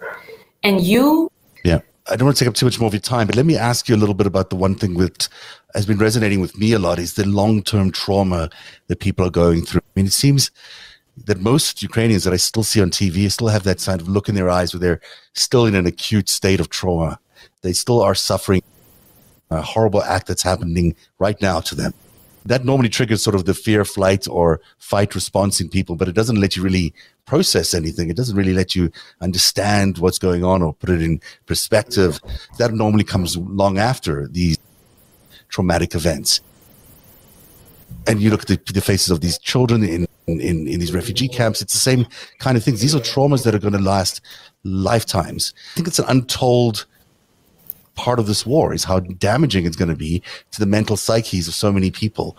And 0.64 0.82
you. 0.82 1.32
Yeah. 1.64 1.80
I 2.08 2.16
don't 2.16 2.26
want 2.26 2.38
to 2.38 2.44
take 2.44 2.50
up 2.50 2.56
too 2.56 2.66
much 2.66 2.80
more 2.80 2.88
of 2.88 2.94
your 2.94 3.02
time, 3.02 3.28
but 3.28 3.36
let 3.36 3.46
me 3.46 3.56
ask 3.56 3.88
you 3.88 3.96
a 3.96 3.98
little 3.98 4.16
bit 4.16 4.26
about 4.26 4.50
the 4.50 4.56
one 4.56 4.76
thing 4.76 4.96
that 4.96 5.28
has 5.76 5.86
been 5.86 6.00
resonating 6.00 6.40
with 6.40 6.58
me 6.58 6.74
a 6.74 6.80
lot 6.80 6.98
is 6.98 7.14
the 7.14 7.28
long 7.28 7.62
term 7.62 7.92
trauma 7.92 8.50
that 8.88 9.00
people 9.00 9.26
are 9.26 9.32
going 9.32 9.64
through. 9.64 9.82
I 9.82 9.92
mean, 9.96 10.08
it 10.08 10.14
seems 10.14 10.50
that 11.26 11.40
most 11.40 11.84
Ukrainians 11.84 12.24
that 12.24 12.34
I 12.34 12.38
still 12.38 12.64
see 12.64 12.82
on 12.82 12.90
TV 12.90 13.30
still 13.32 13.50
have 13.50 13.64
that 13.64 13.84
kind 13.84 14.02
of 14.02 14.08
look 14.08 14.30
in 14.30 14.36
their 14.36 14.50
eyes 14.50 14.74
where 14.74 14.80
they're 14.80 15.02
still 15.34 15.66
in 15.66 15.76
an 15.76 15.86
acute 15.86 16.30
state 16.30 16.60
of 16.60 16.70
trauma. 16.70 17.20
They 17.62 17.74
still 17.74 18.02
are 18.02 18.16
suffering 18.16 18.64
a 19.52 19.62
horrible 19.62 20.02
act 20.02 20.28
that's 20.28 20.44
happening 20.44 20.96
right 21.20 21.40
now 21.42 21.60
to 21.60 21.76
them 21.76 21.94
that 22.46 22.66
normally 22.66 22.90
triggers 22.90 23.22
sort 23.22 23.36
of 23.36 23.46
the 23.46 23.54
fear, 23.54 23.86
flight, 23.86 24.28
or 24.28 24.62
fight 24.78 25.16
response 25.16 25.60
in 25.60 25.70
people, 25.70 25.96
but 25.96 26.08
it 26.08 26.16
doesn't 26.16 26.40
let 26.40 26.56
you 26.56 26.64
really 26.64 26.94
process 27.26 27.74
anything. 27.74 28.10
It 28.10 28.18
doesn't 28.18 28.36
really 28.36 28.54
let 28.54 28.76
you 28.76 28.92
understand 29.22 29.98
what's 29.98 30.20
going 30.20 30.44
on 30.44 30.62
or 30.62 30.74
put 30.74 30.90
it 30.90 31.02
in 31.02 31.22
perspective. 31.46 32.20
That 32.58 32.74
normally 32.74 33.04
comes 33.04 33.38
long 33.38 33.78
after 33.78 34.28
these 34.28 34.58
traumatic 35.50 35.96
events. 35.96 36.42
And 38.08 38.22
you 38.22 38.30
look 38.30 38.42
at 38.42 38.48
the, 38.48 38.74
the 38.74 38.82
faces 38.82 39.12
of 39.12 39.22
these 39.22 39.38
children 39.38 39.84
in, 39.84 40.08
in, 40.26 40.68
in 40.68 40.80
these 40.80 40.94
refugee 40.94 41.28
camps, 41.28 41.62
it's 41.62 41.74
the 41.74 41.80
same 41.80 42.08
kind 42.40 42.58
of 42.58 42.64
things. 42.64 42.82
These 42.82 42.96
are 42.96 43.00
traumas 43.00 43.44
that 43.44 43.54
are 43.54 43.60
going 43.60 43.74
to 43.74 43.80
last 43.80 44.22
lifetimes. 44.64 45.54
I 45.74 45.76
think 45.76 45.88
it's 45.88 46.00
an 46.00 46.06
untold 46.08 46.86
part 48.00 48.18
of 48.18 48.28
this 48.28 48.46
war 48.46 48.74
is 48.74 48.84
how 48.86 48.98
damaging 49.30 49.66
it's 49.66 49.76
going 49.76 49.94
to 49.98 50.02
be 50.08 50.24
to 50.52 50.60
the 50.64 50.66
mental 50.78 50.96
psyches 50.96 51.48
of 51.50 51.54
so 51.54 51.70
many 51.78 51.92
people 51.92 52.38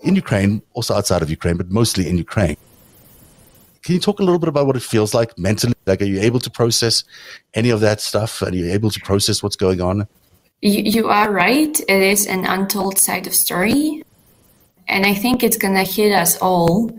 in 0.00 0.16
Ukraine, 0.24 0.62
also 0.72 0.94
outside 0.94 1.20
of 1.20 1.28
Ukraine, 1.38 1.58
but 1.58 1.68
mostly 1.80 2.08
in 2.10 2.16
Ukraine. 2.16 2.56
Can 3.82 3.94
you 3.96 4.00
talk 4.00 4.18
a 4.20 4.24
little 4.26 4.42
bit 4.44 4.48
about 4.48 4.66
what 4.66 4.76
it 4.80 4.86
feels 4.94 5.12
like 5.18 5.30
mentally? 5.38 5.74
Like, 5.90 6.00
are 6.02 6.10
you 6.14 6.20
able 6.28 6.40
to 6.40 6.50
process 6.50 7.04
any 7.60 7.70
of 7.76 7.80
that 7.86 8.00
stuff? 8.00 8.42
Are 8.42 8.54
you 8.60 8.66
able 8.72 8.90
to 8.90 9.00
process 9.10 9.42
what's 9.42 9.58
going 9.66 9.80
on? 9.90 10.08
You, 10.62 10.80
you 10.96 11.04
are 11.08 11.30
right. 11.30 11.74
It 11.94 12.02
is 12.14 12.26
an 12.26 12.42
untold 12.46 12.96
side 12.98 13.26
of 13.26 13.34
story. 13.34 14.02
And 14.88 15.04
I 15.04 15.14
think 15.22 15.42
it's 15.42 15.58
going 15.64 15.74
to 15.74 15.84
hit 15.98 16.12
us 16.24 16.32
all 16.38 16.90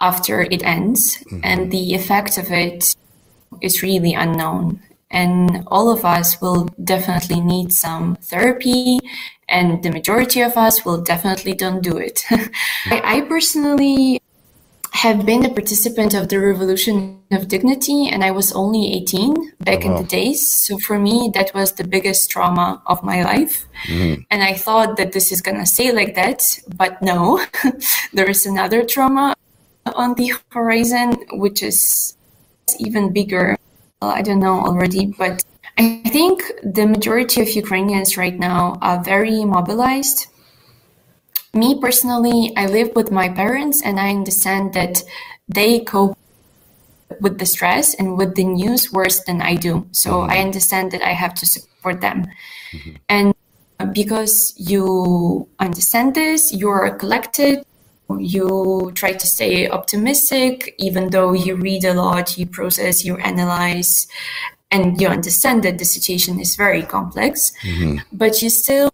after 0.00 0.34
it 0.56 0.62
ends. 0.62 1.00
Mm-hmm. 1.16 1.40
And 1.42 1.60
the 1.72 1.94
effect 1.94 2.38
of 2.38 2.46
it 2.52 2.94
is 3.60 3.82
really 3.82 4.14
unknown. 4.14 4.80
And 5.10 5.64
all 5.68 5.90
of 5.90 6.04
us 6.04 6.40
will 6.40 6.68
definitely 6.82 7.40
need 7.40 7.72
some 7.72 8.16
therapy, 8.16 9.00
and 9.48 9.82
the 9.82 9.90
majority 9.90 10.42
of 10.42 10.56
us 10.56 10.84
will 10.84 11.00
definitely 11.00 11.54
don't 11.54 11.82
do 11.82 11.96
it. 11.96 12.24
I, 12.86 13.22
personally 13.22 14.20
have 14.92 15.24
been 15.24 15.44
a 15.44 15.50
participant 15.50 16.12
of 16.12 16.28
the 16.28 16.38
Revolution 16.40 17.22
of 17.30 17.48
Dignity, 17.48 18.08
and 18.08 18.24
I 18.24 18.32
was 18.32 18.52
only 18.52 18.92
18 18.94 19.52
back 19.60 19.84
oh, 19.84 19.88
wow. 19.88 19.96
in 19.96 20.02
the 20.02 20.08
days. 20.08 20.50
So 20.50 20.78
for 20.78 20.98
me, 20.98 21.30
that 21.34 21.54
was 21.54 21.72
the 21.72 21.86
biggest 21.86 22.30
trauma 22.30 22.82
of 22.86 23.02
my 23.02 23.22
life. 23.22 23.66
Mm. 23.86 24.26
And 24.30 24.42
I 24.42 24.54
thought 24.54 24.96
that 24.96 25.12
this 25.12 25.30
is 25.30 25.40
going 25.40 25.58
to 25.58 25.66
stay 25.66 25.92
like 25.92 26.14
that, 26.16 26.58
but 26.76 27.00
no, 27.00 27.44
there 28.12 28.28
is 28.28 28.44
another 28.44 28.84
trauma 28.84 29.36
on 29.94 30.14
the 30.14 30.34
horizon, 30.50 31.16
which 31.32 31.62
is 31.62 32.16
even 32.78 33.12
bigger. 33.12 33.56
I 34.00 34.22
don't 34.22 34.40
know 34.40 34.60
already, 34.60 35.06
but 35.06 35.44
I 35.76 36.02
think 36.06 36.42
the 36.62 36.86
majority 36.86 37.40
of 37.40 37.48
Ukrainians 37.50 38.16
right 38.16 38.38
now 38.38 38.78
are 38.80 39.02
very 39.02 39.44
mobilized 39.44 40.26
me 41.54 41.80
personally, 41.80 42.52
I 42.56 42.66
live 42.66 42.94
with 42.94 43.10
my 43.10 43.28
parents 43.28 43.82
and 43.82 43.98
I 43.98 44.10
understand 44.10 44.74
that 44.74 45.02
they 45.48 45.80
cope 45.80 46.16
with 47.20 47.38
the 47.38 47.46
stress 47.46 47.94
and 47.94 48.16
with 48.16 48.34
the 48.34 48.44
news 48.44 48.92
worse 48.92 49.24
than 49.24 49.40
I 49.40 49.54
do. 49.54 49.88
So 49.92 50.10
mm-hmm. 50.10 50.30
I 50.30 50.38
understand 50.38 50.92
that 50.92 51.02
I 51.02 51.12
have 51.12 51.34
to 51.34 51.46
support 51.46 52.00
them. 52.00 52.26
Mm-hmm. 52.72 52.90
And 53.08 53.34
because 53.92 54.52
you 54.56 55.48
understand 55.58 56.14
this, 56.14 56.52
you're 56.52 56.96
collected, 56.96 57.64
you 58.18 58.90
try 58.94 59.12
to 59.12 59.26
stay 59.26 59.68
optimistic, 59.68 60.74
even 60.78 61.10
though 61.10 61.32
you 61.32 61.56
read 61.56 61.84
a 61.84 61.94
lot, 61.94 62.38
you 62.38 62.46
process, 62.46 63.04
you 63.04 63.16
analyze, 63.18 64.06
and 64.70 65.00
you 65.00 65.08
understand 65.08 65.62
that 65.62 65.78
the 65.78 65.84
situation 65.84 66.40
is 66.40 66.56
very 66.56 66.82
complex, 66.82 67.52
mm-hmm. 67.62 67.98
but 68.12 68.42
you 68.42 68.50
still 68.50 68.90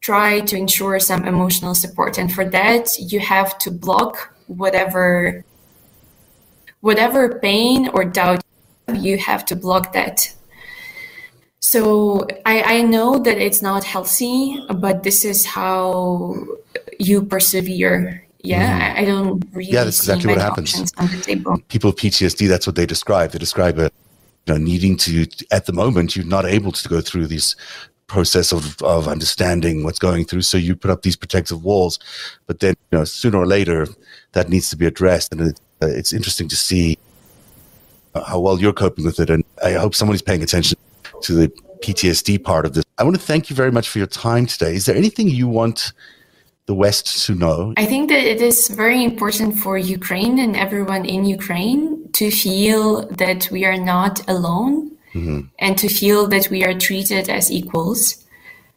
try 0.00 0.40
to 0.40 0.56
ensure 0.56 0.98
some 0.98 1.26
emotional 1.26 1.74
support 1.74 2.16
and 2.18 2.32
for 2.32 2.44
that 2.44 2.88
you 2.98 3.20
have 3.20 3.58
to 3.58 3.70
block 3.70 4.34
whatever 4.46 5.44
whatever 6.80 7.38
pain 7.38 7.88
or 7.88 8.02
doubt 8.04 8.42
you 8.94 9.18
have 9.18 9.44
to 9.44 9.54
block 9.54 9.92
that 9.92 10.34
so 11.60 12.26
I, 12.46 12.62
I 12.78 12.82
know 12.82 13.18
that 13.18 13.38
it's 13.38 13.62
not 13.62 13.84
healthy 13.84 14.58
but 14.74 15.02
this 15.02 15.24
is 15.24 15.44
how 15.44 16.34
you 16.98 17.22
persevere 17.22 18.24
yeah 18.42 18.94
mm. 18.94 18.96
I, 18.96 19.02
I, 19.02 19.04
don't 19.04 19.44
really 19.52 19.72
yeah 19.72 19.84
that's 19.84 20.00
exactly 20.00 20.28
what 20.32 20.40
happens 20.40 20.92
people 21.68 21.90
with 21.90 22.00
ptsd 22.00 22.48
that's 22.48 22.66
what 22.66 22.76
they 22.76 22.86
describe 22.86 23.32
they 23.32 23.38
describe 23.38 23.78
a 23.78 23.90
you 24.46 24.54
know, 24.54 24.56
needing 24.58 24.96
to 24.96 25.26
at 25.50 25.66
the 25.66 25.72
moment 25.72 26.16
you're 26.16 26.24
not 26.24 26.44
able 26.44 26.72
to 26.72 26.88
go 26.88 27.00
through 27.00 27.26
these 27.26 27.56
process 28.06 28.52
of, 28.52 28.82
of 28.82 29.06
understanding 29.06 29.84
what's 29.84 30.00
going 30.00 30.24
through. 30.24 30.42
So 30.42 30.58
you 30.58 30.74
put 30.74 30.90
up 30.90 31.02
these 31.02 31.14
protective 31.14 31.62
walls, 31.62 31.98
but 32.46 32.58
then 32.58 32.74
you 32.90 32.98
know 32.98 33.04
sooner 33.04 33.38
or 33.38 33.46
later 33.46 33.86
that 34.32 34.48
needs 34.48 34.68
to 34.70 34.76
be 34.76 34.86
addressed, 34.86 35.32
and 35.32 35.40
it, 35.40 35.60
uh, 35.80 35.86
it's 35.86 36.12
interesting 36.12 36.48
to 36.48 36.56
see 36.56 36.98
how 38.14 38.40
well 38.40 38.58
you're 38.60 38.72
coping 38.72 39.04
with 39.04 39.20
it. 39.20 39.30
And 39.30 39.44
I 39.64 39.72
hope 39.72 39.94
somebody's 39.94 40.22
paying 40.22 40.42
attention 40.42 40.76
to 41.22 41.34
the 41.34 41.48
PTSD 41.82 42.42
part 42.42 42.66
of 42.66 42.74
this. 42.74 42.84
I 42.98 43.04
want 43.04 43.16
to 43.16 43.22
thank 43.22 43.50
you 43.50 43.56
very 43.56 43.72
much 43.72 43.88
for 43.88 43.98
your 43.98 44.06
time 44.06 44.46
today. 44.46 44.74
Is 44.74 44.86
there 44.86 44.96
anything 44.96 45.28
you 45.28 45.48
want? 45.48 45.92
The 46.66 46.74
West 46.74 47.26
to 47.26 47.34
know? 47.34 47.74
I 47.76 47.84
think 47.84 48.10
that 48.10 48.20
it 48.20 48.40
is 48.40 48.68
very 48.68 49.02
important 49.02 49.58
for 49.58 49.76
Ukraine 49.76 50.38
and 50.38 50.54
everyone 50.54 51.04
in 51.04 51.24
Ukraine 51.24 52.08
to 52.12 52.30
feel 52.30 53.06
that 53.06 53.50
we 53.50 53.64
are 53.64 53.76
not 53.76 54.20
alone 54.28 54.96
mm-hmm. 55.12 55.40
and 55.58 55.76
to 55.78 55.88
feel 55.88 56.28
that 56.28 56.48
we 56.48 56.62
are 56.64 56.74
treated 56.74 57.28
as 57.28 57.50
equals. 57.50 58.24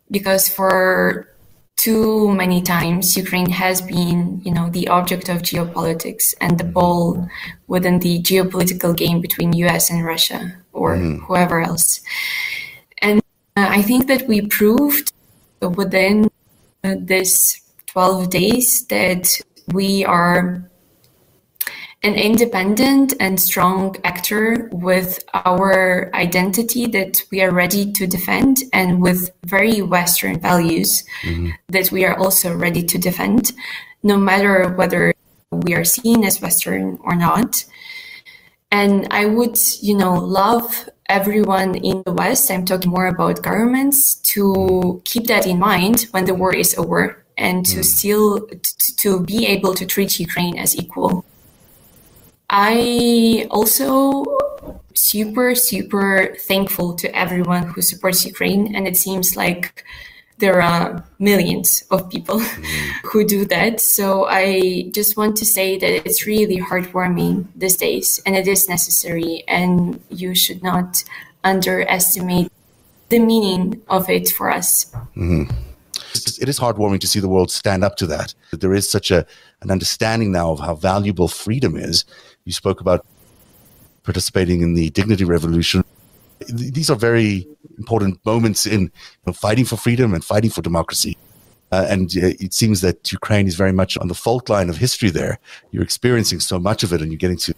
Because 0.10 0.50
for 0.50 1.28
too 1.76 2.34
many 2.34 2.62
times, 2.62 3.18
Ukraine 3.18 3.50
has 3.50 3.82
been, 3.82 4.42
you 4.46 4.54
know, 4.54 4.70
the 4.70 4.88
object 4.88 5.28
of 5.30 5.42
geopolitics 5.42 6.34
and 6.40 6.58
the 6.58 6.64
ball 6.64 7.28
within 7.68 8.00
the 8.00 8.22
geopolitical 8.22 8.96
game 8.96 9.20
between 9.20 9.54
U.S. 9.54 9.90
and 9.90 10.06
Russia 10.06 10.56
or 10.72 10.96
mm-hmm. 10.96 11.24
whoever 11.26 11.62
else. 11.62 12.02
And 13.02 13.20
uh, 13.58 13.68
I 13.70 13.82
think 13.82 14.08
that 14.08 14.28
we 14.28 14.48
proved 14.48 15.12
within 15.62 16.30
uh, 16.84 16.96
this 17.00 17.62
12 17.88 18.30
days 18.30 18.86
that 18.88 19.40
we 19.74 20.06
are 20.06 20.70
an 22.04 22.16
independent 22.16 23.14
and 23.22 23.40
strong 23.40 23.96
actor 24.04 24.70
with 24.74 25.24
our 25.34 26.14
identity 26.14 26.86
that 26.88 27.24
we 27.32 27.42
are 27.42 27.52
ready 27.52 27.92
to 27.94 28.06
defend 28.06 28.58
and 28.74 29.02
with 29.02 29.30
very 29.46 29.82
Western 29.82 30.38
values 30.38 31.04
mm-hmm. 31.22 31.52
that 31.70 31.92
we 31.92 32.04
are 32.04 32.18
also 32.18 32.54
ready 32.54 32.84
to 32.84 32.98
defend, 32.98 33.54
no 34.04 34.18
matter 34.18 34.74
whether 34.74 35.14
we 35.52 35.74
are 35.74 35.86
seen 35.86 36.26
as 36.26 36.42
Western 36.42 37.00
or 37.04 37.16
not. 37.16 37.64
And 38.70 39.08
I 39.12 39.26
would, 39.26 39.58
you 39.82 39.96
know, 39.96 40.16
love 40.16 40.90
everyone 41.08 41.76
in 41.76 42.04
the 42.06 42.12
West, 42.12 42.52
I'm 42.52 42.66
talking 42.66 42.92
more 42.92 43.08
about 43.08 43.44
governments, 43.44 44.16
to 44.34 45.02
keep 45.06 45.28
that 45.28 45.48
in 45.48 45.60
mind 45.60 46.08
when 46.12 46.26
the 46.26 46.34
war 46.34 46.54
is 46.54 46.76
over 46.76 47.24
and 47.38 47.66
to 47.68 47.80
mm. 47.80 47.86
still 47.86 48.48
to, 48.48 48.96
to 48.98 49.20
be 49.22 49.46
able 49.46 49.74
to 49.76 49.86
treat 49.86 50.20
Ukraine 50.20 50.58
as 50.58 50.76
equal. 50.76 51.24
I 52.50 53.48
also 53.50 54.26
super 54.96 55.56
super 55.56 56.36
thankful 56.40 56.94
to 56.96 57.16
everyone 57.16 57.64
who 57.64 57.82
supports 57.82 58.26
Ukraine, 58.26 58.76
and 58.76 58.88
it 58.88 58.98
seems 58.98 59.36
like 59.36 59.84
there 60.40 60.62
are 60.62 61.04
millions 61.20 61.84
of 61.92 62.10
people 62.10 62.40
who 63.04 63.24
do 63.26 63.46
that. 63.46 63.80
So 63.80 64.26
I 64.28 64.90
just 64.92 65.16
want 65.18 65.38
to 65.38 65.46
say 65.46 65.78
that 65.78 66.06
it's 66.06 66.26
really 66.26 66.60
heartwarming 66.60 67.48
these 67.56 67.78
days, 67.78 68.22
and 68.26 68.36
it 68.36 68.48
is 68.48 68.70
necessary, 68.70 69.44
and 69.48 70.02
you 70.10 70.36
should 70.36 70.64
not 70.64 71.04
underestimate 71.44 72.52
the 73.10 73.20
meaning 73.20 73.82
of 73.90 74.10
it 74.10 74.30
for 74.30 74.50
us. 74.50 74.86
Mm-hmm. 75.16 75.44
It 76.42 76.50
is 76.50 76.60
heartwarming 76.60 77.00
to 77.02 77.08
see 77.08 77.20
the 77.20 77.28
world 77.28 77.52
stand 77.52 77.84
up 77.84 77.96
to 77.98 78.08
that. 78.08 78.34
There 78.52 78.74
is 78.74 78.90
such 78.90 79.12
a 79.12 79.26
an 79.62 79.72
understanding 79.72 80.32
now 80.32 80.52
of 80.52 80.60
how 80.60 80.76
valuable 80.76 81.28
freedom 81.28 81.78
is 81.78 82.06
you 82.46 82.54
spoke 82.54 82.82
about 82.82 83.06
participating 84.04 84.62
in 84.62 84.74
the 84.74 84.90
dignity 84.90 85.24
revolution. 85.24 85.84
These 86.50 86.90
are 86.90 86.96
very 86.96 87.48
important 87.78 88.24
moments 88.26 88.66
in 88.66 88.82
you 88.82 88.90
know, 89.26 89.34
fighting 89.34 89.66
for 89.66 89.78
freedom 89.78 90.14
and 90.14 90.24
fighting 90.24 90.50
for 90.50 90.62
democracy. 90.62 91.18
Uh, 91.72 91.88
and 91.90 92.12
uh, 92.18 92.36
it 92.40 92.54
seems 92.54 92.82
that 92.82 93.12
Ukraine 93.12 93.48
is 93.48 93.56
very 93.56 93.72
much 93.72 93.98
on 93.98 94.08
the 94.08 94.14
fault 94.14 94.50
line 94.50 94.70
of 94.70 94.78
history 94.78 95.10
there. 95.10 95.40
You're 95.72 95.84
experiencing 95.84 96.40
so 96.40 96.60
much 96.60 96.84
of 96.84 96.94
it 96.94 97.02
and 97.02 97.12
you're 97.12 97.18
getting 97.18 97.38
to 97.38 97.54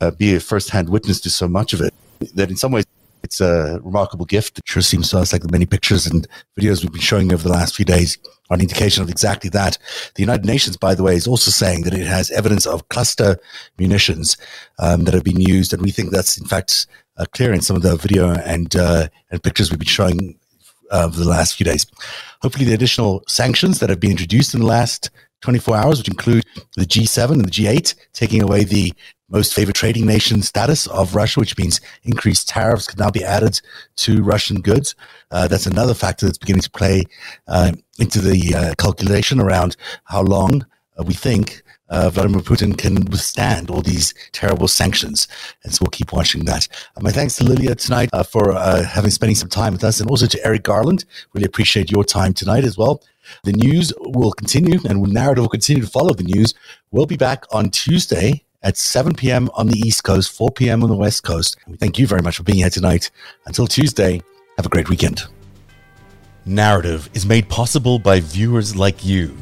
uh, 0.00 0.10
be 0.12 0.34
a 0.34 0.40
first 0.40 0.70
hand 0.70 0.88
witness 0.88 1.20
to 1.20 1.30
so 1.30 1.46
much 1.46 1.72
of 1.72 1.80
it 1.80 1.92
that 2.34 2.50
in 2.50 2.56
some 2.56 2.72
ways 2.72 2.86
it's 3.30 3.40
a 3.40 3.78
remarkable 3.84 4.26
gift. 4.26 4.58
It 4.58 4.64
sure 4.66 4.82
seems 4.82 5.10
to 5.10 5.18
us 5.18 5.32
like 5.32 5.42
the 5.42 5.52
many 5.52 5.64
pictures 5.64 6.04
and 6.04 6.26
videos 6.58 6.82
we've 6.82 6.90
been 6.90 7.00
showing 7.00 7.32
over 7.32 7.44
the 7.44 7.54
last 7.54 7.76
few 7.76 7.84
days 7.84 8.18
are 8.50 8.56
an 8.56 8.60
indication 8.60 9.04
of 9.04 9.08
exactly 9.08 9.48
that. 9.50 9.78
The 10.16 10.22
United 10.22 10.44
Nations, 10.44 10.76
by 10.76 10.96
the 10.96 11.04
way, 11.04 11.14
is 11.14 11.28
also 11.28 11.52
saying 11.52 11.82
that 11.82 11.94
it 11.94 12.08
has 12.08 12.32
evidence 12.32 12.66
of 12.66 12.88
cluster 12.88 13.38
munitions 13.78 14.36
um, 14.80 15.04
that 15.04 15.14
have 15.14 15.22
been 15.22 15.40
used, 15.40 15.72
and 15.72 15.80
we 15.80 15.92
think 15.92 16.10
that's 16.10 16.38
in 16.38 16.46
fact 16.48 16.88
uh, 17.18 17.24
clear 17.32 17.52
in 17.52 17.60
some 17.60 17.76
of 17.76 17.82
the 17.82 17.94
video 17.94 18.30
and 18.30 18.74
uh, 18.74 19.06
and 19.30 19.42
pictures 19.44 19.70
we've 19.70 19.78
been 19.78 19.86
showing 19.86 20.36
uh, 20.90 21.04
over 21.04 21.16
the 21.16 21.28
last 21.28 21.54
few 21.54 21.64
days. 21.64 21.86
Hopefully, 22.42 22.64
the 22.64 22.74
additional 22.74 23.22
sanctions 23.28 23.78
that 23.78 23.90
have 23.90 24.00
been 24.00 24.10
introduced 24.10 24.54
in 24.54 24.60
the 24.60 24.66
last 24.66 25.08
24 25.42 25.76
hours, 25.76 25.98
which 25.98 26.08
include 26.08 26.44
the 26.76 26.84
G7 26.84 27.30
and 27.30 27.44
the 27.44 27.50
G8, 27.50 27.94
taking 28.12 28.42
away 28.42 28.64
the 28.64 28.92
most 29.30 29.54
favored 29.54 29.74
trading 29.74 30.06
nation 30.06 30.42
status 30.42 30.86
of 30.88 31.14
Russia, 31.14 31.40
which 31.40 31.56
means 31.56 31.80
increased 32.02 32.48
tariffs 32.48 32.86
could 32.86 32.98
now 32.98 33.10
be 33.10 33.24
added 33.24 33.60
to 33.96 34.22
Russian 34.22 34.60
goods. 34.60 34.94
Uh, 35.30 35.48
that's 35.48 35.66
another 35.66 35.94
factor 35.94 36.26
that's 36.26 36.38
beginning 36.38 36.62
to 36.62 36.70
play 36.70 37.04
uh, 37.48 37.72
into 37.98 38.20
the 38.20 38.54
uh, 38.54 38.74
calculation 38.74 39.40
around 39.40 39.76
how 40.04 40.22
long 40.22 40.66
uh, 40.98 41.04
we 41.04 41.14
think 41.14 41.62
uh, 41.88 42.08
Vladimir 42.10 42.40
Putin 42.40 42.76
can 42.76 43.04
withstand 43.06 43.68
all 43.68 43.82
these 43.82 44.14
terrible 44.32 44.68
sanctions. 44.68 45.26
And 45.64 45.72
so 45.72 45.82
we'll 45.82 45.90
keep 45.90 46.12
watching 46.12 46.44
that. 46.44 46.68
Uh, 46.96 47.00
my 47.00 47.10
thanks 47.10 47.36
to 47.36 47.44
Lilia 47.44 47.74
tonight 47.74 48.10
for 48.30 48.52
having 48.52 49.10
spending 49.10 49.34
some 49.34 49.48
time 49.48 49.72
with 49.72 49.82
us, 49.84 50.00
and 50.00 50.08
also 50.10 50.26
to 50.26 50.46
Eric 50.46 50.64
Garland. 50.64 51.04
Really 51.32 51.46
appreciate 51.46 51.90
your 51.90 52.04
time 52.04 52.32
tonight 52.32 52.64
as 52.64 52.76
well. 52.76 53.02
The 53.44 53.52
news 53.52 53.92
will 53.98 54.32
continue, 54.32 54.78
and 54.88 55.02
narrative 55.12 55.42
will 55.42 55.48
continue 55.48 55.82
to 55.82 55.90
follow 55.90 56.14
the 56.14 56.24
news. 56.24 56.54
We'll 56.90 57.06
be 57.06 57.16
back 57.16 57.44
on 57.52 57.70
Tuesday 57.70 58.44
at 58.62 58.76
7 58.76 59.14
p.m. 59.14 59.50
on 59.54 59.68
the 59.68 59.78
East 59.78 60.04
Coast, 60.04 60.32
4 60.32 60.50
p.m. 60.50 60.82
on 60.82 60.90
the 60.90 60.96
West 60.96 61.22
Coast. 61.22 61.56
We 61.66 61.76
thank 61.76 61.98
you 61.98 62.06
very 62.06 62.22
much 62.22 62.36
for 62.36 62.42
being 62.42 62.58
here 62.58 62.70
tonight. 62.70 63.10
Until 63.46 63.66
Tuesday, 63.66 64.22
have 64.56 64.66
a 64.66 64.70
great 64.70 64.88
weekend. 64.88 65.22
Narrative 66.44 67.08
is 67.14 67.26
made 67.26 67.48
possible 67.48 67.98
by 67.98 68.20
viewers 68.20 68.74
like 68.76 69.04
you. 69.04 69.36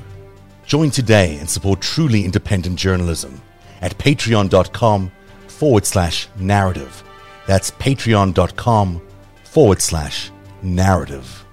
Join 0.67 0.91
today 0.91 1.39
and 1.39 1.49
support 1.49 1.81
truly 1.81 2.25
independent 2.25 2.79
journalism 2.79 3.41
at 3.81 3.97
patreon.com 3.99 5.11
forward 5.47 5.87
slash 5.87 6.29
narrative. 6.37 7.03
That's 7.47 7.71
patreon.com 7.71 9.03
forward 9.45 9.81
slash 9.81 10.31
narrative. 10.63 11.45